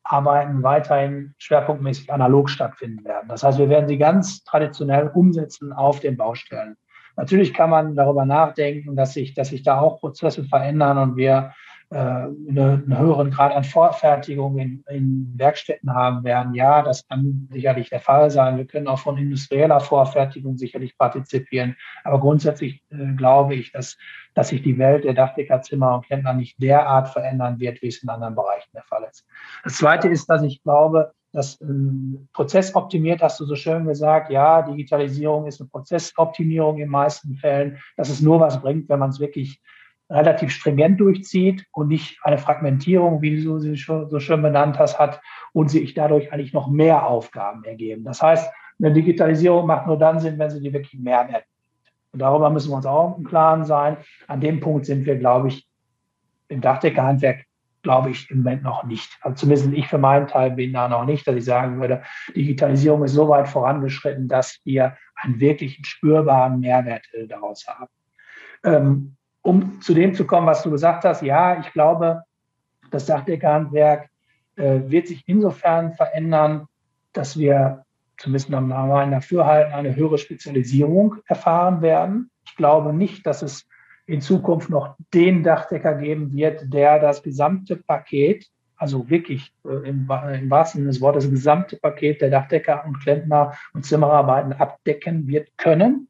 Arbeiten 0.03 0.61
weiterhin 0.61 1.34
schwerpunktmäßig 1.39 2.13
analog 2.13 2.49
stattfinden 2.49 3.03
werden. 3.03 3.28
Das 3.28 3.43
heißt, 3.43 3.57
wir 3.57 3.70
werden 3.70 3.88
sie 3.88 3.97
ganz 3.97 4.43
traditionell 4.43 5.09
umsetzen 5.13 5.74
auf 5.74 5.99
den 5.99 6.16
Baustellen. 6.16 6.78
Natürlich 7.18 7.53
kann 7.53 7.70
man 7.70 7.95
darüber 7.95 8.26
nachdenken, 8.26 8.95
dass 8.95 9.13
sich, 9.13 9.34
dass 9.34 9.49
sich 9.49 9.63
da 9.63 9.80
auch 9.80 9.99
Prozesse 9.99 10.43
verändern 10.43 10.97
und 10.97 11.16
wir 11.16 11.53
einen 11.91 12.97
höheren 12.97 13.31
Grad 13.31 13.53
an 13.53 13.63
Vorfertigung 13.63 14.57
in, 14.57 14.83
in 14.89 15.33
Werkstätten 15.36 15.93
haben 15.93 16.23
werden. 16.23 16.53
Ja, 16.53 16.81
das 16.81 17.07
kann 17.07 17.47
sicherlich 17.51 17.89
der 17.89 17.99
Fall 17.99 18.31
sein. 18.31 18.57
Wir 18.57 18.65
können 18.65 18.88
auch 18.88 18.99
von 18.99 19.17
industrieller 19.17 19.79
Vorfertigung 19.79 20.57
sicherlich 20.57 20.97
partizipieren. 20.97 21.75
Aber 22.03 22.19
grundsätzlich 22.19 22.81
äh, 22.89 23.13
glaube 23.15 23.55
ich, 23.55 23.71
dass, 23.71 23.97
dass 24.33 24.49
sich 24.49 24.63
die 24.63 24.77
Welt 24.77 25.03
der 25.03 25.13
Dachdeckerzimmer 25.13 25.95
und 25.95 26.05
Klempner 26.05 26.33
nicht 26.33 26.61
derart 26.61 27.09
verändern 27.09 27.59
wird, 27.59 27.81
wie 27.81 27.88
es 27.88 28.01
in 28.01 28.09
anderen 28.09 28.36
Bereichen 28.36 28.69
der 28.73 28.83
Fall 28.83 29.05
ist. 29.09 29.25
Das 29.63 29.75
Zweite 29.75 30.09
ist, 30.09 30.27
dass 30.27 30.41
ich 30.41 30.63
glaube, 30.63 31.13
dass 31.36 31.59
ähm, 31.61 32.29
prozessoptimiert, 32.33 33.21
hast 33.21 33.39
du 33.39 33.45
so 33.45 33.55
schön 33.55 33.86
gesagt, 33.86 34.31
ja, 34.31 34.61
Digitalisierung 34.61 35.47
ist 35.47 35.59
eine 35.59 35.69
Prozessoptimierung 35.69 36.77
in 36.79 36.89
meisten 36.89 37.36
Fällen, 37.36 37.77
dass 37.97 38.09
es 38.09 38.21
nur 38.21 38.39
was 38.39 38.61
bringt, 38.61 38.89
wenn 38.89 38.99
man 38.99 39.09
es 39.09 39.19
wirklich 39.19 39.61
relativ 40.10 40.51
stringent 40.51 40.99
durchzieht 40.99 41.66
und 41.72 41.88
nicht 41.88 42.20
eine 42.24 42.38
Fragmentierung, 42.38 43.22
wie 43.22 43.43
du 43.43 43.60
sie 43.60 43.76
so 43.76 44.20
schön 44.20 44.41
benannt 44.41 44.78
hast, 44.78 44.99
hat 44.99 45.22
und 45.53 45.70
sich 45.70 45.93
dadurch 45.93 46.32
eigentlich 46.32 46.53
noch 46.53 46.70
mehr 46.70 47.08
Aufgaben 47.08 47.64
ergeben. 47.64 48.03
Das 48.03 48.22
heißt, 48.22 48.51
eine 48.80 48.93
Digitalisierung 48.93 49.66
macht 49.66 49.88
nur 49.88 49.97
dann 49.97 50.20
Sinn, 50.20 50.38
wenn 50.38 50.49
sie 50.49 50.62
dir 50.62 50.74
wirklich 50.74 51.01
Mehrwert 51.01 51.45
bringt. 51.45 51.93
Und 52.12 52.20
darüber 52.20 52.49
müssen 52.49 52.72
wir 52.72 52.78
uns 52.78 52.86
auch 52.86 53.18
im 53.18 53.24
Klaren 53.24 53.66
sein. 53.66 53.97
An 54.28 54.41
dem 54.41 54.60
Punkt 54.60 54.86
sind 54.86 55.06
wir, 55.06 55.18
glaube 55.18 55.47
ich, 55.47 55.68
im 56.49 56.62
Dachdeckerhandwerk, 56.62 57.45
glaube 57.82 58.12
ich, 58.12 58.30
im 58.30 58.38
Moment 58.38 58.64
noch 58.64 58.84
nicht. 58.84 59.18
Also 59.22 59.36
zumindest 59.36 59.74
ich 59.74 59.88
für 59.88 59.97
meinen 59.97 60.28
Teil 60.28 60.51
bin 60.51 60.74
da 60.74 60.88
noch 60.88 61.06
nicht, 61.06 61.28
dass 61.28 61.36
ich 61.36 61.45
sagen 61.45 61.80
würde, 61.80 62.03
Digitalisierung 62.36 63.03
ist 63.03 63.14
so 63.14 63.28
weit 63.30 63.47
vorangeschritten, 63.47 64.28
dass 64.28 64.60
wir 64.66 64.97
einen 65.16 65.39
wirklichen 65.39 65.86
spürbaren 65.86 66.60
Mehrwert 66.60 67.06
daraus 67.28 67.66
haben. 67.68 67.91
Ähm, 68.64 69.16
um 69.46 69.80
zu 69.80 69.93
dem 69.93 70.16
zu 70.16 70.26
kommen, 70.26 70.48
was 70.48 70.64
du 70.64 70.72
gesagt 70.72 71.06
hast, 71.06 71.22
ja, 71.22 71.60
ich 71.60 71.72
glaube, 71.72 72.24
das 72.89 73.06
Dachdeckerhandwerk 73.06 74.10
äh, 74.56 74.80
wird 74.88 75.08
sich 75.08 75.24
insofern 75.28 75.93
verändern, 75.93 76.68
dass 77.14 77.38
wir 77.38 77.86
zumindest 78.18 78.52
am 78.52 78.70
Namen 78.70 79.12
Dafürhalten 79.12 79.74
eine 79.74 79.96
höhere 79.96 80.18
Spezialisierung 80.18 81.18
erfahren 81.28 81.82
werden. 81.82 82.32
Ich 82.46 82.56
glaube 82.56 82.91
nicht, 82.91 83.28
dass 83.28 83.43
es 83.43 83.68
in 84.08 84.20
Zukunft 84.20 84.70
noch 84.70 84.96
den 85.14 85.43
Dachdecker 85.43 85.93
geben 85.93 86.34
wird, 86.34 86.74
der 86.74 87.00
das 87.00 87.22
gesamte 87.22 87.76
Paket, 87.76 88.48
also 88.78 89.10
wirklich 89.12 89.54
äh, 89.64 89.89
im, 89.89 90.10
im 90.10 90.50
wahrsten 90.50 90.82
Sinne 90.82 90.91
des 90.91 91.02
Wortes, 91.02 91.26
das 91.26 91.32
gesamte 91.32 91.78
Paket 91.78 92.22
der 92.22 92.32
Dachdecker 92.32 92.84
und 92.88 93.00
Klempner 93.00 93.54
und 93.74 93.86
Zimmerarbeiten 93.86 94.54
abdecken 94.54 95.28
wird 95.28 95.56
können. 95.58 96.08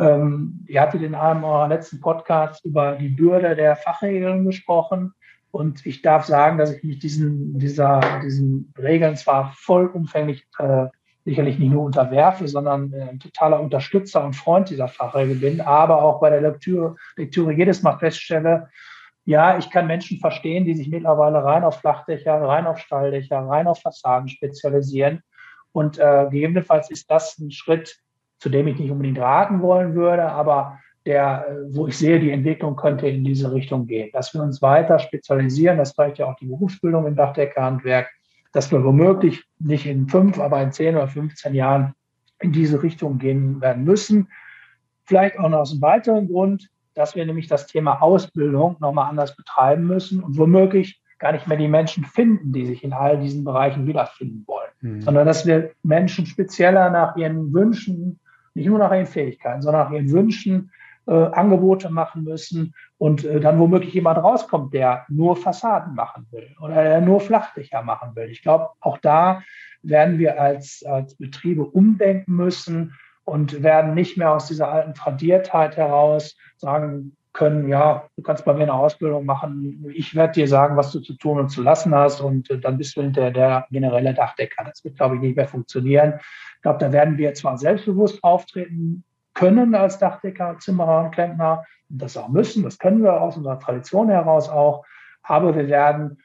Ähm, 0.00 0.64
ihr 0.66 0.80
hattet 0.80 1.02
in 1.02 1.14
einem 1.14 1.44
eurer 1.44 1.68
letzten 1.68 2.00
Podcasts 2.00 2.64
über 2.64 2.96
die 2.96 3.10
Bürde 3.10 3.54
der 3.54 3.76
Fachregeln 3.76 4.46
gesprochen. 4.46 5.12
Und 5.50 5.84
ich 5.84 6.00
darf 6.00 6.24
sagen, 6.24 6.58
dass 6.58 6.72
ich 6.72 6.82
mich 6.82 6.98
diesen, 7.00 7.58
dieser, 7.58 8.00
diesen 8.22 8.72
Regeln 8.78 9.16
zwar 9.16 9.52
vollumfänglich 9.56 10.46
äh, 10.58 10.86
sicherlich 11.24 11.58
nicht 11.58 11.70
nur 11.70 11.84
unterwerfe, 11.84 12.48
sondern 12.48 12.92
äh, 12.92 13.18
totaler 13.18 13.60
Unterstützer 13.60 14.24
und 14.24 14.34
Freund 14.34 14.70
dieser 14.70 14.88
Fachregel 14.88 15.36
bin, 15.36 15.60
aber 15.60 16.02
auch 16.02 16.20
bei 16.20 16.30
der 16.30 16.40
Lektüre, 16.40 16.96
Lektüre 17.16 17.52
jedes 17.52 17.82
Mal 17.82 17.98
feststelle, 17.98 18.68
ja, 19.26 19.58
ich 19.58 19.70
kann 19.70 19.86
Menschen 19.86 20.18
verstehen, 20.18 20.64
die 20.64 20.74
sich 20.74 20.88
mittlerweile 20.88 21.44
rein 21.44 21.62
auf 21.62 21.78
Flachdächer, 21.80 22.40
rein 22.40 22.66
auf 22.66 22.78
Stalldächer, 22.78 23.38
rein 23.38 23.66
auf 23.66 23.80
Fassaden 23.80 24.28
spezialisieren. 24.28 25.22
Und 25.72 25.98
äh, 25.98 26.26
gegebenenfalls 26.30 26.90
ist 26.90 27.10
das 27.10 27.38
ein 27.38 27.50
Schritt, 27.50 28.00
zu 28.40 28.48
dem 28.48 28.66
ich 28.66 28.78
nicht 28.78 28.90
unbedingt 28.90 29.18
raten 29.18 29.62
wollen 29.62 29.94
würde, 29.94 30.24
aber 30.24 30.78
der, 31.06 31.46
wo 31.70 31.86
ich 31.86 31.96
sehe, 31.96 32.20
die 32.20 32.30
Entwicklung 32.30 32.76
könnte 32.76 33.06
in 33.06 33.24
diese 33.24 33.52
Richtung 33.52 33.86
gehen. 33.86 34.10
Dass 34.12 34.34
wir 34.34 34.42
uns 34.42 34.60
weiter 34.60 34.98
spezialisieren, 34.98 35.78
das 35.78 35.94
zeigt 35.94 36.18
ja 36.18 36.26
auch 36.26 36.36
die 36.36 36.46
Berufsbildung 36.46 37.06
im 37.06 37.16
Dachdeckerhandwerk, 37.16 38.10
dass 38.52 38.70
wir 38.70 38.84
womöglich 38.84 39.44
nicht 39.58 39.86
in 39.86 40.08
fünf, 40.08 40.38
aber 40.38 40.60
in 40.62 40.72
zehn 40.72 40.96
oder 40.96 41.08
15 41.08 41.54
Jahren 41.54 41.94
in 42.40 42.52
diese 42.52 42.82
Richtung 42.82 43.18
gehen 43.18 43.60
werden 43.60 43.84
müssen. 43.84 44.28
Vielleicht 45.04 45.38
auch 45.38 45.48
noch 45.48 45.60
aus 45.60 45.72
einem 45.72 45.82
weiteren 45.82 46.28
Grund, 46.28 46.68
dass 46.94 47.14
wir 47.14 47.24
nämlich 47.24 47.46
das 47.46 47.66
Thema 47.66 48.02
Ausbildung 48.02 48.76
nochmal 48.80 49.08
anders 49.08 49.36
betreiben 49.36 49.86
müssen 49.86 50.22
und 50.22 50.36
womöglich 50.36 51.00
gar 51.18 51.32
nicht 51.32 51.46
mehr 51.46 51.58
die 51.58 51.68
Menschen 51.68 52.04
finden, 52.04 52.52
die 52.52 52.66
sich 52.66 52.82
in 52.82 52.92
all 52.92 53.18
diesen 53.18 53.44
Bereichen 53.44 53.86
wiederfinden 53.86 54.44
wollen, 54.46 54.70
mhm. 54.80 55.00
sondern 55.02 55.26
dass 55.26 55.46
wir 55.46 55.72
Menschen 55.82 56.26
spezieller 56.26 56.90
nach 56.90 57.16
ihren 57.16 57.52
Wünschen 57.52 58.19
nicht 58.54 58.66
nur 58.66 58.78
nach 58.78 58.92
ihren 58.92 59.06
Fähigkeiten, 59.06 59.62
sondern 59.62 59.84
nach 59.84 59.92
ihren 59.92 60.10
Wünschen 60.10 60.70
äh, 61.06 61.12
Angebote 61.12 61.90
machen 61.90 62.24
müssen 62.24 62.74
und 62.98 63.24
äh, 63.24 63.40
dann 63.40 63.58
womöglich 63.58 63.94
jemand 63.94 64.18
rauskommt, 64.18 64.74
der 64.74 65.06
nur 65.08 65.36
Fassaden 65.36 65.94
machen 65.94 66.26
will 66.30 66.54
oder 66.60 66.82
der 66.82 67.00
nur 67.00 67.20
Flachdächer 67.20 67.82
machen 67.82 68.14
will. 68.14 68.28
Ich 68.30 68.42
glaube, 68.42 68.68
auch 68.80 68.98
da 68.98 69.42
werden 69.82 70.18
wir 70.18 70.40
als, 70.40 70.84
als 70.86 71.14
Betriebe 71.16 71.64
umdenken 71.64 72.36
müssen 72.36 72.94
und 73.24 73.62
werden 73.62 73.94
nicht 73.94 74.16
mehr 74.16 74.32
aus 74.32 74.46
dieser 74.46 74.70
alten 74.70 74.94
Tradiertheit 74.94 75.76
heraus 75.76 76.36
sagen 76.56 77.16
können, 77.32 77.68
ja, 77.68 78.08
du 78.16 78.22
kannst 78.22 78.44
bei 78.44 78.52
mir 78.52 78.64
eine 78.64 78.74
Ausbildung 78.74 79.24
machen, 79.24 79.84
ich 79.94 80.14
werde 80.14 80.34
dir 80.34 80.48
sagen, 80.48 80.76
was 80.76 80.90
du 80.90 81.00
zu 81.00 81.14
tun 81.14 81.38
und 81.38 81.48
zu 81.48 81.62
lassen 81.62 81.94
hast 81.94 82.20
und 82.20 82.50
äh, 82.50 82.58
dann 82.58 82.76
bist 82.76 82.96
du 82.96 83.02
hinterher 83.02 83.30
der 83.30 83.66
generelle 83.70 84.14
Dachdecker. 84.14 84.64
Das 84.64 84.82
wird, 84.84 84.96
glaube 84.96 85.16
ich, 85.16 85.20
nicht 85.20 85.36
mehr 85.36 85.46
funktionieren. 85.46 86.14
Ich 86.56 86.62
glaube, 86.62 86.78
da 86.78 86.92
werden 86.92 87.18
wir 87.18 87.32
zwar 87.34 87.56
selbstbewusst 87.56 88.22
auftreten 88.24 89.04
können 89.34 89.74
als 89.74 89.98
Dachdecker, 89.98 90.56
Zimmerer 90.58 91.04
und 91.04 91.12
Klempner, 91.12 91.64
und 91.88 92.02
das 92.02 92.16
auch 92.16 92.28
müssen, 92.28 92.62
das 92.64 92.78
können 92.78 93.02
wir 93.02 93.20
aus 93.20 93.36
unserer 93.36 93.58
Tradition 93.58 94.08
heraus 94.08 94.48
auch, 94.48 94.84
aber 95.22 95.54
wir 95.54 95.68
werden 95.68 96.18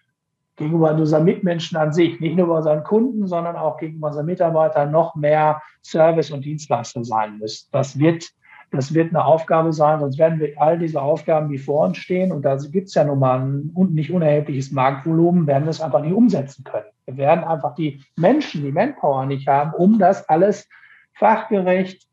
gegenüber 0.55 0.93
unseren 0.93 1.25
Mitmenschen 1.25 1.77
an 1.77 1.91
sich, 1.91 2.19
nicht 2.19 2.37
nur 2.37 2.47
bei 2.47 2.57
unseren 2.57 2.83
Kunden, 2.83 3.27
sondern 3.27 3.55
auch 3.55 3.77
gegenüber 3.77 4.07
unseren 4.07 4.25
Mitarbeitern 4.25 4.91
noch 4.91 5.15
mehr 5.15 5.61
Service 5.83 6.31
und 6.31 6.45
Dienstleister 6.45 7.03
sein 7.03 7.37
müssen. 7.39 7.67
Das 7.71 7.99
wird 7.99 8.29
das 8.75 8.93
wird 8.93 9.09
eine 9.09 9.25
Aufgabe 9.25 9.73
sein, 9.73 9.99
sonst 9.99 10.17
werden 10.17 10.39
wir 10.39 10.53
all 10.61 10.77
diese 10.77 11.01
Aufgaben, 11.01 11.49
die 11.49 11.57
vor 11.57 11.85
uns 11.87 11.97
stehen, 11.97 12.31
und 12.31 12.43
da 12.43 12.55
gibt 12.55 12.87
es 12.89 12.93
ja 12.93 13.03
nun 13.03 13.19
mal 13.19 13.39
ein 13.39 13.71
nicht 13.91 14.11
unerhebliches 14.11 14.71
Marktvolumen, 14.71 15.47
werden 15.47 15.65
wir 15.65 15.71
es 15.71 15.81
einfach 15.81 16.01
nicht 16.01 16.13
umsetzen 16.13 16.63
können. 16.63 16.85
Wir 17.05 17.17
werden 17.17 17.43
einfach 17.43 17.75
die 17.75 18.03
Menschen, 18.15 18.63
die 18.63 18.71
Manpower 18.71 19.25
nicht 19.25 19.47
haben, 19.47 19.73
um 19.73 19.99
das 19.99 20.27
alles 20.29 20.67
fachgerecht, 21.13 22.07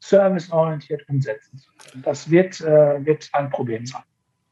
serviceorientiert 0.00 1.08
umsetzen 1.08 1.58
zu 1.58 1.70
können. 1.78 2.02
Das 2.02 2.30
wird, 2.30 2.60
äh, 2.60 3.04
wird 3.04 3.28
ein 3.32 3.50
Problem 3.50 3.86
sein. 3.86 4.02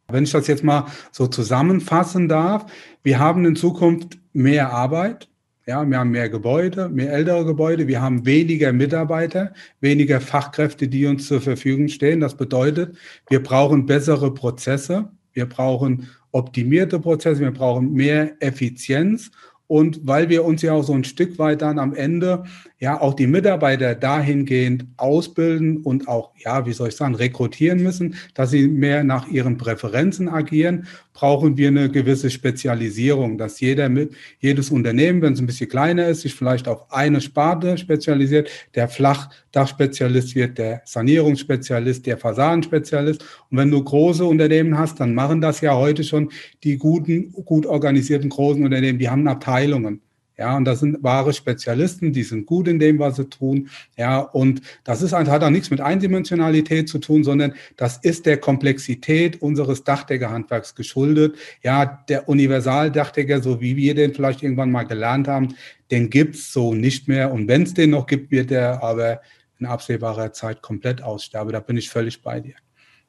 Wenn 0.09 0.25
ich 0.25 0.33
das 0.33 0.47
jetzt 0.47 0.65
mal 0.65 0.87
so 1.11 1.27
zusammenfassen 1.27 2.29
darf, 2.29 2.67
wir 3.03 3.19
haben 3.19 3.45
in 3.45 3.57
Zukunft 3.57 4.19
mehr 4.33 4.73
Arbeit, 4.73 5.29
ja, 5.69 5.85
wir 5.89 5.99
haben 5.99 6.11
mehr 6.13 6.31
Gebäude, 6.31 6.89
mehr 6.89 7.13
ältere 7.13 7.45
Gebäude, 7.45 7.87
wir 7.87 8.01
haben 8.01 8.25
weniger 8.25 8.73
Mitarbeiter, 8.73 9.53
weniger 9.81 10.19
Fachkräfte, 10.19 10.89
die 10.89 11.05
uns 11.05 11.27
zur 11.27 11.43
Verfügung 11.43 11.89
stehen. 11.89 12.21
Das 12.21 12.39
bedeutet, 12.39 12.97
wir 13.29 13.43
brauchen 13.43 13.85
bessere 13.85 14.33
Prozesse, 14.33 15.11
wir 15.35 15.47
brauchen 15.47 16.09
optimierte 16.33 16.99
Prozesse, 16.99 17.41
wir 17.41 17.51
brauchen 17.51 17.93
mehr 17.93 18.33
Effizienz 18.43 19.31
und 19.69 20.01
weil 20.03 20.31
wir 20.31 20.45
uns 20.45 20.63
ja 20.63 20.73
auch 20.73 20.83
so 20.83 20.95
ein 20.95 21.05
Stück 21.05 21.39
weit 21.39 21.63
dann 21.63 21.79
am 21.79 21.95
Ende 21.95 22.45
ja 22.81 23.01
auch 23.01 23.15
die 23.15 23.27
Mitarbeiter 23.27 23.95
dahingehend 23.95 24.87
ausbilden 24.97 25.79
und 25.79 26.09
auch, 26.09 26.33
ja, 26.37 26.65
wie 26.65 26.73
soll 26.73 26.89
ich 26.89 26.97
sagen, 26.97 27.15
rekrutieren 27.15 27.83
müssen, 27.83 28.15
dass 28.35 28.51
sie 28.51 28.67
mehr 28.67 29.05
nach 29.05 29.29
ihren 29.29 29.59
Präferenzen 29.59 30.29
agieren, 30.29 30.87
brauchen 31.13 31.57
wir 31.57 31.69
eine 31.69 31.91
gewisse 31.91 32.31
Spezialisierung, 32.31 33.39
dass 33.39 33.59
jeder 33.59 33.89
mit, 33.89 34.13
jedes 34.39 34.71
Unternehmen, 34.71 35.21
wenn 35.21 35.33
es 35.33 35.41
ein 35.41 35.47
bisschen 35.47 35.69
kleiner 35.69 36.07
ist, 36.07 36.21
sich 36.21 36.33
vielleicht 36.33 36.69
auf 36.69 36.93
eine 36.93 37.21
Sparte 37.21 37.77
spezialisiert, 37.77 38.49
der 38.77 38.89
Flachdachspezialist 38.89 40.37
wird 40.37 40.59
der 40.59 40.81
Sanierungsspezialist, 40.85 42.07
der 42.07 42.19
Fassadenspezialist. 42.19 43.25
Und 43.51 43.59
wenn 43.59 43.73
du 43.73 43.83
große 43.83 44.25
Unternehmen 44.25 44.79
hast, 44.79 45.01
dann 45.01 45.13
machen 45.13 45.41
das 45.41 45.61
ja 45.61 45.75
heute 45.75 46.05
schon 46.05 46.31
die 46.63 46.77
guten, 46.77 47.33
gut 47.33 47.67
organisierten 47.67 48.31
großen 48.31 48.65
Unternehmen, 48.65 49.01
die 49.01 49.11
haben 49.11 49.25
Abteilungen. 49.59 50.03
Ja, 50.37 50.57
und 50.57 50.67
das 50.67 50.79
sind 50.79 51.03
wahre 51.03 51.33
Spezialisten, 51.33 52.13
die 52.13 52.23
sind 52.23 52.47
gut 52.47 52.69
in 52.69 52.79
dem, 52.79 53.01
was 53.01 53.17
sie 53.17 53.25
tun. 53.25 53.69
Ja, 53.97 54.21
und 54.21 54.63
das 54.85 55.03
ist, 55.03 55.13
hat 55.13 55.43
auch 55.43 55.51
nichts 55.51 55.73
mit 55.73 55.81
Eindimensionalität 55.81 56.89
zu 56.89 57.01
tun, 57.01 57.25
sondern 57.25 57.55
das 57.77 57.97
ist 57.97 58.25
der 58.25 58.39
Komplexität 58.39 59.43
unseres 59.43 59.83
Dachdeckerhandwerks 59.83 60.77
geschuldet. 60.77 61.35
Ja, 61.65 62.05
der 62.09 62.29
Universaldachdecker, 62.29 63.43
so 63.43 63.61
wie 63.61 63.75
wir 63.77 63.97
den 63.97 64.15
vielleicht 64.15 64.45
irgendwann 64.45 64.71
mal 64.71 64.85
gelernt 64.85 65.27
haben, 65.27 65.57
den 65.91 66.09
gibt's 66.09 66.53
so 66.53 66.73
nicht 66.73 67.09
mehr. 67.09 67.33
Und 67.33 67.49
wenn 67.49 67.65
es 67.65 67.75
den 67.75 67.91
noch 67.91 68.07
gibt, 68.07 68.31
wird 68.31 68.53
er 68.53 68.81
aber 68.85 69.21
in 69.59 69.67
absehbarer 69.67 70.33
Zeit 70.33 70.63
komplett 70.63 71.03
aussterbe. 71.03 71.51
Da 71.51 71.59
bin 71.59 71.77
ich 71.77 71.91
völlig 71.91 72.23
bei 72.23 72.39
dir. 72.39 72.55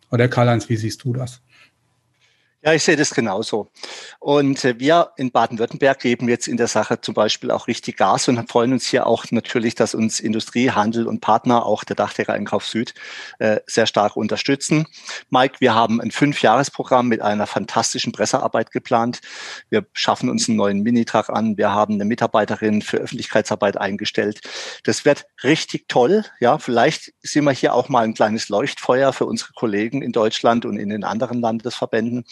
Oder 0.10 0.28
Karl-Heinz, 0.28 0.68
wie 0.68 0.78
siehst 0.78 1.04
du 1.04 1.14
das? 1.14 1.44
Ja, 2.62 2.74
ich 2.74 2.84
sehe 2.84 2.98
das 2.98 3.12
genauso. 3.12 3.72
Und 4.20 4.66
äh, 4.66 4.78
wir 4.78 5.12
in 5.16 5.32
Baden-Württemberg 5.32 5.98
geben 5.98 6.28
jetzt 6.28 6.46
in 6.46 6.58
der 6.58 6.68
Sache 6.68 7.00
zum 7.00 7.14
Beispiel 7.14 7.52
auch 7.52 7.68
richtig 7.68 7.96
Gas 7.96 8.28
und 8.28 8.52
freuen 8.52 8.74
uns 8.74 8.86
hier 8.86 9.08
auch 9.08 9.24
natürlich, 9.32 9.76
dass 9.76 9.96
uns 9.96 10.20
Industrie, 10.20 10.70
Handel 10.70 11.08
und 11.08 11.22
Partner, 11.22 11.66
auch 11.66 11.86
der 11.86 11.96
Dachdecker 11.96 12.34
Einkauf 12.34 12.66
Süd, 12.66 12.94
äh, 13.40 13.62
sehr 13.66 13.86
stark 13.86 14.18
unterstützen. 14.18 14.88
Mike, 15.30 15.56
wir 15.60 15.74
haben 15.74 16.02
ein 16.02 16.12
Fünfjahresprogramm 16.12 17.08
mit 17.08 17.22
einer 17.22 17.48
fantastischen 17.48 18.12
Pressearbeit 18.12 18.72
geplant. 18.72 19.22
Wir 19.70 19.86
schaffen 19.94 20.30
uns 20.30 20.50
einen 20.50 20.58
neuen 20.58 20.82
Minitrag 20.82 21.30
an. 21.30 21.58
Wir 21.58 21.72
haben 21.72 21.94
eine 21.94 22.04
Mitarbeiterin 22.04 22.82
für 22.82 22.98
Öffentlichkeitsarbeit 22.98 23.78
eingestellt. 23.78 24.42
Das 24.84 25.06
wird 25.06 25.28
richtig 25.46 25.88
toll. 25.88 26.26
Ja, 26.42 26.58
vielleicht 26.58 27.14
sind 27.22 27.46
wir 27.46 27.52
hier 27.52 27.74
auch 27.74 27.88
mal 27.88 28.04
ein 28.04 28.16
kleines 28.16 28.50
Leuchtfeuer 28.50 29.14
für 29.14 29.28
unsere 29.28 29.54
Kollegen 29.54 30.02
in 30.02 30.12
Deutschland 30.12 30.66
und 30.66 30.78
in 30.78 30.90
den 30.90 31.06
anderen 31.06 31.40
Landesverbänden. 31.40 32.26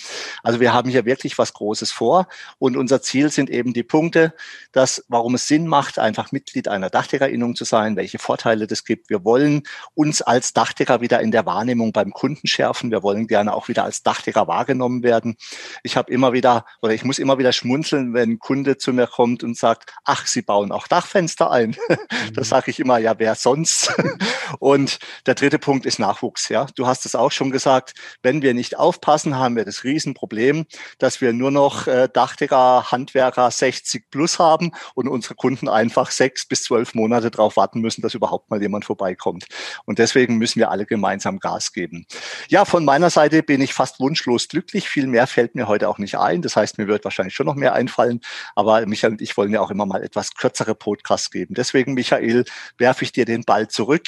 Also 0.44 0.60
wir 0.60 0.74
haben 0.74 0.90
hier 0.90 1.06
wirklich 1.06 1.38
was 1.38 1.54
Großes 1.54 1.92
vor 1.92 2.28
und 2.60 2.78
unser 2.78 3.02
Ziel 3.02 3.30
sind 3.32 3.50
eben 3.50 3.74
die 3.74 3.84
Punkte, 3.84 4.34
dass, 4.72 5.04
warum 5.08 5.36
es 5.36 5.48
Sinn 5.48 5.68
macht, 5.68 6.00
einfach 6.00 6.32
Mitglied 6.32 6.68
einer 6.68 6.90
Dachdeckerinnung 6.90 7.56
zu 7.56 7.66
sein, 7.66 7.96
welche 7.96 8.20
Vorteile 8.20 8.68
das 8.68 8.84
gibt. 8.84 9.10
Wir 9.10 9.24
wollen 9.24 9.64
uns 9.94 10.22
als 10.22 10.54
Dachdecker 10.54 11.02
wieder 11.02 11.22
in 11.22 11.32
der 11.32 11.46
Wahrnehmung 11.46 11.92
beim 11.92 12.12
Kunden 12.12 12.48
schärfen. 12.48 12.92
Wir 12.92 13.04
wollen 13.04 13.28
gerne 13.28 13.54
auch 13.54 13.68
wieder 13.68 13.84
als 13.84 14.04
Dachdecker 14.04 14.48
wahrgenommen 14.48 15.04
werden. 15.04 15.38
Ich 15.84 15.98
habe 15.98 16.12
immer 16.12 16.34
wieder 16.34 16.66
oder 16.82 16.94
ich 16.94 17.04
muss 17.04 17.20
immer 17.20 17.38
wieder 17.38 17.54
schmunzeln, 17.54 18.14
wenn 18.14 18.32
ein 18.32 18.40
Kunde 18.40 18.78
zu 18.78 18.94
mir 18.94 19.08
kommt 19.08 19.44
und 19.44 19.58
sagt, 19.58 19.94
ach, 20.04 20.28
Sie 20.28 20.42
bauen 20.42 20.72
auch 20.72 20.88
Dachfenster 20.88 21.52
ein. 21.52 21.76
Mhm. 22.28 22.34
Da 22.34 22.44
sage 22.44 22.72
ich 22.72 22.80
immer, 22.80 22.98
ja, 22.98 23.16
wer 23.18 23.36
sonst? 23.36 23.94
und 24.60 25.00
der 25.26 25.36
dritte 25.36 25.60
Punkt 25.60 25.86
ist 25.86 26.00
Nachwuchs. 26.00 26.50
Ja, 26.50 26.68
du 26.76 26.88
hast 26.88 27.06
es 27.06 27.16
auch 27.16 27.32
schon 27.32 27.52
gesagt. 27.52 27.94
Wenn 28.22 28.42
wir 28.42 28.54
nicht 28.54 28.78
aufpassen, 28.78 29.38
haben 29.38 29.56
wir 29.56 29.66
das 29.66 29.84
Risiko, 29.84 30.07
Riesenproblem, 30.08 30.66
dass 30.98 31.22
wir 31.22 31.34
nur 31.34 31.52
noch 31.52 31.88
äh, 31.88 32.08
Dachdecker, 32.12 32.92
Handwerker 32.92 33.52
60 33.52 34.10
plus 34.10 34.40
haben 34.40 34.72
und 34.96 35.08
unsere 35.08 35.36
Kunden 35.36 35.68
einfach 35.68 36.12
sechs 36.12 36.48
bis 36.48 36.64
zwölf 36.64 36.96
Monate 36.96 37.32
darauf 37.32 37.58
warten 37.58 37.82
müssen, 37.82 38.02
dass 38.02 38.14
überhaupt 38.14 38.50
mal 38.50 38.62
jemand 38.62 38.86
vorbeikommt. 38.86 39.46
Und 39.86 40.00
deswegen 40.00 40.38
müssen 40.38 40.60
wir 40.60 40.72
alle 40.72 40.86
gemeinsam 40.86 41.40
Gas 41.40 41.74
geben. 41.74 42.06
Ja, 42.50 42.66
von 42.66 42.86
meiner 42.86 43.10
Seite 43.10 43.44
bin 43.44 43.62
ich 43.62 43.74
fast 43.74 44.00
wunschlos 44.00 44.48
glücklich. 44.48 44.88
Viel 44.90 45.08
mehr 45.08 45.28
fällt 45.28 45.56
mir 45.56 45.68
heute 45.68 45.90
auch 45.90 45.98
nicht 45.98 46.18
ein. 46.18 46.42
Das 46.42 46.56
heißt, 46.56 46.78
mir 46.78 46.88
wird 46.88 47.04
wahrscheinlich 47.04 47.36
schon 47.36 47.46
noch 47.46 47.56
mehr 47.56 47.74
einfallen. 47.74 48.22
Aber 48.56 48.86
Michael 48.86 49.14
und 49.14 49.22
ich 49.22 49.36
wollen 49.38 49.52
ja 49.52 49.62
auch 49.62 49.72
immer 49.72 49.86
mal 49.86 50.04
etwas 50.04 50.34
kürzere 50.34 50.76
Podcasts 50.76 51.32
geben. 51.32 51.54
Deswegen, 51.56 51.94
Michael, 51.94 52.46
werfe 52.78 53.04
ich 53.04 53.12
dir 53.12 53.26
den 53.26 53.44
Ball 53.44 53.68
zurück. 53.68 54.08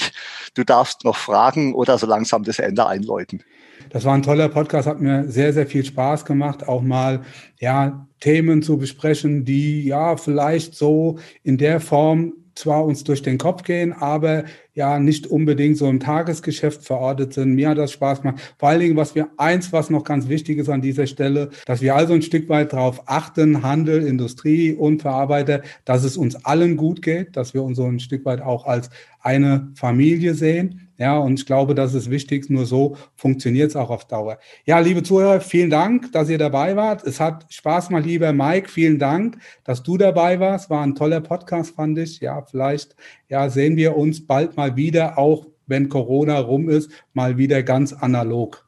Du 0.54 0.64
darfst 0.64 1.04
noch 1.04 1.18
fragen 1.18 1.74
oder 1.74 1.98
so 1.98 2.08
langsam 2.08 2.44
das 2.44 2.60
Ende 2.60 2.86
einläuten. 2.86 3.44
Das 3.90 4.06
war 4.06 4.14
ein 4.14 4.24
toller 4.24 4.50
Podcast, 4.50 4.88
hat 4.88 5.02
mir 5.02 5.30
sehr, 5.30 5.54
sehr 5.54 5.68
viel 5.68 5.84
Spaß 5.84 6.26
gemacht, 6.26 6.68
auch 6.68 6.82
mal 6.82 7.22
ja 7.60 8.08
Themen 8.20 8.62
zu 8.62 8.78
besprechen, 8.78 9.46
die 9.46 9.86
ja 9.86 10.18
vielleicht 10.18 10.76
so 10.76 11.20
in 11.44 11.58
der 11.58 11.80
Form 11.80 12.34
zwar 12.60 12.84
uns 12.86 13.04
durch 13.04 13.22
den 13.22 13.38
Kopf 13.38 13.64
gehen, 13.64 13.94
aber 13.94 14.44
ja 14.74 15.00
nicht 15.00 15.28
unbedingt 15.28 15.78
so 15.78 15.90
im 15.90 16.00
Tagesgeschäft 16.00 16.84
verortet 16.84 17.34
sind. 17.34 17.56
Mir 17.56 17.70
hat 17.70 17.78
das 17.78 17.92
Spaß 17.94 18.22
gemacht. 18.22 18.56
Vor 18.58 18.70
allen 18.70 18.82
Dingen, 18.82 18.98
was 18.98 19.16
wir 19.16 19.30
eins, 19.38 19.72
was 19.72 19.90
noch 19.90 20.04
ganz 20.04 20.28
wichtig 20.28 20.58
ist 20.58 20.70
an 20.70 20.82
dieser 20.82 21.08
Stelle, 21.08 21.50
dass 21.66 21.82
wir 21.82 21.96
also 21.96 22.14
ein 22.14 22.22
Stück 22.22 22.50
weit 22.50 22.74
darauf 22.74 23.04
achten, 23.08 23.64
Handel, 23.64 24.06
Industrie 24.06 24.74
und 24.74 25.02
Verarbeiter, 25.02 25.62
dass 25.86 26.04
es 26.04 26.18
uns 26.18 26.36
allen 26.46 26.76
gut 26.76 27.02
geht, 27.02 27.36
dass 27.38 27.54
wir 27.54 27.64
uns 27.64 27.78
so 27.78 27.86
ein 27.86 28.00
Stück 28.00 28.26
weit 28.26 28.42
auch 28.42 28.66
als 28.66 28.90
eine 29.22 29.72
Familie 29.76 30.34
sehen. 30.34 30.89
Ja, 31.00 31.18
und 31.18 31.40
ich 31.40 31.46
glaube, 31.46 31.76
das 31.76 31.94
ist 31.94 32.10
wichtig. 32.10 32.50
Nur 32.50 32.66
so 32.66 32.98
funktioniert 33.16 33.70
es 33.70 33.78
auch 33.78 33.90
auf 33.90 34.06
Dauer. 34.06 34.38
Ja, 34.66 34.80
liebe 34.80 35.02
Zuhörer, 35.02 35.40
vielen 35.40 35.70
Dank, 35.70 36.12
dass 36.12 36.30
ihr 36.30 36.38
dabei 36.38 36.76
wart. 36.76 37.06
Es 37.06 37.22
hat 37.22 37.46
Spaß 37.52 37.90
mal, 37.90 38.04
lieber 38.04 38.34
Mike. 38.34 38.68
Vielen 38.70 39.00
Dank, 39.00 39.38
dass 39.64 39.82
du 39.82 39.98
dabei 39.98 40.42
warst. 40.42 40.70
War 40.70 40.84
ein 40.84 40.96
toller 40.96 41.22
Podcast, 41.22 41.76
fand 41.76 41.98
ich. 41.98 42.20
Ja, 42.20 42.42
vielleicht 42.42 42.98
ja, 43.30 43.50
sehen 43.50 43.78
wir 43.78 43.96
uns 43.96 44.28
bald 44.28 44.58
mal 44.58 44.76
wieder, 44.76 45.18
auch 45.18 45.48
wenn 45.68 45.88
Corona 45.88 46.38
rum 46.38 46.68
ist, 46.68 46.92
mal 47.14 47.38
wieder 47.38 47.64
ganz 47.64 47.94
analog. 47.94 48.68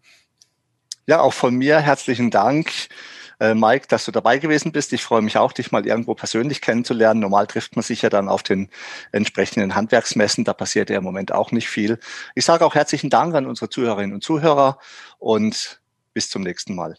Ja, 1.08 1.20
auch 1.20 1.34
von 1.34 1.56
mir 1.56 1.80
herzlichen 1.80 2.30
Dank 2.30 2.72
äh, 3.42 3.56
Mike, 3.56 3.88
dass 3.89 4.06
du 4.06 4.12
dabei 4.12 4.38
gewesen 4.38 4.72
bist. 4.72 4.94
Ich 4.94 5.04
freue 5.04 5.24
mich 5.24 5.38
auch, 5.38 5.52
dich 5.52 5.72
mal 5.72 5.86
irgendwo 5.86 6.14
persönlich 6.14 6.62
kennenzulernen. 6.62 7.20
Normal 7.20 7.48
trifft 7.48 7.76
man 7.76 7.82
sich 7.82 8.04
ja 8.04 8.10
dann 8.10 8.30
auf 8.30 8.44
den 8.44 8.70
entsprechenden 9.12 9.74
Handwerksmessen. 9.74 10.44
Da 10.44 10.54
passiert 10.54 10.92
ja 10.92 10.98
im 10.98 11.04
Moment 11.04 11.34
auch 11.34 11.52
nicht 11.52 11.68
viel. 11.68 12.00
Ich 12.36 12.46
sage 12.46 12.64
auch 12.64 12.76
herzlichen 12.76 13.10
Dank 13.10 13.34
an 13.34 13.48
unsere 13.48 13.70
Zuhörerinnen 13.70 14.14
und 14.14 14.24
Zuhörer 14.24 14.78
und 15.18 15.82
bis 16.14 16.30
zum 16.30 16.44
nächsten 16.44 16.76
Mal. 16.76 16.96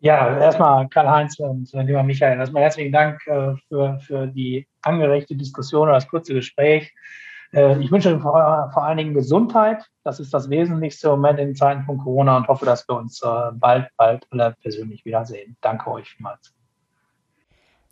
Ja, 0.00 0.38
erstmal 0.38 0.88
Karl-Heinz 0.88 1.38
und 1.38 1.72
äh, 1.74 1.82
lieber 1.82 2.02
Michael, 2.02 2.38
erstmal 2.38 2.62
herzlichen 2.62 2.92
Dank 2.92 3.20
äh, 3.26 3.54
für, 3.68 3.98
für 4.00 4.26
die 4.26 4.66
angeregte 4.82 5.34
Diskussion 5.34 5.88
und 5.88 5.94
das 5.94 6.08
kurze 6.08 6.32
Gespräch. 6.32 6.94
Äh, 7.52 7.78
ich 7.80 7.90
wünsche 7.90 8.18
vor, 8.20 8.70
vor 8.72 8.84
allen 8.84 8.98
Dingen 8.98 9.14
Gesundheit. 9.14 9.84
Das 10.04 10.20
ist 10.20 10.32
das 10.32 10.50
Wesentlichste 10.50 11.08
im 11.08 11.14
Moment 11.14 11.38
in 11.38 11.54
Zeiten 11.54 11.84
von 11.84 11.98
Corona 11.98 12.36
und 12.36 12.48
hoffe, 12.48 12.66
dass 12.66 12.88
wir 12.88 12.96
uns 12.96 13.22
äh, 13.22 13.28
bald, 13.54 13.88
bald 13.96 14.26
alle 14.30 14.56
persönlich 14.62 15.04
wiedersehen. 15.04 15.56
Danke 15.60 15.90
euch 15.90 16.08
vielmals. 16.08 16.52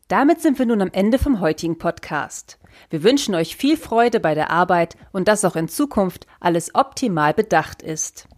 Damit 0.08 0.42
sind 0.42 0.58
wir 0.58 0.66
nun 0.66 0.82
am 0.82 0.90
Ende 0.92 1.18
vom 1.18 1.40
heutigen 1.40 1.78
Podcast. 1.78 2.58
Wir 2.90 3.02
wünschen 3.02 3.34
euch 3.34 3.56
viel 3.56 3.78
Freude 3.78 4.20
bei 4.20 4.34
der 4.34 4.50
Arbeit 4.50 4.96
und 5.12 5.28
dass 5.28 5.44
auch 5.44 5.56
in 5.56 5.68
Zukunft 5.68 6.26
alles 6.40 6.74
optimal 6.74 7.32
bedacht 7.32 7.80
ist. 7.82 8.28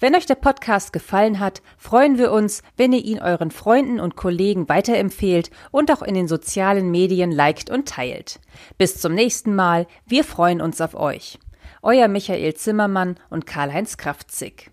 Wenn 0.00 0.16
euch 0.16 0.26
der 0.26 0.34
Podcast 0.34 0.92
gefallen 0.92 1.38
hat, 1.38 1.62
freuen 1.78 2.18
wir 2.18 2.32
uns, 2.32 2.62
wenn 2.76 2.92
ihr 2.92 3.04
ihn 3.04 3.20
euren 3.20 3.50
Freunden 3.50 4.00
und 4.00 4.16
Kollegen 4.16 4.68
weiterempfehlt 4.68 5.50
und 5.70 5.92
auch 5.92 6.02
in 6.02 6.14
den 6.14 6.26
sozialen 6.26 6.90
Medien 6.90 7.30
liked 7.30 7.70
und 7.70 7.88
teilt. 7.88 8.40
Bis 8.78 9.00
zum 9.00 9.14
nächsten 9.14 9.54
Mal, 9.54 9.86
wir 10.06 10.24
freuen 10.24 10.60
uns 10.60 10.80
auf 10.80 10.94
euch. 10.94 11.38
Euer 11.82 12.08
Michael 12.08 12.54
Zimmermann 12.54 13.16
und 13.30 13.46
Karl-Heinz 13.46 13.96
Kraftzig. 13.96 14.71